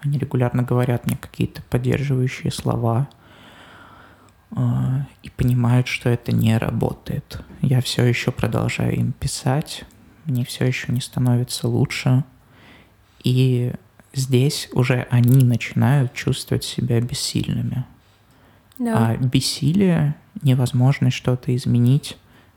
они 0.01 0.19
регулярно 0.19 0.63
говорят 0.63 1.07
мне 1.07 1.17
какие-то 1.17 1.63
поддерживающие 1.63 2.53
слова 2.53 3.09
а, 4.51 5.07
и 5.23 5.31
понимают, 5.31 5.89
что 5.89 6.11
это 6.11 6.33
не 6.33 6.57
работает. 6.59 7.41
Я 7.63 7.81
все 7.81 8.05
еще 8.05 8.31
продолжаю 8.31 8.95
им 8.95 9.13
писать, 9.13 9.85
мне 10.25 10.45
все 10.45 10.67
еще 10.67 10.93
не 10.93 11.01
становится 11.01 11.69
лучше. 11.69 12.25
И 13.23 13.73
здесь 14.13 14.69
уже 14.73 15.07
они 15.11 15.45
начинают 15.45 16.13
чувствовать 16.13 16.65
себя 16.65 17.01
бессильными. 17.01 17.85
Да. 18.79 19.09
А 19.09 19.17
бессилие, 19.17 20.17
невозможность 20.43 21.17
что-то 21.17 21.55
изменить, 21.55 22.17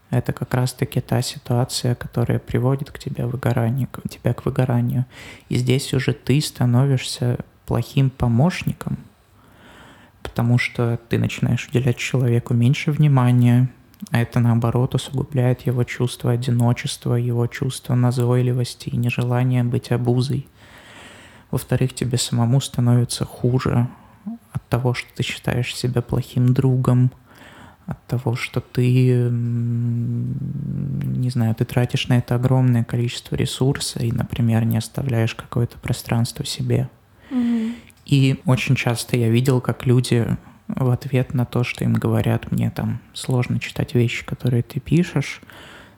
это 0.09 0.31
как 0.31 0.53
раз-таки 0.53 1.01
та 1.01 1.21
ситуация, 1.21 1.93
которая 1.95 2.39
приводит 2.39 2.91
к 2.91 2.99
тебе 2.99 3.25
выгоранию, 3.25 3.87
к 3.91 4.07
тебя 4.07 4.33
к 4.33 4.45
выгоранию. 4.45 5.05
И 5.49 5.57
здесь 5.57 5.93
уже 5.93 6.13
ты 6.13 6.39
становишься 6.39 7.39
плохим 7.65 8.09
помощником, 8.09 8.97
потому 10.23 10.57
что 10.57 10.97
ты 11.09 11.17
начинаешь 11.19 11.67
уделять 11.67 11.97
человеку 11.97 12.53
меньше 12.53 12.91
внимания, 12.91 13.69
это 14.11 14.39
наоборот 14.39 14.95
усугубляет 14.95 15.61
его 15.61 15.83
чувство 15.83 16.31
одиночества, 16.31 17.15
его 17.15 17.47
чувство 17.47 17.95
назойливости 17.95 18.89
и 18.89 18.97
нежелания 18.97 19.63
быть 19.63 19.91
обузой. 19.91 20.47
Во-вторых, 21.51 21.93
тебе 21.93 22.17
самому 22.17 22.61
становится 22.61 23.25
хуже 23.25 23.87
от 24.51 24.67
того, 24.67 24.93
что 24.93 25.07
ты 25.15 25.23
считаешь 25.23 25.75
себя 25.75 26.01
плохим 26.01 26.53
другом, 26.53 27.11
от 27.85 28.05
того, 28.05 28.35
что 28.35 28.59
ты, 28.59 29.29
не 29.29 31.29
знаю, 31.29 31.55
ты 31.55 31.63
тратишь 31.63 32.09
на 32.09 32.17
это 32.17 32.35
огромное 32.35 32.83
количество 32.83 33.35
ресурса 33.35 33.99
и, 33.99 34.11
например, 34.11 34.65
не 34.65 34.77
оставляешь 34.77 35.35
какое-то 35.35 35.77
пространство 35.79 36.45
себе. 36.45 36.89
Mm-hmm. 37.31 37.75
И 38.05 38.41
очень 38.45 38.75
часто 38.75 39.15
я 39.15 39.29
видел, 39.29 39.61
как 39.61 39.85
люди 39.85 40.27
в 40.67 40.89
ответ 40.89 41.33
на 41.33 41.45
то, 41.45 41.63
что 41.63 41.83
им 41.83 41.93
говорят, 41.93 42.51
мне 42.51 42.69
там 42.69 42.99
сложно 43.13 43.59
читать 43.59 43.93
вещи, 43.93 44.25
которые 44.25 44.63
ты 44.63 44.79
пишешь, 44.79 45.41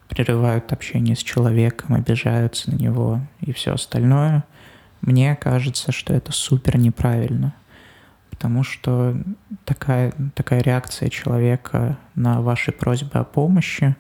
прерывают 0.07 0.72
общение 0.72 1.15
с 1.15 1.24
человеком, 1.24 1.95
обижаются 1.95 2.72
на 2.72 2.76
него 2.76 3.22
и 3.41 3.51
все 3.51 3.74
остальное, 3.74 4.43
мне 5.01 5.36
кажется, 5.36 5.91
что 5.91 6.13
это 6.13 6.32
супер 6.32 6.78
неправильно. 6.78 7.53
Потому 8.30 8.63
что 8.63 9.17
такая, 9.65 10.13
такая 10.34 10.61
реакция 10.61 11.09
человека 11.09 11.97
на 12.15 12.41
ваши 12.41 12.72
просьбы 12.72 13.20
о 13.20 13.24
помощи, 13.24 13.95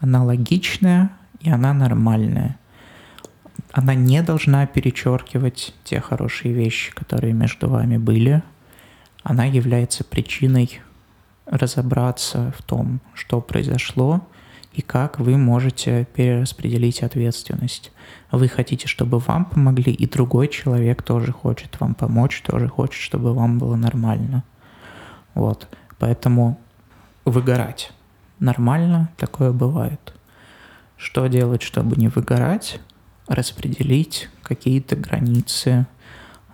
она 0.00 0.24
логичная 0.24 1.10
и 1.40 1.50
она 1.50 1.72
нормальная. 1.72 2.58
Она 3.72 3.94
не 3.94 4.22
должна 4.22 4.66
перечеркивать 4.66 5.74
те 5.84 6.00
хорошие 6.00 6.54
вещи, 6.54 6.92
которые 6.92 7.32
между 7.32 7.68
вами 7.68 7.98
были– 7.98 8.42
она 9.24 9.46
является 9.46 10.04
причиной 10.04 10.80
разобраться 11.46 12.54
в 12.56 12.62
том, 12.62 13.00
что 13.14 13.40
произошло 13.40 14.26
и 14.72 14.82
как 14.82 15.18
вы 15.18 15.36
можете 15.38 16.06
перераспределить 16.14 17.02
ответственность. 17.02 17.90
Вы 18.30 18.48
хотите, 18.48 18.86
чтобы 18.86 19.18
вам 19.18 19.46
помогли, 19.46 19.92
и 19.92 20.06
другой 20.06 20.48
человек 20.48 21.02
тоже 21.02 21.32
хочет 21.32 21.80
вам 21.80 21.94
помочь, 21.94 22.42
тоже 22.42 22.68
хочет, 22.68 23.00
чтобы 23.00 23.32
вам 23.32 23.58
было 23.58 23.76
нормально. 23.76 24.44
Вот. 25.34 25.68
Поэтому 25.98 26.60
выгорать. 27.24 27.92
Нормально, 28.40 29.10
такое 29.16 29.52
бывает. 29.52 30.14
Что 30.96 31.28
делать, 31.28 31.62
чтобы 31.62 31.96
не 31.96 32.08
выгорать? 32.08 32.80
Распределить 33.26 34.28
какие-то 34.42 34.96
границы, 34.96 35.86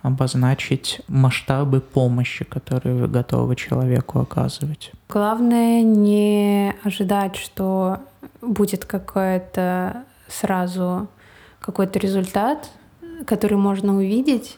обозначить 0.01 1.01
масштабы 1.07 1.79
помощи, 1.79 2.43
которые 2.43 2.95
вы 2.95 3.07
готовы 3.07 3.55
человеку 3.55 4.19
оказывать. 4.19 4.91
Главное 5.09 5.83
не 5.83 6.73
ожидать, 6.83 7.35
что 7.35 7.99
будет 8.41 8.85
какой-то 8.85 10.03
сразу 10.27 11.07
какой-то 11.59 11.99
результат, 11.99 12.69
который 13.25 13.57
можно 13.57 13.95
увидеть, 13.95 14.57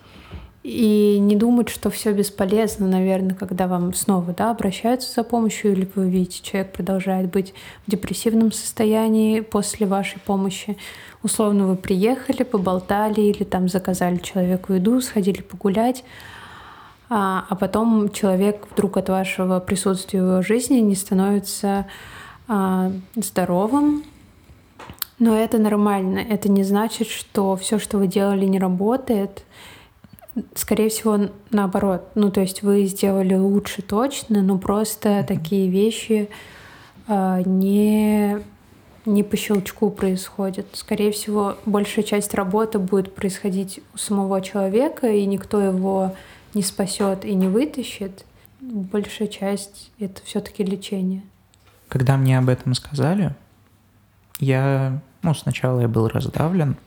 и 0.64 1.20
не 1.20 1.36
думать, 1.36 1.68
что 1.68 1.89
все 1.89 2.14
бесполезно, 2.14 2.88
наверное, 2.88 3.36
когда 3.36 3.68
вам 3.68 3.93
снова 3.93 4.34
да, 4.34 4.49
обращаются 4.51 5.14
за 5.14 5.24
помощью, 5.24 5.74
или 5.74 5.89
вы 5.93 6.09
видите, 6.09 6.41
человек 6.41 6.72
продолжает 6.72 7.30
быть 7.30 7.53
в 7.86 7.91
депрессивном 7.91 8.53
состоянии 8.53 9.41
после 9.41 9.86
вашей 9.86 10.22
помощи. 10.22 10.78
Условно 11.22 11.68
вы 11.68 11.76
приехали, 11.76 12.43
поболтали 12.43 13.20
или 13.20 13.43
там 13.43 13.68
заказали 13.68 14.18
человеку 14.18 14.74
еду, 14.74 15.01
сходили 15.01 15.41
погулять, 15.41 16.05
а, 17.09 17.45
а 17.49 17.55
потом 17.55 18.09
человек 18.09 18.66
вдруг 18.72 18.95
от 18.95 19.09
вашего 19.09 19.59
присутствия 19.59 20.22
в 20.22 20.26
его 20.28 20.41
жизни 20.41 20.78
не 20.78 20.95
становится 20.95 21.88
а, 22.47 22.89
здоровым. 23.16 24.03
Но 25.20 25.38
это 25.38 25.57
нормально. 25.57 26.20
Это 26.20 26.49
не 26.49 26.64
значит, 26.64 27.07
что 27.09 27.55
все, 27.57 27.80
что 27.80 27.97
вы 27.97 28.07
делали, 28.07 28.45
не 28.45 28.59
работает. 28.59 29.43
Скорее 30.55 30.89
всего, 30.89 31.29
наоборот. 31.51 32.09
Ну, 32.15 32.31
то 32.31 32.41
есть 32.41 32.63
вы 32.63 32.86
сделали 32.86 33.36
лучше 33.36 33.81
точно, 33.81 34.41
но 34.41 34.57
просто 34.57 35.23
такие 35.27 35.69
вещи 35.69 36.29
э, 37.07 37.43
не 37.45 38.41
не 39.05 39.23
по 39.23 39.36
щелчку 39.36 39.89
происходит. 39.89 40.67
Скорее 40.73 41.11
всего, 41.11 41.57
большая 41.65 42.05
часть 42.05 42.34
работы 42.34 42.79
будет 42.79 43.13
происходить 43.13 43.81
у 43.93 43.97
самого 43.97 44.41
человека, 44.41 45.07
и 45.07 45.25
никто 45.25 45.61
его 45.61 46.15
не 46.53 46.61
спасет 46.61 47.25
и 47.25 47.34
не 47.34 47.47
вытащит. 47.47 48.25
Большая 48.61 49.27
часть— 49.27 49.91
это 49.99 50.21
все-таки 50.23 50.63
лечение. 50.63 51.23
Когда 51.89 52.15
мне 52.15 52.38
об 52.38 52.47
этом 52.49 52.73
сказали, 52.73 53.36
я, 54.39 55.01
ну, 55.21 55.34
сначала 55.34 55.81
я 55.81 55.88
был 55.88 56.07
раздавлен, 56.07 56.77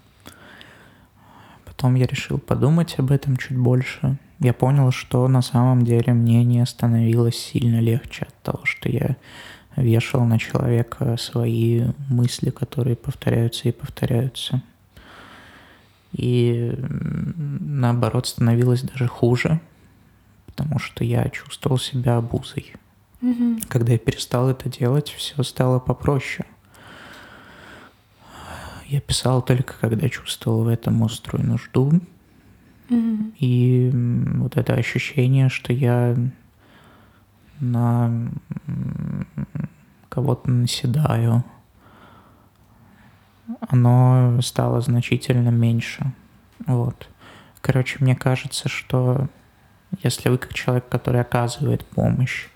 потом 1.76 1.94
я 1.94 2.06
решил 2.06 2.38
подумать 2.38 2.94
об 2.98 3.12
этом 3.12 3.36
чуть 3.36 3.56
больше. 3.56 4.16
Я 4.38 4.54
понял, 4.54 4.90
что 4.92 5.28
на 5.28 5.42
самом 5.42 5.84
деле 5.84 6.14
мне 6.14 6.42
не 6.42 6.64
становилось 6.64 7.36
сильно 7.36 7.80
легче 7.80 8.24
от 8.24 8.42
того, 8.42 8.64
что 8.64 8.88
я 8.88 9.16
вешал 9.76 10.24
на 10.24 10.38
человека 10.38 11.18
свои 11.18 11.84
мысли, 12.08 12.48
которые 12.48 12.96
повторяются 12.96 13.68
и 13.68 13.72
повторяются. 13.72 14.62
И 16.12 16.74
наоборот 16.78 18.26
становилось 18.26 18.80
даже 18.80 19.06
хуже, 19.06 19.60
потому 20.46 20.78
что 20.78 21.04
я 21.04 21.28
чувствовал 21.28 21.78
себя 21.78 22.16
обузой. 22.16 22.72
Угу. 23.20 23.60
Когда 23.68 23.92
я 23.92 23.98
перестал 23.98 24.48
это 24.48 24.70
делать, 24.70 25.10
все 25.10 25.42
стало 25.42 25.78
попроще. 25.78 26.46
Я 28.88 29.00
писал 29.00 29.42
только, 29.42 29.74
когда 29.80 30.08
чувствовал 30.08 30.64
в 30.64 30.68
этом 30.68 31.02
острую 31.02 31.44
нужду. 31.44 32.00
Угу. 32.88 33.32
И 33.38 33.90
вот 34.36 34.56
это 34.56 34.74
ощущение, 34.74 35.48
что 35.48 35.72
я 35.72 36.16
на 37.58 38.30
кого-то 40.08 40.50
наседаю, 40.50 41.44
оно 43.68 44.40
стало 44.40 44.80
значительно 44.80 45.48
меньше. 45.48 46.12
Вот. 46.66 47.08
Короче, 47.60 47.98
мне 48.00 48.14
кажется, 48.14 48.68
что 48.68 49.28
если 50.02 50.28
вы 50.28 50.38
как 50.38 50.54
человек, 50.54 50.88
который 50.88 51.20
оказывает 51.20 51.84
помощь, 51.84 52.48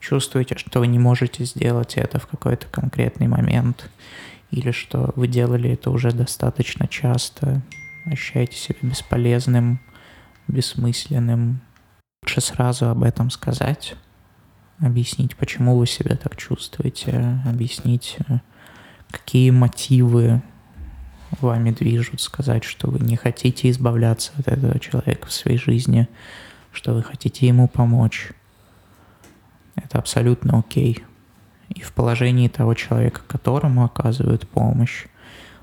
чувствуете, 0.00 0.56
что 0.58 0.80
вы 0.80 0.86
не 0.86 0.98
можете 0.98 1.44
сделать 1.44 1.96
это 1.96 2.18
в 2.18 2.26
какой-то 2.26 2.66
конкретный 2.68 3.28
момент, 3.28 3.90
или 4.52 4.70
что 4.70 5.12
вы 5.16 5.26
делали 5.26 5.70
это 5.70 5.90
уже 5.90 6.12
достаточно 6.12 6.86
часто, 6.86 7.62
ощущаете 8.04 8.56
себя 8.56 8.78
бесполезным, 8.82 9.80
бессмысленным, 10.46 11.60
лучше 12.22 12.40
сразу 12.40 12.88
об 12.88 13.02
этом 13.02 13.30
сказать, 13.30 13.96
объяснить, 14.78 15.36
почему 15.36 15.76
вы 15.76 15.86
себя 15.86 16.16
так 16.16 16.36
чувствуете, 16.36 17.40
объяснить, 17.46 18.18
какие 19.10 19.50
мотивы 19.50 20.42
вами 21.40 21.70
движут, 21.70 22.20
сказать, 22.20 22.62
что 22.64 22.90
вы 22.90 22.98
не 22.98 23.16
хотите 23.16 23.70
избавляться 23.70 24.32
от 24.36 24.48
этого 24.48 24.78
человека 24.78 25.28
в 25.28 25.32
своей 25.32 25.58
жизни, 25.58 26.08
что 26.72 26.92
вы 26.92 27.02
хотите 27.02 27.46
ему 27.46 27.68
помочь. 27.68 28.32
Это 29.76 29.98
абсолютно 29.98 30.58
окей. 30.58 31.02
И 31.74 31.80
в 31.80 31.92
положении 31.92 32.48
того 32.48 32.74
человека, 32.74 33.20
которому 33.26 33.84
оказывают 33.84 34.48
помощь, 34.48 35.06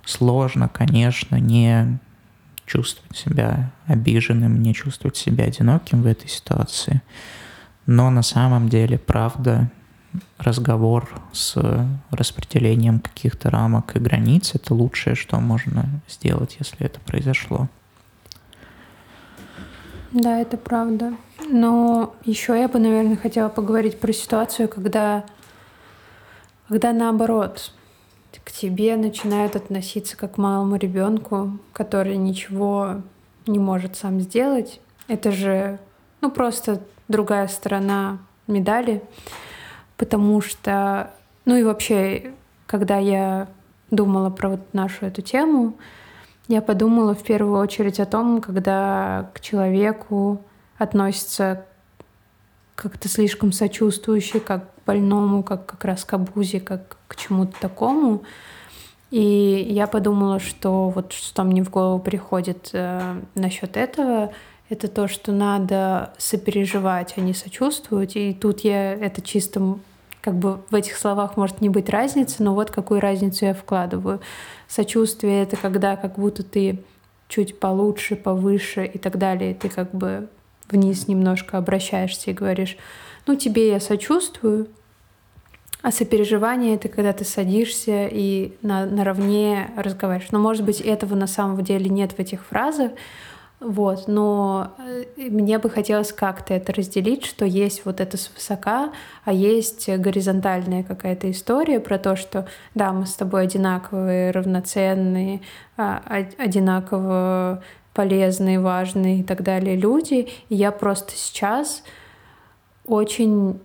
сложно, 0.06 0.70
конечно, 0.70 1.36
не 1.36 2.00
чувствовать 2.66 3.18
себя 3.18 3.72
обиженным, 3.86 4.62
не 4.62 4.74
чувствовать 4.74 5.18
себя 5.18 5.46
одиноким 5.46 6.02
в 6.02 6.06
этой 6.06 6.28
ситуации. 6.30 7.02
Но 7.86 8.10
на 8.10 8.22
самом 8.22 8.70
деле, 8.70 8.98
правда, 8.98 9.72
разговор 10.38 11.10
с 11.32 11.56
распределением 12.12 13.00
каких-то 13.00 13.50
рамок 13.50 13.96
и 13.96 14.00
границ— 14.00 14.52
это 14.54 14.74
лучшее, 14.74 15.16
что 15.16 15.40
можно 15.40 15.86
сделать, 16.08 16.58
если 16.60 16.86
это 16.86 17.00
произошло. 17.00 17.68
Да, 20.12 20.40
это 20.40 20.58
правда. 20.58 21.14
Но 21.52 22.16
еще 22.26 22.60
я 22.60 22.68
бы, 22.68 22.80
наверное, 22.80 23.16
хотела 23.16 23.50
поговорить 23.50 24.00
про 24.00 24.12
ситуацию, 24.12 24.68
когда, 24.68 25.24
когда 26.70 26.94
наоборот, 26.94 27.74
к 28.46 28.52
тебе 28.52 28.96
начинают 28.96 29.56
относиться 29.56 30.16
как 30.16 30.36
к 30.36 30.38
малому 30.38 30.76
ребенку, 30.76 31.58
который 31.74 32.16
ничего 32.16 33.02
не 33.48 33.58
может 33.58 33.98
сам 33.98 34.20
сделать. 34.22 34.80
Это 35.08 35.32
же, 35.32 35.80
ну, 36.22 36.30
просто 36.30 36.82
другая 37.08 37.48
сторона 37.48 38.20
медали, 38.46 39.02
потому 39.98 40.42
что, 40.42 41.12
ну 41.46 41.56
и 41.56 41.64
вообще, 41.64 42.34
когда 42.68 42.98
я 42.98 43.48
думала 43.90 44.30
про 44.30 44.50
вот 44.50 44.74
нашу 44.74 45.08
эту 45.08 45.24
тему, 45.24 45.74
я 46.48 46.62
подумала 46.62 47.16
в 47.16 47.24
первую 47.24 47.60
очередь 47.60 48.00
о 48.00 48.06
том, 48.06 48.42
когда 48.42 49.32
к 49.34 49.40
человеку 49.40 50.44
относятся 50.78 51.66
как-то 52.76 53.10
слишком 53.10 53.52
сочувствующе, 53.52 54.40
как 54.40 54.70
больному, 54.90 55.44
как 55.44 55.68
как 55.68 55.86
раз 55.86 56.04
к 56.04 56.14
обузе, 56.14 56.60
как 56.60 56.98
к 57.08 57.16
чему-то 57.16 57.54
такому. 57.60 58.24
И 59.12 59.68
я 59.70 59.86
подумала, 59.86 60.40
что 60.40 60.90
вот 60.90 61.14
что 61.14 61.44
мне 61.44 61.64
в 61.64 61.70
голову 61.70 62.00
приходит 62.00 62.72
э, 62.74 63.22
насчет 63.36 63.78
этого, 63.78 64.32
это 64.70 64.88
то, 64.88 65.08
что 65.08 65.32
надо 65.32 66.14
сопереживать, 66.18 67.14
а 67.18 67.22
не 67.22 67.34
сочувствовать. 67.34 68.16
И 68.16 68.34
тут 68.34 68.62
я 68.62 68.94
это 68.94 69.22
чисто 69.22 69.78
как 70.22 70.36
бы 70.36 70.60
в 70.72 70.76
этих 70.76 70.98
словах 70.98 71.38
может 71.38 71.62
не 71.62 71.70
быть 71.70 71.90
разницы, 71.90 72.44
но 72.44 72.56
вот 72.56 72.72
какую 72.72 73.00
разницу 73.00 73.46
я 73.46 73.54
вкладываю. 73.54 74.20
Сочувствие— 74.68 75.44
это 75.44 75.56
когда 75.56 75.96
как 75.98 76.18
будто 76.18 76.42
ты 76.44 76.84
чуть 77.28 77.60
получше, 77.60 78.16
повыше 78.16 78.86
и 78.86 78.98
так 78.98 79.18
далее, 79.18 79.54
ты 79.54 79.70
как 79.70 79.94
бы 79.94 80.28
вниз 80.70 81.08
немножко 81.08 81.58
обращаешься 81.58 82.32
и 82.32 82.34
говоришь, 82.34 82.76
ну 83.28 83.36
тебе 83.36 83.70
я 83.70 83.80
сочувствую, 83.80 84.68
а 85.82 85.92
сопереживание— 85.92 86.76
это 86.76 86.90
когда 86.90 87.14
ты 87.14 87.24
садишься 87.24 88.08
и 88.08 88.54
на, 88.62 88.86
наравне 88.86 89.72
разговариваешь. 89.78 90.32
Но, 90.32 90.40
может 90.40 90.66
быть, 90.66 90.82
этого 90.82 91.16
на 91.16 91.28
самом 91.28 91.64
деле 91.64 91.90
нет 91.90 92.14
в 92.14 92.20
этих 92.20 92.46
фразах, 92.46 92.92
вот, 93.60 94.08
но 94.08 94.74
э, 94.78 95.04
мне 95.30 95.58
бы 95.60 95.70
хотелось 95.70 96.14
как-то 96.14 96.54
это 96.54 96.72
разделить, 96.72 97.26
что 97.26 97.46
есть 97.46 97.84
вот 97.84 98.00
это 98.00 98.16
свысока, 98.16 98.94
а 99.26 99.34
есть 99.34 99.90
горизонтальная 99.90 100.84
какая-то 100.84 101.30
история 101.30 101.82
про 101.82 101.98
то, 101.98 102.16
что 102.16 102.48
да, 102.74 102.94
мы 102.94 103.06
с 103.06 103.16
тобой 103.16 103.44
одинаковые, 103.44 104.32
равноценные, 104.32 105.42
а, 105.76 106.02
одинаково 106.38 107.62
полезные, 107.94 108.62
важные 108.62 109.20
и 109.20 109.24
так 109.24 109.44
далее 109.44 109.76
люди, 109.76 110.30
и 110.48 110.56
я 110.56 110.72
просто 110.72 111.12
сейчас 111.16 111.84
очень 112.86 113.60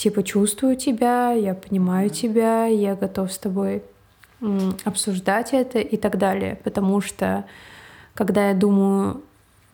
типа 0.00 0.22
чувствую 0.22 0.76
тебя, 0.76 1.32
я 1.32 1.54
понимаю 1.54 2.08
тебя, 2.08 2.64
я 2.64 2.94
готов 2.94 3.30
с 3.30 3.36
тобой 3.36 3.82
обсуждать 4.84 5.52
это 5.52 5.78
и 5.78 5.98
так 5.98 6.16
далее, 6.16 6.58
потому 6.64 7.02
что 7.02 7.44
когда 8.14 8.48
я 8.48 8.54
думаю 8.54 9.20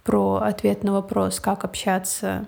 про 0.02 0.38
ответ 0.38 0.82
на 0.82 0.92
вопрос, 0.92 1.38
как 1.38 1.64
общаться 1.64 2.46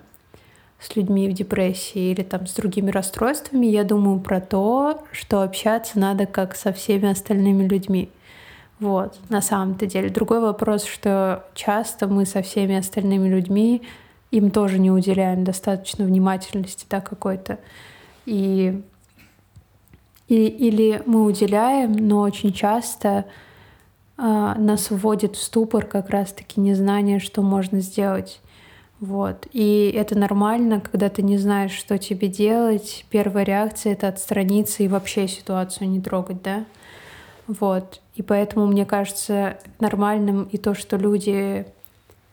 с 0.81 0.93
людьми 0.97 1.29
в 1.29 1.33
депрессии 1.33 2.11
или 2.11 2.23
там 2.23 2.47
с 2.47 2.53
другими 2.53 2.91
расстройствами, 2.91 3.67
я 3.67 3.85
думаю 3.85 4.19
про 4.19 4.41
то, 4.41 5.01
что 5.13 5.41
общаться 5.41 5.99
надо 5.99 6.25
как 6.25 6.57
со 6.57 6.73
всеми 6.73 7.09
остальными 7.09 7.65
людьми. 7.65 8.09
Вот, 8.81 9.17
на 9.29 9.41
самом-то 9.41 9.85
деле. 9.85 10.09
Другой 10.09 10.41
вопрос, 10.41 10.83
что 10.83 11.45
часто 11.53 12.07
мы 12.07 12.25
со 12.25 12.41
всеми 12.41 12.75
остальными 12.75 13.29
людьми 13.29 13.83
им 14.31 14.51
тоже 14.51 14.79
не 14.79 14.91
уделяем 14.91 15.43
достаточно 15.43 16.05
внимательности, 16.05 16.85
да, 16.89 17.01
какой-то. 17.01 17.59
И, 18.25 18.81
и, 20.27 20.45
или 20.45 21.01
мы 21.05 21.25
уделяем, 21.25 21.93
но 21.93 22.21
очень 22.21 22.53
часто 22.53 23.25
а, 24.17 24.55
нас 24.55 24.91
вводит 24.91 25.35
в 25.35 25.41
ступор 25.41 25.85
как 25.85 26.09
раз-таки 26.09 26.59
незнание, 26.59 27.19
что 27.19 27.41
можно 27.41 27.79
сделать. 27.79 28.41
Вот. 28.99 29.47
И 29.53 29.93
это 29.95 30.17
нормально, 30.17 30.81
когда 30.81 31.09
ты 31.09 31.21
не 31.21 31.37
знаешь, 31.37 31.71
что 31.71 31.97
тебе 31.97 32.27
делать. 32.27 33.05
Первая 33.09 33.45
реакция— 33.45 33.93
это 33.93 34.09
отстраниться 34.09 34.83
и 34.83 34.89
вообще 34.89 35.27
ситуацию 35.27 35.89
не 35.89 36.01
трогать, 36.01 36.41
да? 36.41 36.65
Вот. 37.47 38.01
И 38.15 38.21
поэтому 38.21 38.67
мне 38.67 38.85
кажется 38.85 39.57
нормальным 39.79 40.43
и 40.43 40.57
то, 40.57 40.75
что 40.75 40.97
люди... 40.97 41.65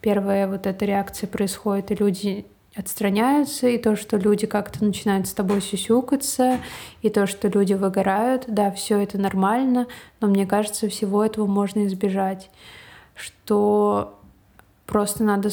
Первая 0.06 0.46
вот 0.46 0.68
эта 0.68 0.84
реакция 0.84 1.26
происходит, 1.26 1.90
и 1.90 1.96
люди 1.96 2.46
отстраняются, 2.76 3.66
и 3.66 3.76
то, 3.76 3.96
что 3.96 4.16
люди 4.16 4.46
как-то 4.46 4.84
начинают 4.84 5.26
с 5.26 5.32
тобой 5.32 5.60
сюсюкаться, 5.60 6.60
и 7.02 7.10
то, 7.10 7.26
что 7.26 7.48
люди 7.48 7.72
выгорают, 7.72 8.44
да, 8.46 8.70
все 8.70 9.00
это 9.00 9.18
нормально, 9.18 9.88
но 10.20 10.28
мне 10.28 10.46
кажется, 10.46 10.88
всего 10.88 11.24
этого 11.24 11.46
можно 11.46 11.84
избежать. 11.86 12.52
Что 13.16 14.16
просто 14.86 15.24
надо, 15.24 15.48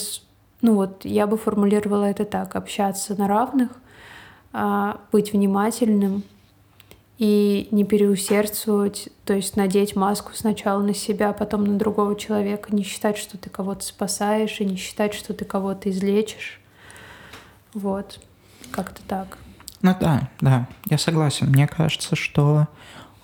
ну 0.61 0.75
вот 0.75 1.03
я 1.03 1.25
бы 1.25 1.35
формулировала 1.35 2.05
это 2.05 2.23
так, 2.23 2.55
общаться 2.55 3.15
на 3.19 3.27
равных, 3.27 3.71
а, 4.51 5.01
быть 5.11 5.33
внимательным 5.33 6.21
и 7.17 7.67
не 7.71 7.83
переусердствовать, 7.83 9.09
то 9.25 9.33
есть 9.33 9.55
надеть 9.55 9.95
маску 9.95 10.31
сначала 10.33 10.81
на 10.81 10.93
себя, 10.93 11.29
а 11.29 11.33
потом 11.33 11.63
на 11.63 11.77
другого 11.77 12.15
человека, 12.15 12.75
не 12.75 12.83
считать, 12.83 13.17
что 13.17 13.37
ты 13.37 13.49
кого-то 13.49 13.83
спасаешь, 13.83 14.59
и 14.59 14.65
не 14.65 14.75
считать, 14.75 15.13
что 15.13 15.33
ты 15.33 15.45
кого-то 15.45 15.89
излечишь 15.89 16.59
вот, 17.73 18.19
как-то 18.71 19.01
так. 19.07 19.37
Ну 19.81 19.95
да, 19.99 20.29
да, 20.39 20.67
я 20.85 20.97
согласен. 20.97 21.47
Мне 21.47 21.67
кажется, 21.67 22.15
что 22.15 22.67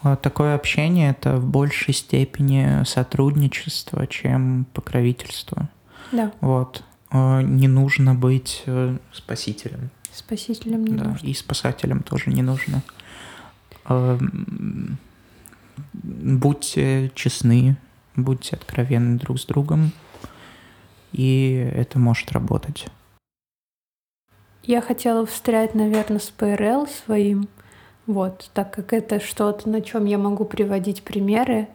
э, 0.03 0.17
такое 0.21 0.55
общение 0.55 1.11
это 1.11 1.37
в 1.37 1.45
большей 1.45 1.93
степени 1.93 2.83
сотрудничество, 2.83 4.05
чем 4.07 4.65
покровительство. 4.73 5.69
Да. 6.11 6.31
Вот. 6.41 6.83
Э, 7.11 7.41
не 7.41 7.67
нужно 7.67 8.13
быть 8.13 8.63
э, 8.65 8.97
спасителем. 9.13 9.89
Спасителем 10.11 10.83
не 10.83 10.97
да, 10.97 11.05
нужно. 11.05 11.25
И 11.25 11.33
спасателем 11.33 12.03
тоже 12.03 12.29
не 12.29 12.41
нужно. 12.41 12.81
Будьте 15.93 17.11
честны, 17.15 17.75
будьте 18.15 18.55
откровенны 18.55 19.17
друг 19.17 19.39
с 19.39 19.45
другом, 19.45 19.91
и 21.11 21.71
это 21.73 21.99
может 21.99 22.31
работать. 22.31 22.87
Я 24.63 24.81
хотела 24.81 25.25
встрять, 25.25 25.73
наверное, 25.73 26.19
с 26.19 26.29
ПРЛ 26.29 26.87
своим, 26.87 27.47
вот, 28.05 28.51
так 28.53 28.73
как 28.73 28.93
это 28.93 29.19
что-то, 29.19 29.67
на 29.67 29.81
чем 29.81 30.05
я 30.05 30.17
могу 30.17 30.45
приводить 30.45 31.01
примеры. 31.03 31.67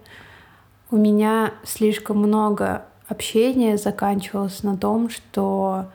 У 0.91 0.97
меня 0.97 1.55
слишком 1.65 2.19
много 2.19 2.85
общения 3.09 3.77
заканчивалось 3.77 4.63
на 4.63 4.77
том, 4.77 5.11
что 5.11 5.91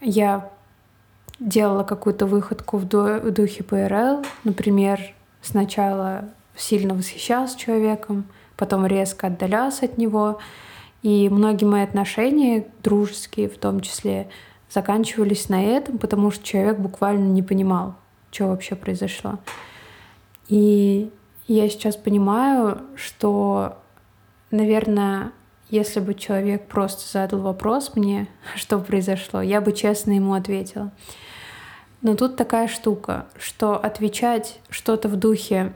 я 0.00 0.50
делала 1.38 1.84
какую-то 1.84 2.26
выходку 2.26 2.78
в, 2.78 2.86
духе 2.86 3.62
ПРЛ, 3.64 4.24
например, 4.44 5.00
сначала 5.42 6.26
сильно 6.56 6.94
восхищалась 6.94 7.54
человеком, 7.54 8.24
потом 8.56 8.86
резко 8.86 9.26
отдалялась 9.26 9.82
от 9.82 9.98
него, 9.98 10.38
и 11.02 11.28
многие 11.28 11.66
мои 11.66 11.82
отношения, 11.82 12.66
дружеские 12.82 13.48
в 13.48 13.58
том 13.58 13.80
числе, 13.80 14.28
заканчивались 14.70 15.48
на 15.48 15.62
этом, 15.62 15.98
потому 15.98 16.30
что 16.30 16.44
человек 16.44 16.78
буквально 16.78 17.26
не 17.26 17.42
понимал, 17.42 17.94
что 18.32 18.48
вообще 18.48 18.74
произошло. 18.74 19.38
И 20.48 21.10
я 21.46 21.68
сейчас 21.68 21.96
понимаю, 21.96 22.80
что, 22.96 23.78
наверное, 24.50 25.32
если 25.70 26.00
бы 26.00 26.14
человек 26.14 26.66
просто 26.66 27.10
задал 27.10 27.40
вопрос 27.40 27.92
мне, 27.94 28.28
что 28.56 28.78
произошло, 28.78 29.42
я 29.42 29.60
бы 29.60 29.72
честно 29.72 30.12
ему 30.12 30.34
ответила. 30.34 30.92
Но 32.06 32.14
тут 32.14 32.36
такая 32.36 32.68
штука, 32.68 33.26
что 33.36 33.76
отвечать 33.76 34.60
что-то 34.70 35.08
в 35.08 35.16
духе 35.16 35.72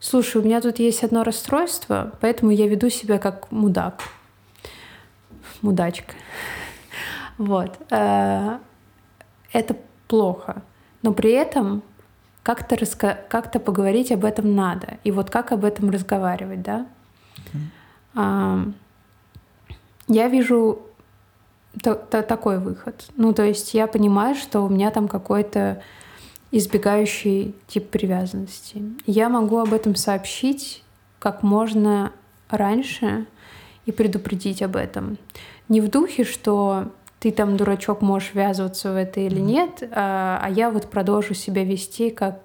«Слушай, 0.00 0.40
у 0.40 0.44
меня 0.46 0.62
тут 0.62 0.78
есть 0.78 1.04
одно 1.04 1.24
расстройство, 1.24 2.12
поэтому 2.22 2.52
я 2.52 2.66
веду 2.66 2.88
себя 2.88 3.18
как 3.18 3.52
мудак». 3.52 4.00
Мудачка. 5.60 6.14
Вот. 7.36 7.76
Э, 7.90 8.60
это 9.52 9.76
плохо. 10.08 10.62
Но 11.02 11.12
при 11.12 11.32
этом 11.32 11.82
как-то 12.42 12.74
раска... 12.78 13.18
как 13.28 13.52
поговорить 13.62 14.12
об 14.12 14.24
этом 14.24 14.54
надо. 14.54 14.96
И 15.04 15.10
вот 15.10 15.28
как 15.28 15.52
об 15.52 15.66
этом 15.66 15.90
разговаривать, 15.90 16.62
да? 16.62 16.86
Mm. 18.14 18.72
Я 20.08 20.28
вижу 20.28 20.80
такой 21.82 22.58
выход. 22.58 23.06
Ну, 23.16 23.32
то 23.32 23.42
есть 23.42 23.74
я 23.74 23.86
понимаю, 23.86 24.34
что 24.34 24.62
у 24.62 24.68
меня 24.68 24.90
там 24.90 25.08
какой-то 25.08 25.82
избегающий 26.50 27.54
тип 27.66 27.90
привязанности. 27.90 28.82
Я 29.06 29.28
могу 29.28 29.58
об 29.58 29.72
этом 29.72 29.94
сообщить 29.94 30.82
как 31.18 31.42
можно 31.42 32.12
раньше 32.48 33.26
и 33.84 33.92
предупредить 33.92 34.62
об 34.62 34.76
этом. 34.76 35.18
Не 35.68 35.80
в 35.80 35.90
духе, 35.90 36.24
что 36.24 36.92
ты 37.18 37.32
там, 37.32 37.56
дурачок, 37.56 38.02
можешь 38.02 38.34
ввязываться 38.34 38.92
в 38.92 38.96
это 38.96 39.20
или 39.20 39.40
нет, 39.40 39.82
а, 39.90 40.38
а 40.42 40.50
я 40.50 40.70
вот 40.70 40.88
продолжу 40.90 41.34
себя 41.34 41.64
вести, 41.64 42.10
как, 42.10 42.40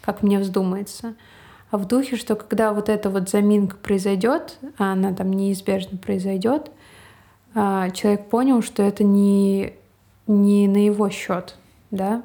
как 0.00 0.22
мне 0.22 0.38
вздумается. 0.38 1.14
А 1.70 1.78
в 1.78 1.86
духе, 1.86 2.16
что 2.16 2.36
когда 2.36 2.72
вот 2.72 2.88
эта 2.88 3.10
вот 3.10 3.28
заминка 3.28 3.76
произойдет, 3.76 4.58
а 4.78 4.92
она 4.92 5.12
там 5.12 5.32
неизбежно 5.32 5.98
произойдет, 5.98 6.70
человек 7.54 8.28
понял, 8.28 8.62
что 8.62 8.82
это 8.82 9.04
не, 9.04 9.74
не 10.26 10.66
на 10.68 10.84
его 10.84 11.08
счет, 11.08 11.56
да, 11.90 12.22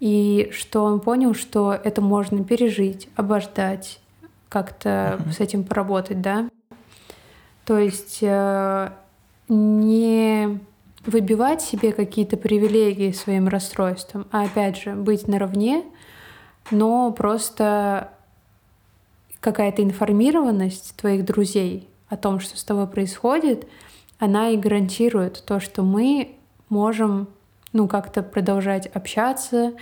и 0.00 0.50
что 0.52 0.84
он 0.84 1.00
понял, 1.00 1.34
что 1.34 1.72
это 1.72 2.00
можно 2.00 2.44
пережить, 2.44 3.08
обождать, 3.16 4.00
как-то 4.48 5.20
с 5.32 5.40
этим 5.40 5.64
поработать, 5.64 6.20
да. 6.20 6.48
То 7.64 7.78
есть 7.78 8.18
э, 8.20 8.90
не 9.48 10.60
выбивать 11.06 11.62
себе 11.62 11.92
какие-то 11.92 12.36
привилегии 12.36 13.12
своим 13.12 13.48
расстройством, 13.48 14.26
а 14.30 14.44
опять 14.44 14.78
же 14.78 14.94
быть 14.94 15.28
наравне, 15.28 15.84
но 16.70 17.10
просто 17.12 18.10
какая-то 19.40 19.82
информированность 19.82 20.94
твоих 20.96 21.24
друзей 21.24 21.88
о 22.08 22.16
том, 22.16 22.40
что 22.40 22.56
с 22.56 22.64
тобой 22.64 22.86
происходит, 22.86 23.66
она 24.18 24.50
и 24.50 24.56
гарантирует 24.56 25.44
то, 25.44 25.60
что 25.60 25.82
мы 25.82 26.36
можем 26.68 27.28
ну, 27.72 27.88
как-то 27.88 28.22
продолжать 28.22 28.86
общаться, 28.86 29.72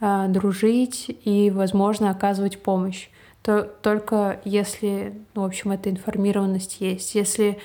э, 0.00 0.26
дружить 0.28 1.14
и, 1.24 1.50
возможно, 1.50 2.10
оказывать 2.10 2.62
помощь. 2.62 3.08
То, 3.42 3.62
только 3.62 4.40
если, 4.44 5.20
ну, 5.34 5.42
в 5.42 5.44
общем, 5.46 5.72
эта 5.72 5.90
информированность 5.90 6.80
есть. 6.80 7.14
Если 7.14 7.58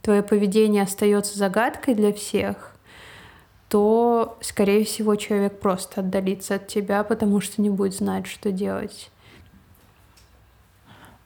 твое 0.00 0.22
поведение 0.22 0.82
остается 0.82 1.38
загадкой 1.38 1.94
для 1.94 2.12
всех, 2.12 2.72
то, 3.68 4.36
скорее 4.42 4.84
всего, 4.84 5.16
человек 5.16 5.58
просто 5.58 6.02
отдалится 6.02 6.56
от 6.56 6.66
тебя, 6.66 7.02
потому 7.04 7.40
что 7.40 7.62
не 7.62 7.70
будет 7.70 7.94
знать, 7.94 8.26
что 8.26 8.52
делать. 8.52 9.10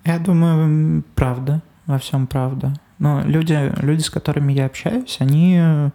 Я 0.05 0.21
думаю, 0.21 1.03
правда, 1.17 1.61
во 1.87 1.99
всем 1.99 2.29
правда. 2.29 2.73
Но 2.99 3.23
люди, 3.23 3.73
люди, 3.83 4.01
с 4.01 4.11
которыми 4.11 4.53
я 4.53 4.67
общаюсь, 4.67 5.17
они 5.21 5.59
э, 5.59 5.91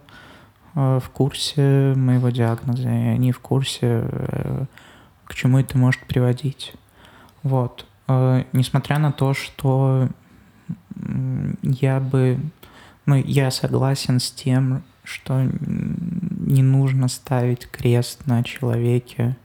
в 0.74 1.10
курсе 1.12 1.94
моего 1.96 2.30
диагноза, 2.30 2.88
и 2.88 3.08
они 3.08 3.32
в 3.32 3.40
курсе, 3.40 4.04
э, 4.04 4.64
к 5.24 5.34
чему 5.34 5.58
это 5.58 5.76
может 5.76 6.06
приводить. 6.06 6.74
Вот. 7.42 7.86
Э, 8.08 8.44
несмотря 8.52 8.98
на 8.98 9.12
то, 9.12 9.34
что 9.34 10.08
я 11.62 11.98
бы 11.98 12.38
ну, 13.06 13.16
я 13.16 13.50
согласен 13.50 14.20
с 14.20 14.30
тем, 14.30 14.82
что 15.02 15.42
не 15.42 16.62
нужно 16.62 17.08
ставить 17.08 17.68
крест 17.68 18.26
на 18.26 18.44
человеке, 18.44 19.36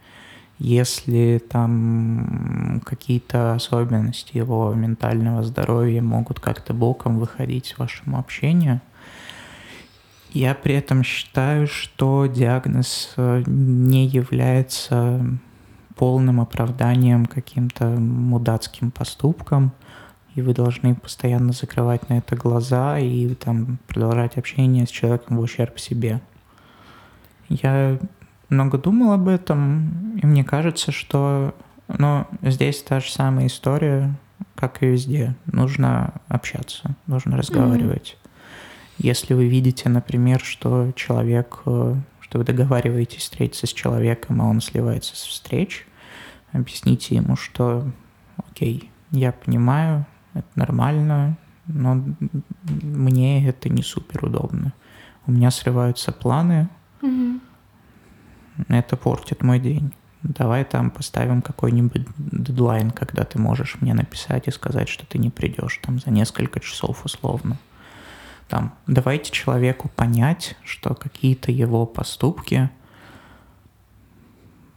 если 0.60 1.42
там 1.50 2.82
какие-то 2.86 3.54
особенности 3.54 4.38
его 4.38 4.74
ментального 4.74 5.44
здоровья 5.44 6.02
могут 6.02 6.40
как-то 6.40 6.74
боком 6.74 7.20
выходить 7.20 7.78
вашему 7.78 8.20
общению. 8.20 8.82
Я 10.32 10.54
при 10.56 10.76
этом 10.76 11.04
считаю, 11.04 11.68
что 11.68 12.26
диагноз 12.26 13.14
э, 13.18 13.44
не 13.46 14.08
является 14.08 15.26
полным 15.96 16.42
оправданием 16.42 17.26
каким-то 17.26 17.86
мудацким 17.86 18.92
поступкам– 18.92 19.72
и 20.38 20.42
вы 20.44 20.54
должны 20.54 20.94
постоянно 20.94 21.52
закрывать 21.52 22.10
на 22.10 22.20
это 22.20 22.36
глаза 22.36 23.00
и 23.00 23.34
там 23.34 23.80
продолжать 23.88 24.38
общение 24.38 24.86
с 24.86 24.92
человеком 24.92 25.38
в 25.38 25.40
ущерб 25.40 25.80
себе. 25.80 26.22
Я 27.50 27.98
много 28.50 28.78
думал 28.78 29.12
об 29.14 29.28
этом, 29.28 30.18
и 30.22 30.26
мне 30.26 30.44
кажется, 30.44 30.92
что 30.92 31.54
ну, 31.88 32.28
здесь 32.42 32.82
та 32.84 33.00
же 33.00 33.12
самая 33.12 33.48
история, 33.48 34.14
как 34.56 34.84
и 34.84 34.88
везде. 34.88 35.36
Нужно 35.46 36.14
общаться, 36.28 36.96
нужно 37.06 37.38
разговаривать. 37.38 38.18
Mm-hmm. 38.18 38.28
Если 39.00 39.34
вы 39.34 39.48
видите, 39.48 39.90
например, 39.90 40.40
что 40.40 40.92
человек, 40.96 41.60
э, 41.66 41.96
что 42.20 42.38
вы 42.40 42.44
договариваетесь 42.44 43.22
встретиться 43.22 43.68
с 43.68 43.74
человеком, 43.74 44.42
а 44.42 44.46
он 44.46 44.60
сливается 44.60 45.16
с 45.16 45.24
встреч, 45.24 45.86
объясните 46.52 47.16
ему, 47.16 47.36
что 47.36 47.88
окей, 48.38 48.90
я 49.12 49.32
понимаю, 49.32 50.06
это 50.34 50.48
нормально, 50.56 51.38
но 51.68 52.04
мне 52.64 53.48
это 53.48 53.70
не 53.70 53.84
супер 53.84 54.26
удобно. 54.26 54.74
У 55.28 55.32
меня 55.32 55.52
срываются 55.52 56.12
планы, 56.12 56.70
угу. 57.02 57.40
Это 58.68 58.96
портит 58.96 59.44
мой 59.44 59.60
день. 59.60 59.94
Давай 60.24 60.66
там 60.66 60.90
поставим 60.90 61.42
какой-нибудь 61.42 62.08
дедлайн, 62.18 62.92
когда 62.92 63.24
ты 63.24 63.40
можешь 63.40 63.78
мне 63.82 63.94
написать 63.94 64.48
и 64.48 64.52
сказать, 64.52 64.90
что 64.90 65.06
ты 65.06 65.20
не 65.20 65.30
придешь 65.30 65.80
там 65.84 66.00
за 66.00 66.10
несколько 66.10 66.60
часов 66.60 67.06
условно. 67.06 67.58
Там, 68.50 68.74
давайте 68.88 69.32
человеку 69.32 69.90
понять, 69.90 70.56
что 70.64 70.96
какие-то 70.96 71.52
его 71.52 71.86
поступки 71.86 72.70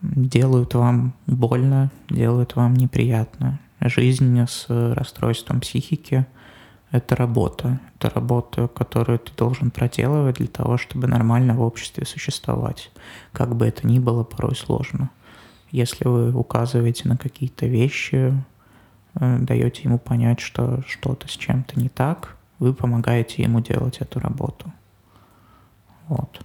делают 0.03 0.75
вам 0.75 1.15
больно, 1.27 1.91
делают 2.09 2.57
вам 2.57 2.75
неприятно 2.75 3.61
жизнь 3.81 4.39
с 4.47 4.67
расстройством 4.69 5.61
психики— 5.61 6.27
это 6.91 7.17
работа. 7.17 7.81
Это 7.97 8.11
работа, 8.11 8.69
которую 8.69 9.19
ты 9.19 9.33
должен 9.37 9.71
проделывать 9.71 10.37
для 10.37 10.49
того, 10.49 10.77
чтобы 10.77 11.07
нормально 11.07 11.55
в 11.55 11.63
обществе 11.63 12.05
существовать. 12.05 12.91
Как 13.33 13.55
бы 13.55 13.67
это 13.67 13.87
ни 13.87 13.99
было 13.99 14.25
порой 14.25 14.57
сложно. 14.57 15.11
Если 15.71 16.09
вы 16.09 16.33
указываете 16.33 17.09
на 17.09 17.17
какие-то 17.17 17.67
вещи, 17.67 18.35
э, 19.15 19.39
даете 19.39 19.83
ему 19.85 19.99
понять, 19.99 20.41
что 20.41 20.83
что-то 20.87 21.29
с 21.29 21.33
чем-то 21.33 21.79
не 21.79 21.89
так, 21.89 22.37
вы 22.59 22.75
помогаете 22.75 23.43
ему 23.43 23.61
делать 23.61 23.99
эту 23.99 24.19
работу. 24.19 24.73
Вот. 26.09 26.41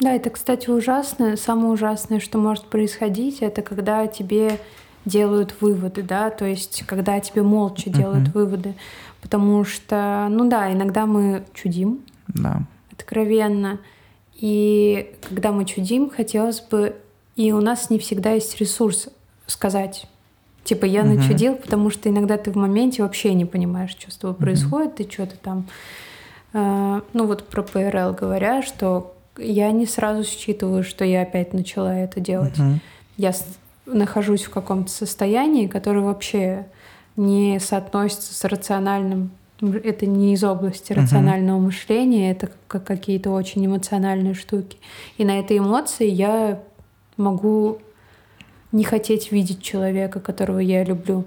Да, 0.00 0.14
это, 0.14 0.30
кстати, 0.30 0.70
ужасно. 0.70 1.36
Самое 1.36 1.70
ужасное, 1.70 2.20
что 2.20 2.38
может 2.38 2.66
происходить, 2.66 3.38
это 3.40 3.62
когда 3.62 4.06
тебе 4.06 4.60
делают 5.08 5.54
выводы, 5.60 6.02
да, 6.02 6.30
то 6.30 6.44
есть 6.44 6.84
когда 6.86 7.18
тебе 7.20 7.42
молча 7.42 7.90
делают 7.90 8.28
uh-huh. 8.28 8.32
выводы, 8.32 8.74
потому 9.20 9.64
что, 9.64 10.28
ну 10.30 10.48
да, 10.48 10.72
иногда 10.72 11.06
мы 11.06 11.44
чудим, 11.54 12.00
да. 12.28 12.62
откровенно, 12.92 13.80
и 14.34 15.14
когда 15.28 15.50
мы 15.50 15.64
чудим, 15.64 16.10
хотелось 16.10 16.60
бы, 16.60 16.94
и 17.34 17.52
у 17.52 17.60
нас 17.60 17.90
не 17.90 17.98
всегда 17.98 18.32
есть 18.32 18.60
ресурс 18.60 19.08
сказать, 19.46 20.06
типа 20.64 20.84
я 20.84 21.00
uh-huh. 21.00 21.16
начудил, 21.16 21.56
потому 21.56 21.90
что 21.90 22.08
иногда 22.08 22.36
ты 22.36 22.50
в 22.50 22.56
моменте 22.56 23.02
вообще 23.02 23.34
не 23.34 23.46
понимаешь, 23.46 23.90
что 23.90 24.10
с 24.10 24.16
тобой 24.16 24.36
uh-huh. 24.36 24.40
происходит, 24.40 24.96
ты 24.96 25.10
что-то 25.10 25.36
там, 25.38 25.66
э, 26.52 27.00
ну 27.12 27.26
вот 27.26 27.48
про 27.48 27.62
ПРЛ 27.62 28.12
говоря, 28.12 28.62
что 28.62 29.14
я 29.38 29.70
не 29.72 29.86
сразу 29.86 30.24
считываю, 30.24 30.84
что 30.84 31.04
я 31.04 31.22
опять 31.22 31.52
начала 31.54 31.94
это 31.94 32.20
делать. 32.20 32.58
Uh-huh. 32.58 32.78
Я 33.16 33.32
нахожусь 33.92 34.44
в 34.44 34.50
каком-то 34.50 34.90
состоянии, 34.90 35.66
которое 35.66 36.00
вообще 36.00 36.66
не 37.16 37.58
соотносится 37.60 38.34
с 38.34 38.44
рациональным 38.44 39.30
это 39.60 40.06
не 40.06 40.34
из 40.34 40.44
области 40.44 40.92
рационального 40.92 41.58
uh-huh. 41.58 41.64
мышления, 41.64 42.30
это 42.30 42.50
как 42.68 42.84
какие-то 42.84 43.30
очень 43.30 43.66
эмоциональные 43.66 44.34
штуки. 44.34 44.78
И 45.16 45.24
на 45.24 45.40
этой 45.40 45.58
эмоции 45.58 46.08
я 46.08 46.62
могу 47.16 47.78
не 48.70 48.84
хотеть 48.84 49.32
видеть 49.32 49.62
человека, 49.62 50.20
которого 50.20 50.60
я 50.60 50.84
люблю. 50.84 51.24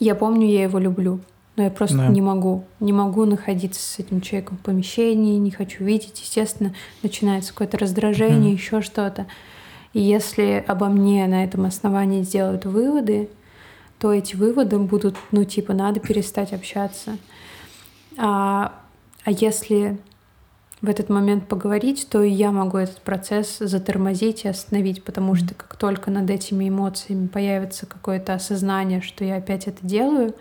Я 0.00 0.14
помню, 0.14 0.48
я 0.48 0.64
его 0.64 0.78
люблю, 0.78 1.20
но 1.56 1.64
я 1.64 1.70
просто 1.70 1.98
да. 1.98 2.08
не 2.08 2.20
могу. 2.20 2.64
Не 2.80 2.92
могу 2.92 3.24
находиться 3.24 3.80
с 3.80 3.98
этим 3.98 4.20
человеком 4.20 4.58
в 4.58 4.62
помещении, 4.62 5.38
не 5.38 5.50
хочу 5.50 5.84
видеть. 5.84 6.20
Естественно, 6.20 6.74
начинается 7.02 7.52
какое-то 7.52 7.78
раздражение, 7.78 8.52
mm. 8.52 8.56
еще 8.56 8.80
что-то. 8.80 9.26
И 9.92 10.00
если 10.00 10.64
обо 10.66 10.86
мне 10.88 11.26
на 11.26 11.44
этом 11.44 11.64
основании 11.64 12.22
сделают 12.22 12.64
выводы, 12.66 13.28
то 13.98 14.12
эти 14.12 14.36
выводы 14.36 14.78
будут, 14.78 15.16
ну, 15.32 15.44
типа, 15.44 15.72
надо 15.72 16.00
перестать 16.00 16.52
общаться. 16.52 17.18
А, 18.16 18.72
а 19.24 19.30
если 19.30 19.98
в 20.80 20.88
этот 20.88 21.08
момент 21.08 21.48
поговорить, 21.48 22.06
то 22.08 22.22
я 22.22 22.52
могу 22.52 22.78
этот 22.78 23.00
процесс 23.00 23.58
затормозить 23.58 24.44
и 24.44 24.48
остановить, 24.48 25.02
потому 25.02 25.34
что 25.34 25.54
как 25.54 25.76
только 25.76 26.10
над 26.10 26.30
этими 26.30 26.68
эмоциями 26.68 27.26
появится 27.26 27.86
какое-то 27.86 28.34
осознание, 28.34 29.00
что 29.00 29.24
я 29.24 29.36
опять 29.36 29.66
это 29.66 29.84
делаю, 29.84 30.34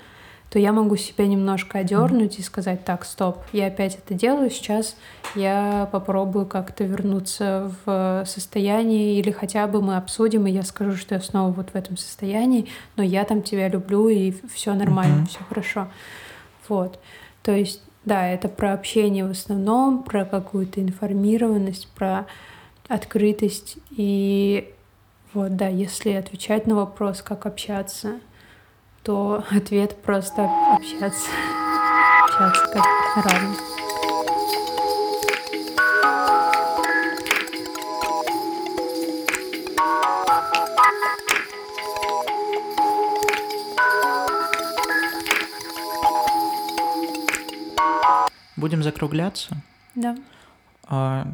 то 0.57 0.61
я 0.61 0.71
могу 0.71 0.95
себя 0.95 1.27
немножко 1.27 1.77
одернуть 1.77 2.39
и 2.39 2.41
сказать, 2.41 2.83
так, 2.83 3.05
стоп, 3.05 3.37
я 3.53 3.67
опять 3.67 3.95
это 3.95 4.15
делаю, 4.15 4.49
сейчас 4.49 4.97
я 5.35 5.87
попробую 5.91 6.47
как-то 6.47 6.83
вернуться 6.83 7.71
в 7.85 8.23
состояние, 8.25 9.19
или 9.19 9.29
хотя 9.29 9.67
бы 9.67 9.83
мы 9.83 9.97
обсудим, 9.97 10.47
и 10.47 10.51
я 10.51 10.63
скажу, 10.63 10.97
что 10.97 11.13
я 11.13 11.21
снова 11.21 11.51
вот 11.51 11.69
в 11.69 11.75
этом 11.75 11.95
состоянии, 11.95 12.69
но 12.95 13.03
я 13.03 13.23
там 13.23 13.43
тебя 13.43 13.67
люблю, 13.67 14.09
и 14.09 14.33
все 14.51 14.73
нормально, 14.73 15.25
mm-hmm. 15.25 15.29
все 15.29 15.39
хорошо. 15.47 15.87
Вот. 16.67 16.99
То 17.43 17.51
есть, 17.51 17.83
да, 18.03 18.27
это 18.27 18.49
про 18.49 18.73
общение 18.73 19.27
в 19.27 19.31
основном, 19.31 20.01
про 20.01 20.25
какую-то 20.25 20.81
информированность, 20.81 21.87
про 21.89 22.25
открытость. 22.87 23.77
И 23.91 24.73
вот, 25.35 25.55
да, 25.55 25.67
если 25.67 26.13
отвечать 26.13 26.65
на 26.65 26.73
вопрос, 26.73 27.21
как 27.21 27.45
общаться, 27.45 28.13
то 29.07 29.41
ответ 29.51 29.95
просто 30.01 30.49
общаться. 30.75 31.29
Общаться 32.25 32.67
как 32.73 33.25
равно. 33.25 33.55
Будем 48.57 48.83
закругляться. 48.83 49.55
Да. 49.95 50.17
А, 50.83 51.27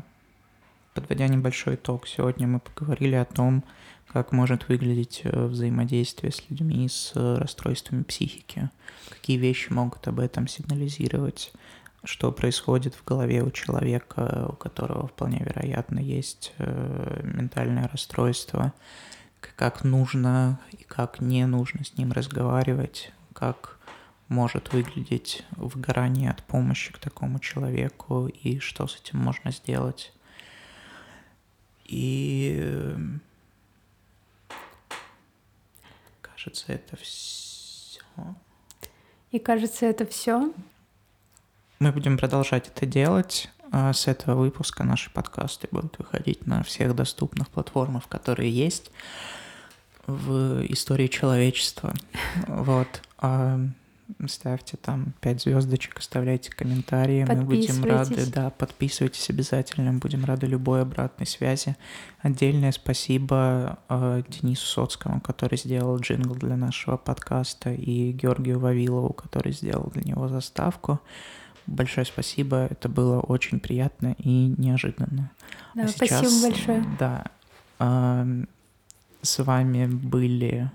подводя 0.93 1.27
небольшой 1.27 1.75
итог, 1.75 2.07
сегодня 2.07 2.47
мы 2.47 2.59
поговорили 2.59 3.15
о 3.15 3.25
том, 3.25 3.63
как 4.07 4.31
может 4.31 4.69
выглядеть 4.69 5.21
э, 5.23 5.45
взаимодействие 5.45 6.31
с 6.31 6.43
людьми 6.49 6.87
с 6.87 7.13
э, 7.15 7.37
расстройствами 7.37 8.03
психики, 8.03 8.69
какие 9.09 9.37
вещи 9.37 9.71
могут 9.71 10.07
об 10.07 10.19
этом 10.19 10.47
сигнализировать, 10.47 11.51
что 12.03 12.31
происходит 12.31 12.93
в 12.93 13.03
голове 13.03 13.41
у 13.43 13.49
человека, 13.49 14.47
у 14.49 14.53
которого 14.53 15.07
вполне 15.07 15.39
вероятно 15.39 15.99
есть 15.99 16.53
э, 16.57 17.21
ментальное 17.23 17.87
расстройство, 17.87 18.73
как 19.57 19.83
нужно 19.83 20.59
и 20.71 20.83
как 20.83 21.19
не 21.19 21.45
нужно 21.45 21.83
с 21.83 21.97
ним 21.97 22.11
разговаривать, 22.11 23.11
как 23.33 23.79
может 24.27 24.73
выглядеть 24.73 25.43
выгорание 25.51 26.31
от 26.31 26.43
помощи 26.43 26.93
к 26.93 26.97
такому 26.97 27.39
человеку? 27.39 28.27
И 28.27 28.59
что 28.59 28.87
с 28.87 28.99
этим 28.99 29.19
можно 29.19 29.51
сделать. 29.51 30.13
И 31.85 32.93
Кажется, 36.43 36.73
это 36.73 36.97
все. 36.97 38.01
И 39.31 39.39
кажется, 39.39 39.85
это 39.85 40.05
все. 40.05 40.53
Мы 41.79 41.91
будем 41.93 42.17
продолжать 42.17 42.67
это 42.67 42.85
делать. 42.85 43.49
А 43.71 43.93
с 43.93 44.07
этого 44.07 44.41
выпуска 44.41 44.83
наши 44.83 45.09
подкасты 45.09 45.69
будут 45.71 45.97
выходить 45.97 46.45
на 46.45 46.61
всех 46.63 46.95
доступных 46.95 47.47
платформах, 47.47 48.09
которые 48.09 48.51
есть 48.51 48.91
в 50.05 50.65
истории 50.67 51.07
человечества. 51.07 51.93
Вот. 52.47 53.01
Ставьте 54.27 54.77
там 54.77 55.13
5 55.21 55.41
звездочек, 55.41 55.97
оставляйте 55.97 56.51
комментарии, 56.51 57.25
мы 57.27 57.43
будем 57.43 57.83
рады, 57.83 58.25
да, 58.27 58.49
подписывайтесь 58.49 59.29
обязательно, 59.29 59.93
будем 59.93 60.25
рады 60.25 60.47
любой 60.47 60.81
обратной 60.81 61.25
связи. 61.25 61.75
Отдельное 62.19 62.71
спасибо 62.71 63.79
э, 63.89 64.23
Денису 64.29 64.65
Соцкому, 64.65 65.21
который 65.21 65.57
сделал 65.57 65.97
джингл 65.97 66.35
для 66.35 66.55
нашего 66.55 66.97
подкаста, 66.97 67.73
и 67.73 68.11
Георгию 68.11 68.59
Вавилову, 68.59 69.13
который 69.13 69.51
сделал 69.51 69.89
для 69.93 70.03
него 70.03 70.27
заставку. 70.27 70.99
Большое 71.65 72.05
спасибо, 72.05 72.67
это 72.69 72.89
было 72.89 73.19
очень 73.19 73.59
приятно 73.59 74.15
и 74.17 74.53
неожиданно. 74.57 75.31
Да, 75.75 75.83
а 75.83 75.87
сейчас, 75.87 76.19
спасибо 76.19 76.41
большое. 76.41 76.85
Да, 76.99 77.25
э, 77.79 78.45
с 79.21 79.43
вами 79.43 79.85
были 79.85 80.69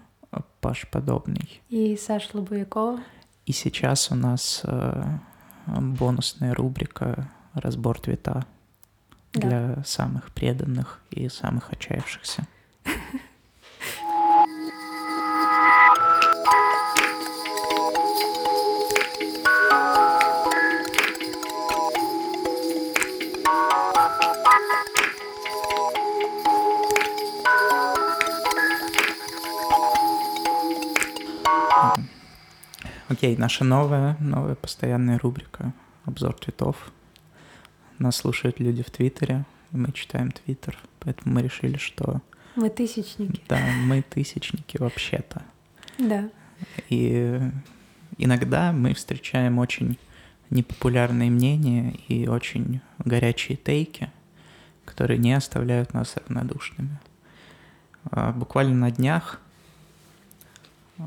Паш 0.60 0.88
Подобный. 0.90 1.60
И 1.68 1.96
Саша 1.96 2.28
Лобовикова. 2.34 3.00
И 3.48 3.52
сейчас 3.52 4.10
у 4.10 4.14
нас 4.14 4.60
э, 4.64 5.18
бонусная 5.66 6.52
рубрика 6.52 7.30
«Разбор 7.54 7.98
твита» 7.98 8.44
да. 9.32 9.40
для 9.40 9.82
самых 9.86 10.32
преданных 10.34 11.00
и 11.08 11.30
самых 11.30 11.72
отчаявшихся. 11.72 12.46
Окей, 33.18 33.36
наша 33.36 33.64
новая, 33.64 34.16
новая 34.20 34.54
постоянная 34.54 35.18
рубрика 35.18 35.72
«Обзор 36.04 36.34
твитов». 36.34 36.92
Нас 37.98 38.14
слушают 38.14 38.60
люди 38.60 38.84
в 38.84 38.92
Твиттере, 38.92 39.44
и 39.72 39.76
мы 39.76 39.90
читаем 39.90 40.30
Твиттер, 40.30 40.78
поэтому 41.00 41.34
мы 41.34 41.42
решили, 41.42 41.78
что... 41.78 42.20
Мы 42.54 42.70
тысячники. 42.70 43.42
Да, 43.48 43.58
мы 43.82 44.02
тысячники 44.02 44.76
вообще-то. 44.76 45.42
Да. 45.98 46.30
И 46.90 47.40
иногда 48.18 48.70
мы 48.70 48.94
встречаем 48.94 49.58
очень 49.58 49.98
непопулярные 50.50 51.28
мнения 51.28 51.98
и 52.06 52.28
очень 52.28 52.80
горячие 53.00 53.56
тейки, 53.56 54.12
которые 54.84 55.18
не 55.18 55.32
оставляют 55.32 55.92
нас 55.92 56.16
равнодушными. 56.16 57.00
А, 58.12 58.30
буквально 58.30 58.76
на 58.76 58.90
днях 58.92 59.40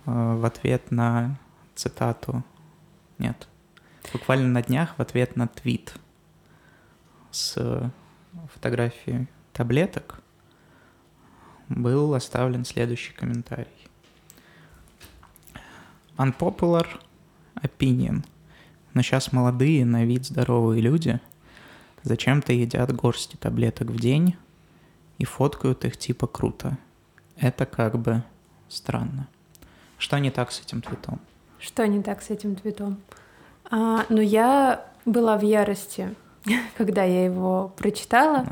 а, 0.05 0.35
в 0.35 0.43
ответ 0.43 0.91
на 0.91 1.37
цитату. 1.81 2.43
Нет. 3.17 3.47
Буквально 4.13 4.47
на 4.47 4.61
днях 4.61 4.97
в 4.97 5.01
ответ 5.01 5.35
на 5.35 5.47
твит 5.47 5.95
с 7.31 7.91
фотографией 8.53 9.27
таблеток 9.53 10.21
был 11.69 12.13
оставлен 12.13 12.65
следующий 12.65 13.13
комментарий. 13.13 13.67
Unpopular 16.17 16.87
opinion. 17.55 18.23
Но 18.93 19.01
сейчас 19.01 19.31
молодые, 19.31 19.85
на 19.85 20.03
вид 20.05 20.25
здоровые 20.25 20.81
люди 20.81 21.19
зачем-то 22.03 22.53
едят 22.53 22.93
горсти 22.93 23.37
таблеток 23.37 23.89
в 23.89 23.99
день 23.99 24.35
и 25.17 25.25
фоткают 25.25 25.85
их 25.85 25.97
типа 25.97 26.27
круто. 26.27 26.77
Это 27.37 27.65
как 27.65 27.97
бы 27.97 28.23
странно. 28.67 29.27
Что 29.97 30.19
не 30.19 30.29
так 30.29 30.51
с 30.51 30.61
этим 30.61 30.81
твитом? 30.81 31.19
Что 31.61 31.87
не 31.87 32.01
так 32.01 32.23
с 32.23 32.31
этим 32.31 32.55
твитом? 32.55 32.99
А, 33.69 34.05
ну, 34.09 34.19
я 34.19 34.83
была 35.05 35.37
в 35.37 35.43
ярости, 35.43 36.15
когда 36.77 37.03
я 37.03 37.25
его 37.25 37.71
прочитала. 37.77 38.47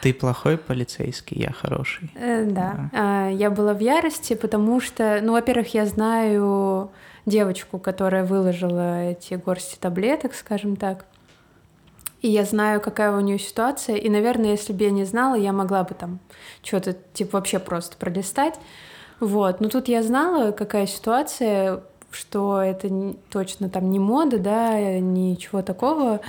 Ты 0.00 0.14
плохой 0.14 0.56
полицейский, 0.56 1.38
я 1.38 1.52
хороший. 1.52 2.10
Э, 2.14 2.44
да. 2.44 2.74
да. 2.74 2.90
А, 2.92 3.28
я 3.28 3.50
была 3.50 3.74
в 3.74 3.80
ярости, 3.80 4.34
потому 4.34 4.80
что, 4.80 5.20
ну, 5.22 5.32
во-первых, 5.32 5.74
я 5.74 5.84
знаю 5.84 6.90
девочку, 7.26 7.78
которая 7.78 8.24
выложила 8.24 9.02
эти 9.02 9.34
горсти 9.34 9.76
таблеток, 9.78 10.34
скажем 10.34 10.76
так. 10.76 11.04
И 12.22 12.28
я 12.28 12.44
знаю, 12.44 12.80
какая 12.80 13.14
у 13.14 13.20
нее 13.20 13.38
ситуация. 13.38 13.96
И, 13.96 14.08
наверное, 14.08 14.52
если 14.52 14.72
бы 14.72 14.84
я 14.84 14.90
не 14.90 15.04
знала, 15.04 15.34
я 15.34 15.52
могла 15.52 15.84
бы 15.84 15.94
там 15.94 16.18
что-то, 16.62 16.94
типа, 17.12 17.38
вообще 17.38 17.58
просто 17.58 17.98
пролистать. 17.98 18.54
Вот. 19.20 19.60
Но 19.60 19.68
тут 19.68 19.88
я 19.88 20.02
знала, 20.02 20.52
какая 20.52 20.86
ситуация 20.86 21.82
что 22.10 22.60
это 22.60 23.14
точно 23.30 23.68
там 23.68 23.90
не 23.90 23.98
мода, 23.98 24.38
да, 24.38 24.98
ничего 24.98 25.62
такого, 25.62 26.20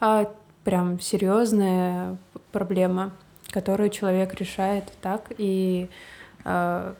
а 0.00 0.30
прям 0.64 1.00
серьезная 1.00 2.16
проблема, 2.52 3.12
которую 3.50 3.90
человек 3.90 4.34
решает 4.34 4.92
так, 5.02 5.32
и, 5.38 5.88
э, 6.44 6.94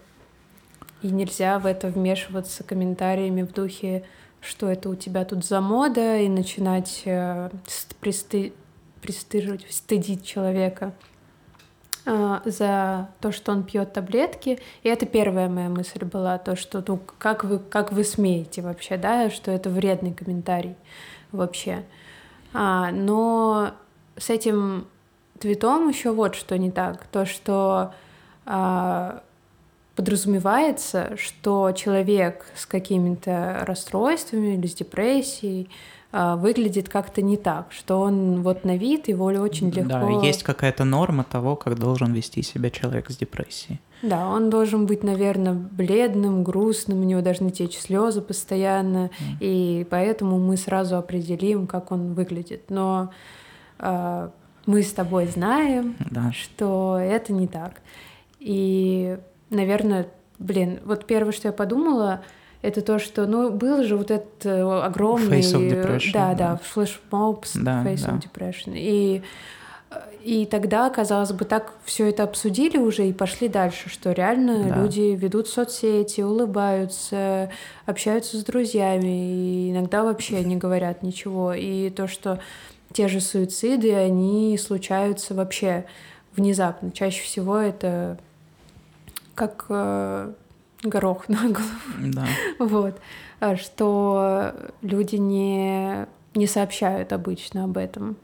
и 1.03 1.09
нельзя 1.09 1.59
в 1.59 1.67
это 1.67 1.89
вмешиваться 1.89 2.63
комментариями 2.65 3.43
в 3.43 3.53
духе 3.53 4.05
что 4.47 4.71
это 4.71 4.89
у 4.89 4.95
тебя 4.95 5.25
тут 5.25 5.45
за 5.45 5.61
мода, 5.61 6.19
и 6.19 6.29
начинать 6.29 7.03
э, 7.05 7.51
присты... 8.01 8.53
пристыживать, 9.01 9.67
стыдить 9.71 10.25
человека 10.25 10.95
э, 12.07 12.41
за 12.45 13.11
то, 13.21 13.33
что 13.33 13.53
он 13.53 13.65
пьет 13.65 13.93
таблетки. 13.93 14.59
И 14.83 14.89
это 14.89 15.05
первая 15.05 15.49
моя 15.49 15.69
мысль 15.69 16.05
была, 16.05 16.39
то, 16.39 16.57
что 16.57 16.83
ну, 16.87 17.01
как, 17.19 17.45
вы, 17.45 17.59
как 17.59 17.93
вы 17.93 18.05
смеете 18.05 18.63
вообще, 18.63 18.97
да, 18.97 19.29
что 19.31 19.51
это 19.51 19.69
вредный 19.69 20.15
комментарий 20.15 20.77
вообще. 21.33 21.85
А, 22.55 22.91
но 22.91 23.73
с 24.17 24.31
этим 24.31 24.87
твитом 25.39 25.89
еще 25.89 26.13
вот 26.13 26.35
что 26.35 26.57
не 26.57 26.71
так. 26.71 27.07
То, 27.07 27.27
что 27.27 27.93
а, 28.47 29.23
подразумевается, 29.95 31.17
что 31.17 31.73
человек 31.73 32.47
с 32.55 32.67
какими-то 32.67 33.65
расстройствами 33.67 34.55
или 34.55 34.67
с 34.67 34.75
депрессией 34.75 35.69
а, 35.69 35.96
выглядит 36.37 36.89
как-то 36.89 37.21
не 37.21 37.37
так, 37.37 37.73
что 37.73 38.01
он 38.01 38.43
вот 38.43 38.65
на 38.65 38.77
вид 38.77 39.09
его 39.09 39.27
очень 39.27 39.71
легко... 39.71 39.89
Да, 39.89 40.27
есть 40.27 40.43
какая-то 40.43 40.85
норма 40.85 41.25
того, 41.25 41.57
как 41.57 41.79
должен 41.79 42.13
вести 42.13 42.43
себя 42.43 42.71
человек 42.71 43.11
с 43.11 43.17
депрессией. 43.17 43.81
Да, 44.03 44.29
он 44.29 44.51
должен 44.51 44.87
быть, 44.87 45.03
наверное, 45.03 45.53
бледным, 45.53 46.45
грустным, 46.45 47.01
у 47.01 47.05
него 47.05 47.21
должны 47.21 47.51
течь 47.51 47.79
слезы 47.79 48.21
постоянно, 48.21 49.11
mm. 49.19 49.37
и 49.41 49.87
поэтому 49.91 50.39
мы 50.39 50.57
сразу 50.57 50.97
определим, 50.97 51.67
как 51.67 51.93
он 51.93 52.15
выглядит. 52.15 52.71
Но 52.71 53.11
э, 53.79 54.29
мы 54.67 54.83
с 54.83 54.93
тобой 54.93 55.27
знаем, 55.27 55.97
да. 56.11 56.33
что 56.33 56.99
это 57.01 57.33
не 57.33 57.47
так. 57.47 57.81
И 58.39 59.19
наверное, 59.51 60.09
блин, 60.39 60.81
вот 60.85 61.07
первое, 61.07 61.33
что 61.33 61.49
я 61.49 61.53
подумала, 61.53 62.23
это 62.67 62.83
то, 62.83 62.99
что, 62.99 63.27
ну, 63.27 63.51
был 63.51 63.85
же 63.85 63.97
вот 63.97 64.11
этот 64.11 64.45
э, 64.45 64.63
огромный... 64.83 65.41
Face 65.41 65.55
of 65.55 65.71
depression. 65.71 66.13
Да, 66.13 66.35
да, 66.35 66.35
да 66.35 66.61
флешмоб 66.63 67.47
да, 67.55 67.85
Face 67.85 68.05
да. 68.05 68.13
of 68.13 68.23
depression. 68.23 68.73
И, 68.75 69.23
и 70.25 70.47
тогда, 70.47 70.91
казалось 70.91 71.33
бы, 71.33 71.45
так 71.45 71.73
все 71.85 72.09
это 72.09 72.25
обсудили 72.25 72.77
уже 72.77 73.07
и 73.07 73.13
пошли 73.13 73.49
дальше, 73.49 73.89
что 73.89 74.11
реально 74.11 74.65
да. 74.69 74.83
люди 74.83 75.15
ведут 75.15 75.49
соцсети, 75.49 76.23
улыбаются, 76.23 77.51
общаются 77.87 78.37
с 78.37 78.45
друзьями, 78.45 79.69
и 79.69 79.71
иногда 79.71 80.03
вообще 80.03 80.43
не 80.43 80.57
говорят 80.57 81.05
ничего. 81.05 81.55
И 81.55 81.91
то, 81.91 82.09
что 82.09 82.41
те 82.93 83.07
же 83.07 83.21
суициды, 83.21 83.95
они 83.95 84.59
случаются 84.59 85.35
вообще 85.35 85.85
внезапно. 86.35 86.91
Чаще 86.91 87.23
всего 87.23 87.59
это 87.59 88.19
как 89.37 89.67
э, 89.69 90.33
горох 90.83 91.29
на 91.29 91.43
голову. 91.43 92.13
Да. 92.13 92.27
Вот. 92.59 93.01
А 93.41 93.57
что 93.57 94.53
люди 94.83 95.17
не, 95.17 96.07
не 96.35 96.47
сообщают 96.47 97.13
обычно 97.13 97.65
об 97.65 97.77
этом, 97.77 98.17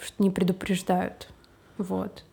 что 0.00 0.22
не 0.22 0.30
предупреждают. 0.30 1.28
Вот. 1.78 2.24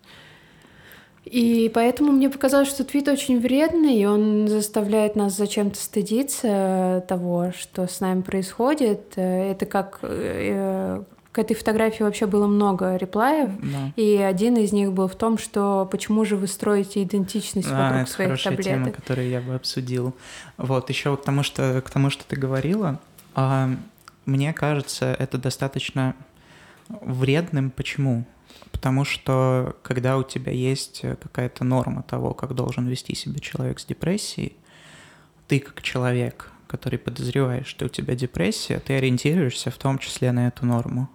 И 1.24 1.72
поэтому 1.74 2.11
мне 2.11 2.30
показалось, 2.30 2.67
что 2.67 2.84
твит 2.84 3.07
очень 3.07 3.39
вредный, 3.39 3.95
и 3.95 4.05
он 4.05 4.47
заставляет 4.47 5.15
нас 5.15 5.38
зачем-то 5.38 5.78
стыдиться 5.78 7.05
того, 7.07 7.51
что 7.57 7.88
с 7.88 7.99
нами 7.99 8.22
происходит. 8.22 9.13
Это 9.15 9.65
как 9.67 9.99
э, 10.01 11.03
к 11.32 11.39
этой 11.39 11.55
фотографии 11.55 12.03
вообще 12.03 12.25
было 12.25 12.45
много 12.45 12.97
реплаев, 12.97 13.51
да. 13.61 13.93
и 13.95 14.17
один 14.17 14.57
из 14.57 14.73
них 14.73 14.91
был 14.91 15.07
в 15.07 15.15
том, 15.15 15.38
что 15.38 15.88
почему 15.89 16.25
же 16.25 16.36
вы 16.36 16.47
строите 16.47 17.01
идентичность 17.03 17.69
а, 17.71 17.84
вокруг 17.84 18.01
это 18.01 18.11
своих 18.11 18.29
хорошая 18.29 18.57
таблеток. 18.57 18.84
тема, 18.84 18.91
которую 18.91 19.29
я 19.29 19.39
бы 19.39 19.55
обсудил. 19.55 20.13
Вот 20.57 20.89
еще 20.89 21.15
к 21.15 21.23
тому, 21.23 21.43
что 21.43 21.82
к 21.86 21.89
тому, 21.89 22.09
что 22.09 22.25
ты 22.25 22.36
говорила, 22.36 22.99
а, 23.34 23.69
мне 24.25 24.51
кажется, 24.51 25.15
это 25.17 25.38
достаточно 25.38 26.15
вредным. 26.89 27.71
Почему? 27.71 28.25
Потому 28.73 29.05
что 29.05 29.77
когда 29.84 30.17
у 30.17 30.23
тебя 30.23 30.51
есть 30.51 31.01
какая-то 31.01 31.63
норма 31.63 32.03
того, 32.03 32.34
как 32.34 32.53
должен 32.55 32.88
вести 32.88 33.15
себя 33.15 33.39
человек 33.39 33.79
с 33.79 33.86
депрессией, 33.86 34.57
ты 35.47 35.59
как 35.59 35.82
человек, 35.82 36.51
который 36.67 36.99
подозреваешь, 36.99 37.67
что 37.67 37.86
у 37.86 37.89
тебя 37.89 38.15
депрессия, 38.15 38.79
ты 38.79 38.95
ориентируешься 38.95 39.71
в 39.71 39.77
том 39.77 39.97
числе 39.97 40.34
на 40.34 40.47
эту 40.47 40.65
норму. 40.65 41.09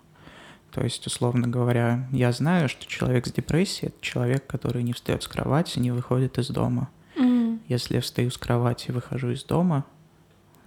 То 0.77 0.85
есть, 0.85 1.07
условно 1.07 1.49
говоря, 1.49 2.07
я 2.12 2.33
знаю, 2.33 2.68
что 2.68 2.87
человек 2.87 3.27
с 3.27 3.33
депрессией— 3.33 3.89
это 3.97 3.97
человек, 4.03 4.47
который 4.47 4.83
не 4.83 4.93
встает 4.93 5.22
с 5.22 5.27
кровати, 5.27 5.79
не 5.79 5.91
выходит 5.91 6.37
из 6.37 6.49
дома. 6.49 6.91
Mm. 7.18 7.61
Если 7.66 7.95
я 7.95 8.03
встаю 8.03 8.31
с 8.31 8.37
кровати 8.37 8.89
и 8.89 8.93
выхожу 8.93 9.31
из 9.31 9.43
дома, 9.43 9.87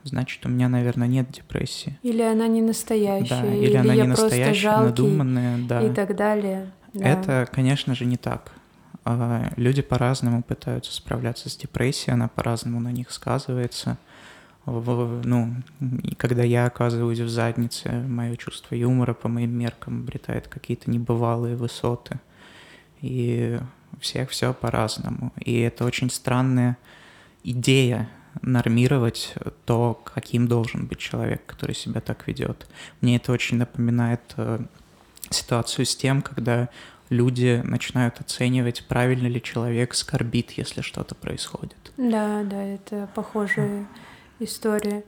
значит, 0.04 0.44
у 0.48 0.50
меня, 0.50 0.68
наверное, 0.68 1.08
нет 1.08 1.30
депрессии. 1.30 2.00
Или 2.02 2.24
она 2.24 2.48
не 2.48 2.64
настоящая, 2.64 3.44
да, 3.44 3.54
или, 3.54 3.68
или 3.68 3.76
она 3.76 3.94
не 3.94 4.04
настоящая, 4.08 4.54
жалкий, 4.56 4.86
надуманная, 4.88 5.60
да. 5.68 5.82
И 5.84 5.94
так 5.94 6.16
далее. 6.16 6.72
Да. 6.96 7.08
Это, 7.08 7.48
конечно 7.52 7.94
же, 7.94 8.06
не 8.06 8.18
так. 8.18 8.52
А, 9.06 9.52
люди 9.58 9.84
по-разному 9.84 10.42
пытаются 10.42 10.92
справляться 10.92 11.52
с 11.52 11.56
депрессией, 11.56 12.16
она 12.16 12.30
по-разному 12.30 12.80
на 12.80 12.92
них 12.92 13.12
сказывается 13.12 14.00
в, 14.72 15.26
ну, 15.26 15.54
когда 16.18 16.44
я 16.44 16.66
оказываюсь 16.66 17.20
в 17.20 17.30
заднице, 17.30 17.90
мое 18.08 18.36
чувство 18.36 18.76
юмора 18.76 19.14
по 19.14 19.28
моим 19.28 19.52
меркам 19.58 20.02
обретает 20.02 20.48
какие-то 20.48 20.90
небывалые 20.92 21.56
высоты. 21.56 22.20
И 23.02 23.60
у 23.96 24.00
всех 24.00 24.30
все 24.30 24.54
по-разному. 24.54 25.34
И 25.38 25.60
это 25.60 25.86
очень 25.86 26.10
странная 26.10 26.78
идея 27.44 28.10
нормировать 28.42 29.34
то, 29.66 30.02
каким 30.06 30.48
должен 30.48 30.86
быть 30.86 31.00
человек, 31.00 31.46
который 31.46 31.76
себя 31.76 32.02
так 32.02 32.28
ведет. 32.28 32.68
Мне 33.02 33.18
это 33.18 33.32
очень 33.32 33.58
напоминает 33.58 34.22
э, 34.38 34.60
ситуацию 35.30 35.86
с 35.86 35.96
тем, 35.96 36.22
когда 36.22 36.70
люди 37.10 37.62
начинают 37.64 38.20
оценивать, 38.20 38.86
правильно 38.88 39.28
ли 39.28 39.42
человек 39.42 39.96
скорбит, 39.96 40.52
если 40.52 40.82
что-то 40.82 41.16
происходит. 41.16 41.92
Да, 41.98 42.44
да, 42.44 42.64
это 42.64 43.10
похожие 43.16 43.88
история. 44.40 45.04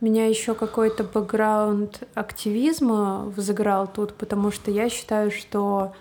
Меня 0.00 0.26
еще 0.26 0.54
какой-то 0.54 1.04
бэкграунд 1.04 2.02
активизма 2.14 3.32
взыграл 3.36 3.86
тут, 3.86 4.14
потому 4.14 4.50
что 4.50 4.70
я 4.70 4.88
считаю, 4.88 5.30
что 5.30 5.92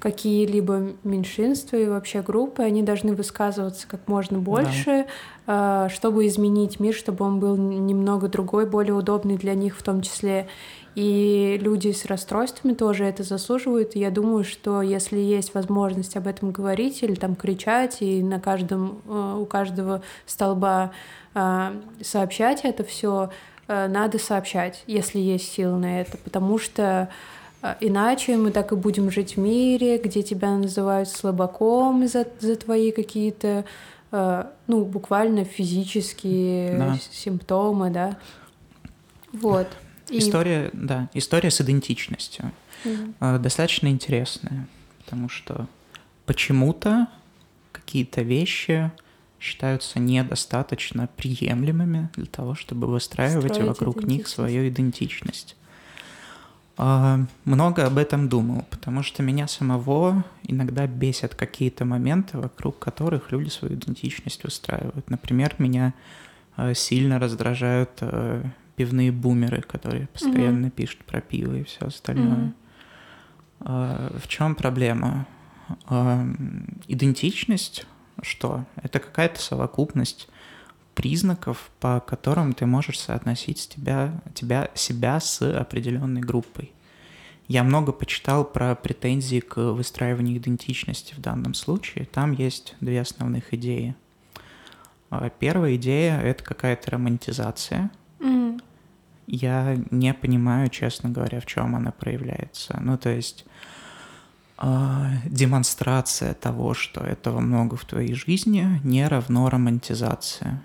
какие-либо 0.00 0.92
меньшинства 1.04 1.76
и 1.76 1.86
вообще 1.86 2.22
группы, 2.22 2.62
они 2.62 2.82
должны 2.82 3.14
высказываться 3.14 3.86
как 3.86 4.08
можно 4.08 4.38
больше, 4.38 5.06
да. 5.46 5.88
чтобы 5.90 6.26
изменить 6.26 6.80
мир, 6.80 6.94
чтобы 6.94 7.24
он 7.24 7.38
был 7.38 7.56
немного 7.56 8.28
другой, 8.28 8.66
более 8.66 8.94
удобный 8.94 9.36
для 9.36 9.54
них 9.54 9.76
в 9.76 9.82
том 9.82 10.00
числе. 10.00 10.48
И 10.96 11.58
люди 11.60 11.92
с 11.92 12.06
расстройствами 12.06 12.74
тоже 12.74 13.04
это 13.04 13.22
заслуживают. 13.22 13.94
И 13.94 14.00
я 14.00 14.10
думаю, 14.10 14.42
что 14.42 14.82
если 14.82 15.18
есть 15.18 15.54
возможность 15.54 16.16
об 16.16 16.26
этом 16.26 16.50
говорить 16.50 17.02
или 17.02 17.14
там 17.14 17.36
кричать, 17.36 17.98
и 18.00 18.22
на 18.22 18.40
каждом, 18.40 19.00
э, 19.06 19.36
у 19.38 19.46
каждого 19.46 20.02
столба 20.26 20.90
э, 20.90 21.19
сообщать 21.32 22.60
это 22.64 22.84
все, 22.84 23.30
э, 23.68 23.88
надо 23.88 24.18
сообщать, 24.18 24.82
если 24.86 25.18
есть 25.18 25.52
силы 25.52 25.78
на 25.78 26.00
это, 26.00 26.16
потому 26.18 26.58
что 26.58 27.08
Иначе 27.80 28.38
мы 28.38 28.52
так 28.52 28.72
и 28.72 28.74
будем 28.74 29.10
жить 29.10 29.36
в 29.36 29.38
мире, 29.38 29.98
где 29.98 30.22
тебя 30.22 30.56
называют 30.56 31.10
слабаком 31.10 32.08
за, 32.08 32.26
за 32.40 32.56
твои 32.56 32.90
какие-то, 32.90 33.66
ну, 34.10 34.84
буквально 34.86 35.44
физические 35.44 36.78
да. 36.78 36.98
симптомы, 37.12 37.90
да. 37.90 38.16
Вот. 39.34 39.68
История, 40.08 40.70
да, 40.72 41.10
история 41.12 41.50
с 41.50 41.60
идентичностью. 41.60 42.50
Mm-hmm. 42.84 43.38
Достаточно 43.40 43.88
интересная, 43.88 44.66
потому 45.04 45.28
что 45.28 45.66
почему-то 46.24 47.08
какие-то 47.72 48.22
вещи 48.22 48.90
считаются 49.40 49.98
недостаточно 49.98 51.08
приемлемыми 51.16 52.10
для 52.14 52.26
того, 52.26 52.54
чтобы 52.54 52.86
выстраивать 52.86 53.54
Строить 53.54 53.68
вокруг 53.68 54.04
них 54.04 54.28
свою 54.28 54.68
идентичность. 54.68 55.56
А, 56.76 57.20
много 57.44 57.86
об 57.86 57.98
этом 57.98 58.28
думал, 58.28 58.64
потому 58.70 59.02
что 59.02 59.22
меня 59.22 59.48
самого 59.48 60.24
иногда 60.42 60.86
бесят 60.86 61.34
какие-то 61.34 61.84
моменты, 61.84 62.38
вокруг 62.38 62.78
которых 62.78 63.32
люди 63.32 63.48
свою 63.48 63.74
идентичность 63.74 64.44
выстраивают. 64.44 65.08
Например, 65.08 65.54
меня 65.58 65.94
а, 66.56 66.74
сильно 66.74 67.18
раздражают 67.18 68.02
пивные 68.76 69.10
бумеры, 69.10 69.62
которые 69.62 70.06
постоянно 70.08 70.66
mm-hmm. 70.66 70.70
пишут 70.70 71.04
про 71.04 71.20
пиво 71.20 71.54
и 71.54 71.64
все 71.64 71.86
остальное. 71.86 72.54
Mm-hmm. 73.60 74.20
В 74.20 74.28
чем 74.28 74.54
проблема? 74.54 75.26
А, 75.86 76.26
идентичность 76.88 77.86
что? 78.22 78.64
Это 78.82 78.98
какая-то 78.98 79.40
совокупность 79.40 80.28
признаков, 80.94 81.70
по 81.80 82.00
которым 82.00 82.52
ты 82.52 82.66
можешь 82.66 82.98
соотносить 82.98 83.68
тебя, 83.68 84.20
тебя, 84.34 84.70
себя 84.74 85.20
с 85.20 85.40
определенной 85.42 86.20
группой. 86.20 86.72
Я 87.48 87.64
много 87.64 87.92
почитал 87.92 88.44
про 88.44 88.74
претензии 88.74 89.40
к 89.40 89.56
выстраиванию 89.72 90.36
идентичности 90.36 91.14
в 91.14 91.20
данном 91.20 91.54
случае. 91.54 92.04
Там 92.06 92.32
есть 92.32 92.76
две 92.80 93.00
основных 93.00 93.54
идеи. 93.54 93.96
А, 95.10 95.30
первая 95.30 95.76
идея— 95.76 96.20
это 96.22 96.44
какая-то 96.44 96.92
романтизация 96.92 97.90
я 99.30 99.78
не 99.90 100.12
понимаю, 100.12 100.68
честно 100.70 101.08
говоря, 101.08 101.40
в 101.40 101.46
чем 101.46 101.76
она 101.76 101.92
проявляется. 101.92 102.78
Ну, 102.82 102.98
то 102.98 103.10
есть 103.10 103.44
демонстрация 104.60 106.34
того, 106.34 106.74
что 106.74 107.00
этого 107.00 107.40
много 107.40 107.76
в 107.76 107.84
твоей 107.84 108.14
жизни, 108.14 108.80
не 108.84 109.06
равно 109.06 109.48
романтизация. 109.48 110.62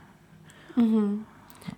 Угу. 0.76 1.20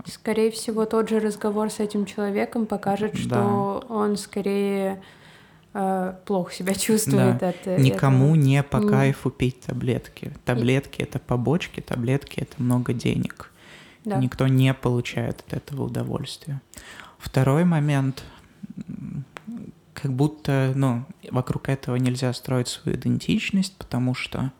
Скорее 0.06 0.52
всего, 0.52 0.86
тот 0.86 1.10
же 1.10 1.20
разговор 1.20 1.70
с 1.70 1.80
этим 1.80 2.06
человеком 2.06 2.66
покажет, 2.66 3.16
что 3.16 3.86
да. 3.88 3.94
он 3.94 4.18
скорее 4.18 5.02
э, 5.74 6.14
плохо 6.26 6.54
себя 6.54 6.74
чувствует 6.74 7.38
да. 7.38 7.50
от 7.50 7.66
Никому 7.80 8.30
этого. 8.30 8.36
не 8.36 8.64
по 8.64 8.82
кайфу 8.82 9.30
пить 9.30 9.62
таблетки. 9.62 10.34
Таблетки 10.44 11.02
это 11.02 11.20
побочки, 11.20 11.82
таблетки 11.82 12.40
это 12.40 12.62
много 12.62 12.94
денег. 12.94 13.52
Да. 14.04 14.18
Никто 14.18 14.48
не 14.48 14.74
получает 14.74 15.44
от 15.48 15.54
этого 15.54 15.84
удовольствия. 15.84 16.62
Второй 17.20 17.64
момент, 17.64 18.24
как 20.00 20.14
будто, 20.14 20.74
ну, 20.76 21.06
вокруг 21.32 21.70
этого 21.70 21.96
нельзя 21.96 22.32
строить 22.34 22.68
свою 22.68 22.98
идентичность, 22.98 23.76
потому 23.78 24.14
что 24.14 24.52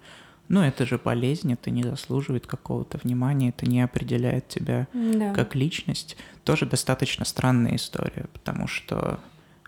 ну, 0.50 0.62
это 0.62 0.86
же 0.86 0.98
болезнь, 0.98 1.54
это 1.54 1.70
не 1.70 1.84
заслуживает 1.84 2.48
какого-то 2.48 2.98
внимания, 3.04 3.50
это 3.50 3.68
не 3.68 3.82
определяет 3.82 4.48
тебя 4.48 4.88
да. 4.94 5.34
как 5.34 5.56
личность. 5.56 6.18
Тоже 6.44 6.66
достаточно 6.66 7.24
странная 7.24 7.76
история, 7.76 8.26
потому 8.34 8.68
что 8.68 9.20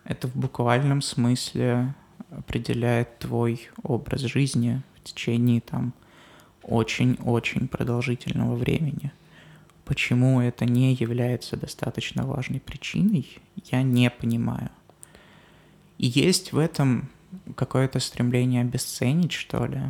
это 0.05 0.27
в 0.27 0.35
буквальном 0.35 1.03
смысле 1.03 1.93
определяет 2.31 3.19
твой 3.19 3.69
образ 3.83 4.21
жизни 4.21 4.81
в 4.95 5.03
течение 5.03 5.61
там 5.61 5.93
очень-очень 6.63 7.67
продолжительного 7.67 8.55
времени. 8.55 9.11
Почему 9.85 10.41
это 10.41 10.65
не 10.65 10.93
является 10.93 11.57
достаточно 11.57 12.25
важной 12.25 12.59
причиной, 12.59 13.37
я 13.71 13.83
не 13.83 14.09
понимаю. 14.09 14.71
И 15.99 16.07
есть 16.07 16.51
в 16.51 16.57
этом 16.57 17.09
какое-то 17.55 17.99
стремление 17.99 18.61
обесценить, 18.61 19.33
что 19.33 19.65
ли, 19.65 19.81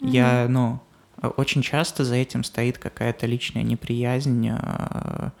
Mm-hmm. 0.00 0.10
Я, 0.10 0.46
ну, 0.48 0.80
очень 1.36 1.62
часто 1.62 2.04
за 2.04 2.16
этим 2.16 2.44
стоит 2.44 2.78
какая-то 2.78 3.26
личная 3.26 3.62
неприязнь, 3.62 4.48
а, 4.50 5.32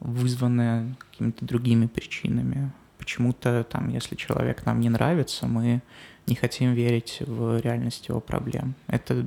вызванная 0.00 0.94
какими-то 0.98 1.44
другими 1.44 1.86
причинами. 1.86 2.70
Почему-то 2.98 3.64
там, 3.64 3.88
если 3.88 4.14
человек 4.14 4.66
нам 4.66 4.80
не 4.80 4.90
нравится, 4.90 5.46
мы 5.46 5.80
не 6.26 6.34
хотим 6.34 6.74
верить 6.74 7.22
в 7.26 7.60
реальность 7.60 8.08
его 8.08 8.20
проблем. 8.20 8.74
Это 8.86 9.26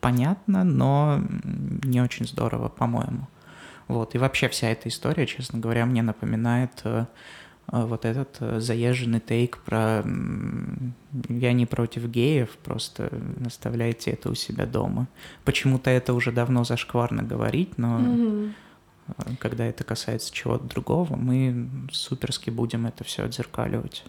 понятно, 0.00 0.64
но 0.64 1.22
не 1.84 2.00
очень 2.00 2.26
здорово, 2.26 2.68
по-моему. 2.68 3.28
Вот. 3.86 4.14
И 4.14 4.18
вообще 4.18 4.48
вся 4.48 4.68
эта 4.68 4.88
история, 4.88 5.26
честно 5.26 5.58
говоря, 5.58 5.84
мне 5.86 6.02
напоминает 6.02 6.80
э, 6.84 7.06
вот 7.68 8.04
этот 8.04 8.36
э, 8.40 8.60
заезженный 8.60 9.20
тейк 9.20 9.58
про 9.58 10.04
«я 11.28 11.52
не 11.52 11.66
против 11.66 12.06
геев, 12.08 12.50
просто 12.62 13.10
оставляйте 13.44 14.10
это 14.10 14.30
у 14.30 14.34
себя 14.34 14.66
дома». 14.66 15.08
Почему-то 15.44 15.90
это 15.90 16.12
уже 16.14 16.32
давно 16.32 16.64
зашкварно 16.64 17.22
говорить, 17.22 17.78
но 17.78 18.00
mm-hmm. 18.00 18.52
когда 19.38 19.64
это 19.64 19.84
касается 19.84 20.32
чего-то 20.32 20.64
другого, 20.64 21.16
мы 21.16 21.70
суперски 21.92 22.50
будем 22.50 22.86
это 22.86 23.04
все 23.04 23.24
отзеркаливать. 23.24 24.04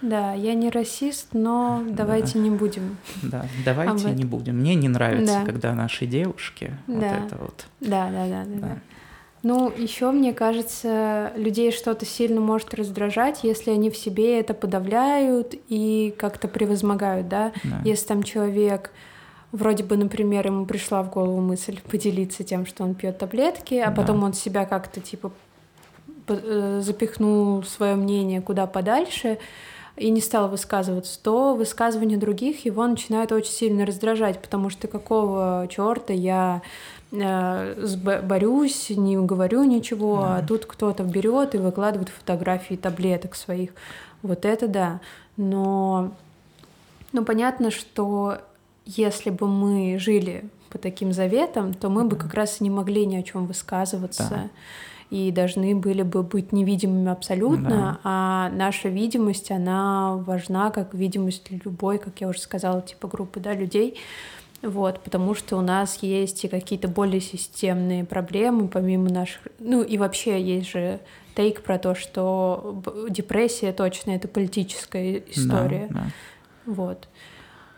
Да, 0.00 0.32
я 0.34 0.54
не 0.54 0.70
расист, 0.70 1.30
но 1.32 1.82
давайте 1.88 2.34
да. 2.34 2.38
не 2.40 2.50
будем. 2.50 2.96
Да, 3.22 3.46
давайте 3.64 4.10
не 4.10 4.24
будем. 4.24 4.58
Мне 4.58 4.76
не 4.76 4.88
нравится, 4.88 5.40
да. 5.40 5.44
когда 5.44 5.74
наши 5.74 6.06
девушки 6.06 6.72
да. 6.86 6.94
вот 6.94 7.02
это 7.02 7.36
вот. 7.36 7.66
Да, 7.80 8.10
да, 8.10 8.28
да, 8.28 8.44
да. 8.44 8.60
да. 8.60 8.78
Ну, 9.42 9.72
еще, 9.76 10.10
мне 10.10 10.32
кажется, 10.32 11.32
людей 11.36 11.70
что-то 11.70 12.04
сильно 12.04 12.40
может 12.40 12.74
раздражать, 12.74 13.44
если 13.44 13.70
они 13.70 13.90
в 13.90 13.96
себе 13.96 14.40
это 14.40 14.52
подавляют 14.52 15.54
и 15.68 16.14
как-то 16.18 16.48
превозмогают, 16.48 17.28
да? 17.28 17.52
да. 17.62 17.80
Если 17.84 18.06
там 18.06 18.22
человек 18.24 18.90
вроде 19.52 19.84
бы, 19.84 19.96
например, 19.96 20.46
ему 20.46 20.66
пришла 20.66 21.02
в 21.02 21.10
голову 21.10 21.40
мысль 21.40 21.80
поделиться 21.88 22.42
тем, 22.42 22.66
что 22.66 22.84
он 22.84 22.94
пьет 22.94 23.18
таблетки, 23.18 23.74
а 23.74 23.90
да. 23.90 23.92
потом 23.92 24.22
он 24.24 24.32
себя 24.32 24.64
как-то 24.66 25.00
типа 25.00 25.32
э, 26.26 26.80
запихнул 26.82 27.62
свое 27.62 27.94
мнение 27.94 28.42
куда 28.42 28.66
подальше 28.66 29.38
и 29.96 30.10
не 30.10 30.20
стал 30.20 30.48
высказываться, 30.48 31.20
то 31.22 31.54
высказывания 31.54 32.16
других 32.16 32.64
его 32.64 32.86
начинают 32.86 33.32
очень 33.32 33.52
сильно 33.52 33.84
раздражать, 33.84 34.40
потому 34.40 34.70
что 34.70 34.86
какого 34.86 35.66
черта 35.68 36.12
я 36.12 36.62
борюсь, 37.10 38.90
не 38.90 39.16
говорю 39.16 39.64
ничего, 39.64 40.20
да. 40.20 40.36
а 40.36 40.42
тут 40.42 40.66
кто-то 40.66 41.04
берет 41.04 41.54
и 41.54 41.58
выкладывает 41.58 42.10
фотографии 42.10 42.74
таблеток 42.74 43.34
своих. 43.34 43.70
Вот 44.22 44.44
это 44.44 44.68
да. 44.68 45.00
Но 45.36 46.12
ну, 47.12 47.24
понятно, 47.24 47.70
что 47.70 48.38
если 48.84 49.30
бы 49.30 49.46
мы 49.46 49.98
жили 49.98 50.44
по 50.70 50.78
таким 50.78 51.12
заветам, 51.12 51.72
то 51.74 51.88
мы 51.88 52.04
бы 52.04 52.16
как 52.16 52.34
раз 52.34 52.60
не 52.60 52.70
могли 52.70 53.06
ни 53.06 53.16
о 53.16 53.22
чем 53.22 53.46
высказываться. 53.46 54.28
Да. 54.30 54.48
И 55.10 55.30
должны 55.32 55.74
были 55.74 56.02
бы 56.02 56.22
быть 56.22 56.52
невидимыми 56.52 57.10
абсолютно, 57.10 57.70
да. 57.70 57.98
а 58.04 58.50
наша 58.50 58.90
видимость, 58.90 59.50
она 59.50 60.16
важна, 60.16 60.70
как 60.70 60.92
видимость 60.92 61.50
любой, 61.64 61.96
как 61.96 62.20
я 62.20 62.28
уже 62.28 62.40
сказала, 62.40 62.82
типа 62.82 63.08
группы 63.08 63.40
да, 63.40 63.54
людей. 63.54 63.96
Вот, 64.62 65.00
потому 65.04 65.34
что 65.34 65.56
у 65.56 65.60
нас 65.60 66.02
есть 66.02 66.44
и 66.44 66.48
какие-то 66.48 66.88
более 66.88 67.20
системные 67.20 68.04
проблемы, 68.04 68.66
помимо 68.66 69.08
наших... 69.08 69.42
Ну 69.60 69.82
и 69.82 69.96
вообще 69.98 70.42
есть 70.42 70.70
же 70.70 70.98
тейк 71.36 71.62
про 71.62 71.78
то, 71.78 71.94
что 71.94 72.82
депрессия 73.08 73.72
точно 73.72 74.10
это 74.12 74.26
политическая 74.26 75.18
история. 75.18 75.86
Да, 75.90 76.00
да. 76.00 76.10
Вот. 76.66 77.08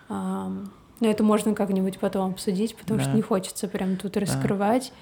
Но 0.08 1.06
это 1.06 1.22
можно 1.22 1.54
как-нибудь 1.54 1.98
потом 1.98 2.32
обсудить, 2.32 2.74
потому 2.74 2.98
да. 2.98 3.04
что 3.04 3.14
не 3.14 3.22
хочется 3.22 3.68
прям 3.68 3.96
тут 3.96 4.12
да. 4.12 4.20
раскрывать. 4.20 4.92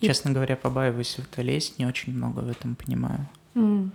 Честно 0.00 0.30
и... 0.30 0.32
говоря, 0.32 0.56
побаиваюсь 0.56 1.14
в 1.14 1.20
это 1.20 1.42
лезть, 1.42 1.78
не 1.78 1.86
очень 1.86 2.12
много 2.12 2.40
в 2.40 2.50
этом 2.50 2.74
понимаю. 2.74 3.28
Mm. 3.54 3.90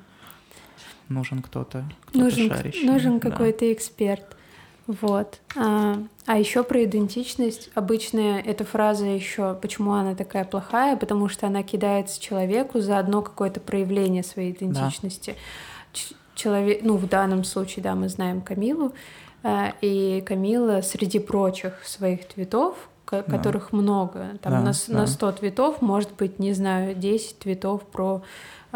Нужен 1.09 1.41
кто-то, 1.41 1.85
кто-то 2.05 2.17
нужен, 2.17 2.49
шарящий. 2.49 2.85
Нужен 2.85 3.19
да. 3.19 3.29
какой-то 3.29 3.71
эксперт. 3.71 4.37
Вот. 4.87 5.39
А, 5.55 5.97
а 6.25 6.37
еще 6.37 6.63
про 6.63 6.83
идентичность. 6.83 7.69
Обычно 7.73 8.39
эта 8.39 8.63
фраза 8.65 9.05
еще, 9.05 9.55
почему 9.55 9.93
она 9.93 10.15
такая 10.15 10.45
плохая, 10.45 10.95
потому 10.95 11.27
что 11.27 11.47
она 11.47 11.63
кидается 11.63 12.21
человеку 12.21 12.79
за 12.79 12.99
одно 12.99 13.21
какое-то 13.21 13.59
проявление 13.59 14.23
своей 14.23 14.51
идентичности. 14.51 15.31
Да. 15.31 15.99
Человек, 16.35 16.81
ну, 16.83 16.97
в 16.97 17.07
данном 17.07 17.43
случае, 17.45 17.81
да, 17.81 17.95
мы 17.95 18.09
знаем 18.09 18.41
Камилу, 18.41 18.93
а, 19.41 19.73
и 19.81 20.21
Камила 20.25 20.81
среди 20.81 21.19
прочих 21.19 21.85
своих 21.85 22.27
цветов, 22.27 22.75
да. 23.09 23.23
которых 23.23 23.71
много, 23.71 24.37
там 24.41 24.53
да, 24.53 24.59
на, 24.59 24.71
да. 24.71 24.93
на 24.93 25.07
100 25.07 25.31
цветов, 25.33 25.81
может 25.81 26.13
быть, 26.15 26.39
не 26.39 26.53
знаю, 26.53 26.95
10 26.95 27.37
цветов 27.41 27.83
про 27.83 28.21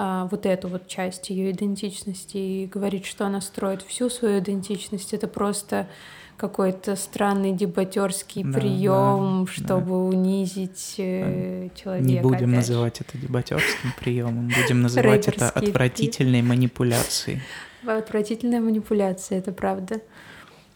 а, 0.02 0.30
вот 0.32 0.46
эту 0.46 0.70
вот 0.70 0.88
часть 0.88 1.30
ее 1.30 1.52
идентичности 1.52 2.38
и 2.38 2.66
говорить, 2.68 3.06
что 3.06 3.26
она 3.26 3.42
строит 3.42 3.82
всю 3.82 4.10
свою 4.10 4.40
идентичность, 4.40 5.14
это 5.14 5.28
просто 5.28 5.90
какой-то 6.38 6.96
странный 6.96 7.52
дебатерский 7.52 8.46
да, 8.46 8.58
прием, 8.58 9.44
да, 9.46 9.52
чтобы 9.52 9.88
да. 9.88 9.96
унизить 9.96 10.96
э, 11.00 11.68
человека. 11.76 12.08
Не 12.08 12.22
будем 12.22 12.52
называть 12.52 13.02
это 13.02 13.18
дебатерским 13.18 13.92
приемом, 14.00 14.48
будем 14.48 14.82
называть 14.82 15.28
это 15.28 15.50
отвратительной 15.50 16.44
манипуляцией. 16.44 17.42
Отвратительная 17.86 18.62
манипуляция, 18.62 19.40
это 19.40 19.52
правда. 19.52 20.00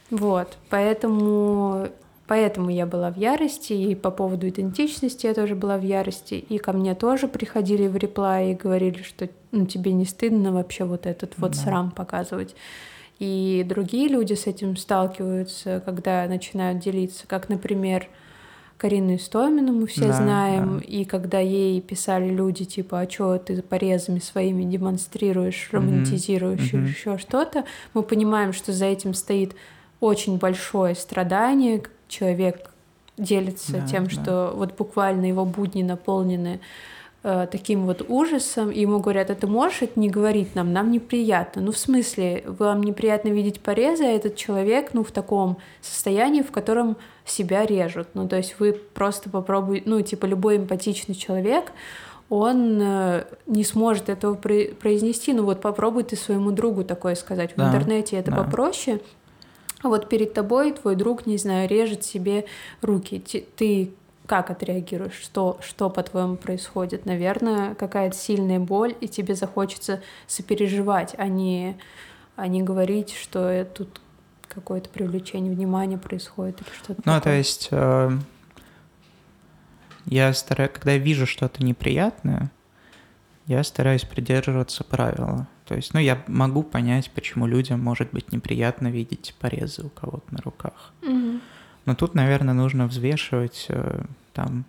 Вот, 0.10 0.58
поэтому 0.70 1.88
Поэтому 2.26 2.70
я 2.70 2.86
была 2.86 3.12
в 3.12 3.18
ярости, 3.18 3.74
и 3.74 3.96
по 3.96 4.10
поводу 4.10 4.48
идентичности 4.48 5.28
я 5.28 5.34
тоже 5.34 5.56
была 5.56 5.78
в 5.78 5.84
ярости, 5.84 6.36
и 6.36 6.58
ко 6.58 6.72
мне 6.72 6.96
тоже 6.96 7.28
приходили 7.28 7.88
в 7.88 7.98
реплай 7.98 8.52
и 8.52 8.56
говорили, 8.56 9.04
что 9.04 9.30
ну, 9.52 9.66
тебе 9.66 9.92
не 9.92 10.06
стыдно 10.06 10.54
вообще 10.54 10.86
вот 10.86 11.06
этот 11.06 11.34
вот 11.38 11.52
да. 11.52 11.58
срам 11.58 11.92
показывать. 11.92 12.56
И 13.20 13.66
другие 13.68 14.08
люди 14.08 14.34
с 14.34 14.48
этим 14.48 14.78
сталкиваются, 14.78 15.82
когда 15.86 16.26
начинают 16.28 16.80
делиться, 16.80 17.28
как, 17.28 17.50
например, 17.50 18.08
Карину 18.78 19.16
Истомину 19.16 19.72
мы 19.72 19.88
все 19.88 20.08
да, 20.08 20.14
знаем, 20.14 20.80
да. 20.80 20.86
и 20.86 21.06
когда 21.06 21.40
ей 21.40 21.80
писали 21.80 22.30
люди 22.30 22.66
типа, 22.66 23.02
а 23.02 23.10
что 23.10 23.38
ты 23.38 23.62
порезами 23.62 24.20
своими 24.20 24.64
демонстрируешь, 24.64 25.70
романтизируешь 25.72 26.74
mm-hmm. 26.74 26.88
еще 26.88 27.18
что-то, 27.18 27.64
мы 27.94 28.04
понимаем, 28.04 28.52
что 28.52 28.74
за 28.74 28.86
этим 28.86 29.14
стоит 29.14 29.56
очень 30.02 30.38
большое 30.38 30.96
страдание, 30.96 31.82
человек 32.14 32.70
делится 33.18 33.74
да, 33.74 33.88
тем, 33.88 34.06
да. 34.06 34.10
что 34.10 34.54
вот 34.56 34.76
буквально 34.78 35.26
его 35.26 35.46
будни 35.46 35.84
наполнены 35.84 36.60
э, 37.24 37.48
таким 37.52 37.86
вот 37.86 38.04
ужасом, 38.08 38.72
и 38.72 38.82
ему 38.82 39.00
говорят, 39.00 39.30
а 39.30 39.36
ты 39.36 39.48
можешь 39.48 39.82
это 39.82 40.00
не 40.00 40.10
говорить 40.10 40.56
нам, 40.56 40.74
нам 40.74 40.92
неприятно. 40.92 41.62
Ну, 41.62 41.72
в 41.72 41.78
смысле, 41.78 42.44
вам 42.46 42.82
неприятно 42.84 43.30
видеть 43.30 43.60
порезы, 43.62 44.04
а 44.04 44.08
этот 44.08 44.36
человек, 44.36 44.94
ну, 44.94 45.04
в 45.04 45.12
таком 45.12 45.58
состоянии, 45.82 46.42
в 46.42 46.52
котором 46.52 46.98
себя 47.26 47.66
режут. 47.66 48.10
Ну, 48.14 48.28
то 48.28 48.38
есть 48.38 48.56
вы 48.60 48.74
просто 48.74 49.30
попробуйте, 49.30 49.84
ну, 49.90 50.02
типа, 50.02 50.26
любой 50.26 50.58
эмпатичный 50.58 51.16
человек, 51.16 51.72
он 52.30 52.80
э, 52.82 53.26
не 53.46 53.64
сможет 53.64 54.10
этого 54.10 54.34
произнести. 54.34 55.34
Ну 55.34 55.44
вот 55.44 55.62
попробуй 55.62 56.04
ты 56.04 56.16
своему 56.16 56.52
другу 56.52 56.84
такое 56.84 57.14
сказать. 57.14 57.54
В 57.54 57.58
да, 57.58 57.68
интернете 57.68 58.16
это 58.16 58.32
да. 58.32 58.38
попроще. 58.38 59.02
А 59.84 59.90
вот 59.90 60.10
перед 60.10 60.34
тобой 60.34 60.72
твой 60.72 60.96
друг, 60.96 61.26
не 61.28 61.38
знаю, 61.38 61.70
режет 61.70 62.04
себе 62.04 62.46
руки. 62.82 63.20
Ты 63.56 63.92
как 64.26 64.50
отреагируешь? 64.50 65.20
Что, 65.22 65.60
что 65.62 65.90
по-твоему 65.90 66.38
происходит? 66.38 67.06
Наверное, 67.06 67.76
какая-то 67.76 68.16
сильная 68.16 68.60
боль, 68.60 68.96
и 69.02 69.08
тебе 69.10 69.36
захочется 69.36 70.02
сопереживать, 70.26 71.14
а 71.18 71.28
не, 71.28 71.78
а 72.38 72.48
не 72.48 72.64
говорить, 72.64 73.14
что 73.14 73.66
тут 73.66 74.00
какое-то 74.48 74.88
привлечение 74.90 75.54
внимания 75.54 75.98
происходит 75.98 76.62
или 76.62 76.70
что-то 76.76 77.02
Ну, 77.06 77.14
такое. 77.14 77.22
то 77.22 77.30
есть 77.38 77.68
э, 77.72 78.12
я 80.06 80.34
стараюсь, 80.34 80.72
когда 80.74 80.92
я 80.92 80.98
вижу 81.00 81.26
что-то 81.26 81.64
неприятное, 81.64 82.52
я 83.48 83.64
стараюсь 83.64 84.04
придерживаться 84.04 84.84
правила. 84.84 85.48
То 85.66 85.76
есть, 85.76 85.94
ну, 85.94 86.00
я 86.00 86.22
могу 86.28 86.64
понять, 86.64 87.10
почему 87.12 87.48
людям 87.48 87.80
может 87.82 88.12
быть 88.12 88.32
неприятно 88.32 88.90
видеть 88.90 89.34
порезы 89.40 89.84
у 89.84 89.90
кого-то 89.90 90.34
на 90.34 90.42
руках. 90.42 90.94
Mm-hmm. 91.02 91.42
Но 91.86 91.96
тут, 91.96 92.16
наверное, 92.16 92.54
нужно 92.54 92.88
взвешивать 92.88 93.66
э, 93.70 94.04
там, 94.34 94.66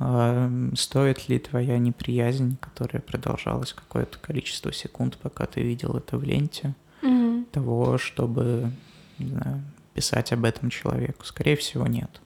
э, 0.00 0.70
стоит 0.76 1.28
ли 1.28 1.38
твоя 1.38 1.78
неприязнь, 1.78 2.56
которая 2.60 3.00
продолжалась 3.00 3.72
какое-то 3.72 4.18
количество 4.18 4.72
секунд, 4.72 5.18
пока 5.18 5.46
ты 5.46 5.62
видел 5.62 5.96
это 5.96 6.18
в 6.18 6.24
ленте, 6.24 6.74
mm-hmm. 7.02 7.46
того, 7.52 7.98
чтобы, 7.98 8.72
не 9.18 9.28
знаю, 9.28 9.62
писать 9.94 10.32
об 10.32 10.44
этом 10.44 10.70
человеку. 10.70 11.24
Скорее 11.24 11.56
всего, 11.56 11.86
нет. 11.86 12.20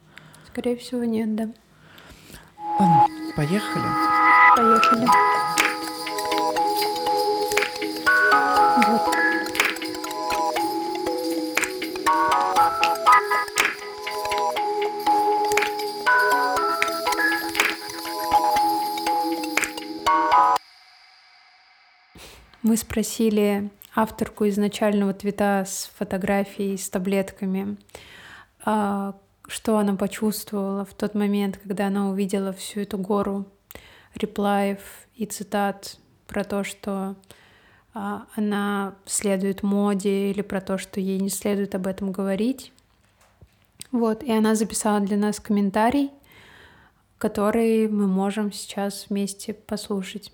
Скорее 0.46 0.76
всего, 0.76 1.04
нет, 1.04 1.34
да. 1.34 1.48
Ладно, 2.78 3.32
поехали. 3.36 3.84
Поехали. 4.56 5.71
Мы 22.62 22.76
спросили 22.76 23.70
авторку 23.92 24.48
изначального 24.48 25.12
твита 25.12 25.64
с 25.66 25.90
фотографией 25.96 26.76
с 26.78 26.88
таблетками, 26.88 27.76
а, 28.64 29.16
что 29.48 29.78
она 29.78 29.96
почувствовала 29.96 30.84
в 30.84 30.94
тот 30.94 31.16
момент, 31.16 31.58
когда 31.58 31.88
она 31.88 32.08
увидела 32.08 32.52
всю 32.52 32.80
эту 32.80 32.98
гору 32.98 33.46
реплаев 34.14 34.78
и 35.16 35.26
цитат 35.26 35.98
про 36.28 36.44
то, 36.44 36.62
что 36.62 37.16
а, 37.94 38.26
она 38.36 38.94
следует 39.06 39.64
моде 39.64 40.30
или 40.30 40.42
про 40.42 40.60
то, 40.60 40.78
что 40.78 41.00
ей 41.00 41.18
не 41.18 41.30
следует 41.30 41.74
об 41.74 41.88
этом 41.88 42.12
говорить. 42.12 42.72
Вот, 43.90 44.22
и 44.22 44.30
она 44.30 44.54
записала 44.54 45.00
для 45.00 45.16
нас 45.16 45.40
комментарий, 45.40 46.12
который 47.18 47.88
мы 47.88 48.06
можем 48.06 48.52
сейчас 48.52 49.06
вместе 49.08 49.52
послушать. 49.52 50.32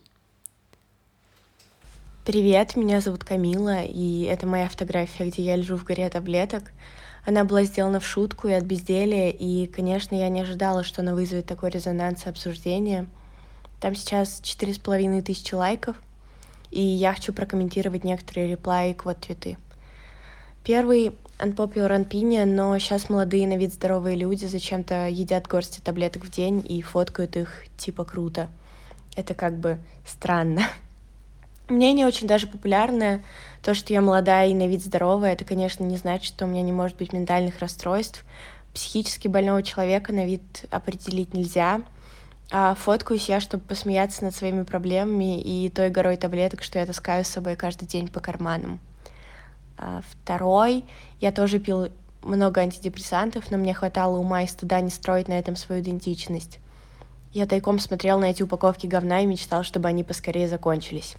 Привет, 2.29 2.77
меня 2.77 3.01
зовут 3.01 3.25
Камила, 3.25 3.83
и 3.85 4.25
это 4.25 4.47
моя 4.47 4.69
фотография, 4.69 5.31
где 5.31 5.43
я 5.43 5.57
лежу 5.57 5.79
в 5.79 5.85
горе 5.85 6.11
таблеток. 6.11 6.73
Она 7.25 7.45
была 7.45 7.63
сделана 7.63 8.01
в 8.01 8.07
шутку 8.07 8.49
и 8.49 8.53
от 8.53 8.65
безделия, 8.65 9.31
и, 9.31 9.67
конечно, 9.67 10.15
я 10.15 10.29
не 10.29 10.43
ожидала, 10.43 10.85
что 10.85 11.01
она 11.01 11.15
вызовет 11.15 11.47
такой 11.47 11.71
резонанс 11.71 12.27
и 12.27 12.29
обсуждение. 12.29 13.07
Там 13.81 13.95
сейчас 13.95 14.43
четыре 14.43 14.75
с 14.75 14.79
половиной 14.79 15.23
тысячи 15.23 15.55
лайков, 15.55 15.97
и 16.71 16.83
я 16.83 17.15
хочу 17.15 17.33
прокомментировать 17.33 18.05
некоторые 18.05 18.49
реплаи 18.49 18.93
к 18.93 19.07
вот 19.07 19.21
твиты. 19.21 19.57
Первый 20.63 21.13
unpopular 21.39 22.07
opinion, 22.07 22.45
но 22.45 22.79
сейчас 22.79 23.09
молодые 23.09 23.49
на 23.49 23.57
вид 23.57 23.73
здоровые 23.73 24.19
люди 24.19 24.45
зачем-то 24.45 25.09
едят 25.09 25.47
горсти 25.47 25.81
таблеток 25.81 26.27
в 26.27 26.31
день 26.31 26.63
и 26.69 26.83
фоткают 26.83 27.39
их 27.39 27.65
типа 27.79 28.05
круто. 28.05 28.51
Это 29.17 29.33
как 29.33 29.57
бы 29.57 29.79
странно. 30.05 30.65
Мнение 31.69 32.07
очень 32.07 32.27
даже 32.27 32.47
популярное. 32.47 33.23
То, 33.63 33.75
что 33.75 33.93
я 33.93 34.01
молодая 34.01 34.49
и 34.49 34.55
на 34.55 34.67
вид 34.67 34.83
здоровая, 34.83 35.35
это, 35.35 35.45
конечно, 35.45 35.85
не 35.85 35.97
значит, 35.97 36.25
что 36.25 36.47
у 36.47 36.49
меня 36.49 36.63
не 36.63 36.73
может 36.73 36.97
быть 36.97 37.13
ментальных 37.13 37.59
расстройств. 37.59 38.25
Психически 38.73 39.29
больного 39.29 39.63
человека 39.63 40.13
на 40.13 40.25
вид 40.25 40.65
определить 40.71 41.35
нельзя. 41.35 41.83
А 42.51 42.75
фоткаюсь 42.75 43.29
я, 43.29 43.41
чтобы 43.41 43.65
посмеяться 43.65 44.25
над 44.25 44.35
своими 44.35 44.63
проблемами 44.63 45.39
и 45.41 45.69
той 45.69 45.91
горой 45.91 46.17
таблеток, 46.17 46.63
что 46.63 46.79
я 46.79 46.87
таскаю 46.87 47.25
с 47.25 47.29
собой 47.29 47.57
каждый 47.57 47.87
день 47.87 48.09
по 48.09 48.21
карманам. 48.21 48.81
А 49.77 50.01
второй, 50.11 50.87
я 51.21 51.33
тоже 51.33 51.59
пил 51.59 51.89
много 52.23 52.63
антидепрессантов, 52.63 53.51
но 53.51 53.59
мне 53.59 53.75
хватало 53.75 54.17
ума 54.17 54.43
и 54.43 54.47
стыда 54.47 54.81
не 54.81 54.91
строить 54.91 55.29
на 55.29 55.39
этом 55.39 55.57
свою 55.57 55.83
идентичность. 55.83 56.59
Я 57.35 57.47
тайком 57.47 57.79
смотрел 57.79 58.19
на 58.19 58.31
эти 58.31 58.43
упаковки 58.43 58.87
говна 58.87 59.21
и 59.21 59.27
мечтал, 59.27 59.63
чтобы 59.63 59.89
они 59.89 60.03
поскорее 60.03 60.49
закончились. 60.49 61.17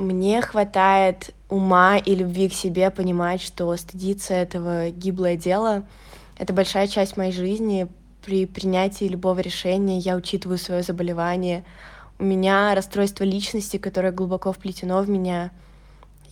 Мне 0.00 0.40
хватает 0.40 1.34
ума 1.50 1.98
и 1.98 2.14
любви 2.14 2.48
к 2.48 2.54
себе 2.54 2.90
понимать, 2.90 3.42
что 3.42 3.76
стыдиться 3.76 4.32
этого 4.32 4.88
гиблое 4.88 5.36
дело— 5.36 5.84
это 6.38 6.54
большая 6.54 6.86
часть 6.86 7.18
моей 7.18 7.32
жизни. 7.32 7.86
При 8.24 8.46
принятии 8.46 9.04
любого 9.04 9.40
решения 9.40 9.98
я 9.98 10.16
учитываю 10.16 10.56
свое 10.56 10.82
заболевание. 10.82 11.64
У 12.18 12.24
меня 12.24 12.74
расстройство 12.74 13.24
личности, 13.24 13.76
которое 13.76 14.10
глубоко 14.10 14.54
вплетено 14.54 15.02
в 15.02 15.10
меня, 15.10 15.50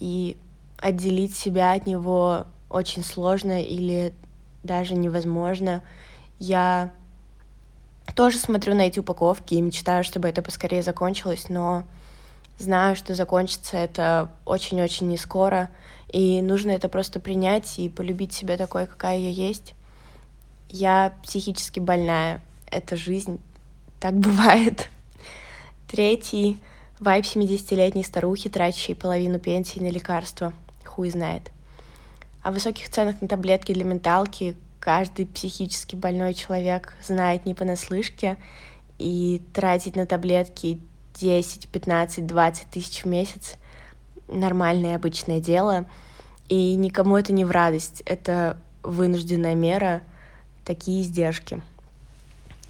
и 0.01 0.39
отделить 0.79 1.37
себя 1.37 1.75
от 1.75 1.87
него 1.87 2.47
очень 2.71 3.05
сложно 3.05 3.63
или 3.63 4.15
даже 4.63 4.95
невозможно. 4.95 5.83
Я 6.39 6.91
тоже 8.15 8.39
смотрю 8.39 8.75
на 8.75 8.87
эти 8.87 8.99
упаковки 8.99 9.53
и 9.53 9.61
мечтаю, 9.61 10.05
чтобы 10.05 10.27
это 10.27 10.41
поскорее 10.41 10.83
закончилось, 10.83 11.51
но 11.51 11.85
знаю, 12.59 12.97
что 12.97 13.15
закончится 13.15 13.77
это 13.77 14.31
очень-очень 14.45 15.09
не 15.09 15.17
скоро, 15.17 15.71
и 16.09 16.43
нужно 16.43 16.71
это 16.73 16.89
просто 16.89 17.21
принять 17.21 17.79
и 17.79 17.89
полюбить 17.89 18.33
себя 18.33 18.57
такой, 18.57 18.87
какая 18.87 19.19
я 19.19 19.31
есть. 19.31 19.75
Я 20.69 21.15
психически 21.23 21.81
больная, 21.81 22.43
это 22.71 22.97
жизнь, 22.97 23.41
так 24.01 24.15
бывает. 24.19 24.89
Третий— 25.87 26.59
вайп 27.01 27.25
70-летней 27.25 28.05
старухи, 28.05 28.51
тратящей 28.51 28.95
половину 28.95 29.39
пенсии 29.39 29.81
на 29.81 29.91
лекарства. 29.91 30.53
Хуй 30.85 31.11
знает. 31.11 31.51
О 32.43 32.51
высоких 32.51 32.91
ценах 32.91 33.21
на 33.21 33.29
таблетки 33.29 33.73
для 33.73 33.85
менталки 33.85 34.57
каждый 34.81 35.27
психически 35.27 35.97
больной 35.97 36.35
человек 36.35 36.95
знает 37.05 37.47
не 37.47 37.55
понаслышке, 37.55 38.37
и 38.99 39.41
тратить 39.53 39.97
на 39.97 40.07
таблетки 40.07 40.81
10, 41.21 41.69
15, 41.69 42.27
20 42.27 42.67
тысяч 42.69 43.03
в 43.03 43.07
месяц 43.07 43.57
нормальное 44.29 44.97
обычное 44.97 45.41
дело. 45.41 45.87
И 46.49 46.75
никому 46.77 47.17
это 47.17 47.33
не 47.33 47.45
в 47.45 47.51
радость. 47.51 48.03
Это 48.07 48.59
вынужденная 48.83 49.55
мера, 49.55 50.03
такие 50.65 51.03
издержки. 51.03 51.63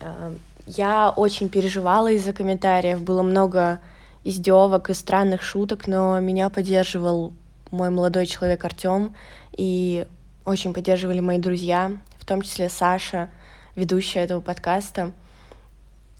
А, 0.00 0.34
я 0.66 1.10
очень 1.10 1.48
переживала 1.48 2.10
из-за 2.12 2.32
комментариев. 2.32 3.00
Было 3.02 3.22
много 3.22 3.80
издевок 4.24 4.90
и 4.90 4.94
странных 4.94 5.42
шуток, 5.42 5.86
но 5.86 6.18
меня 6.20 6.50
поддерживал 6.50 7.32
мой 7.70 7.90
молодой 7.90 8.26
человек 8.26 8.64
Артем, 8.64 9.14
и 9.56 10.06
очень 10.44 10.72
поддерживали 10.72 11.20
мои 11.20 11.38
друзья, 11.38 11.92
в 12.18 12.24
том 12.24 12.42
числе 12.42 12.68
Саша, 12.68 13.30
ведущая 13.74 14.20
этого 14.20 14.40
подкаста. 14.40 15.12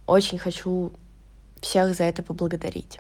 Очень 0.07 0.39
хочу 0.39 0.93
всех 1.61 1.95
за 1.95 2.05
это 2.05 2.23
поблагодарить. 2.23 2.99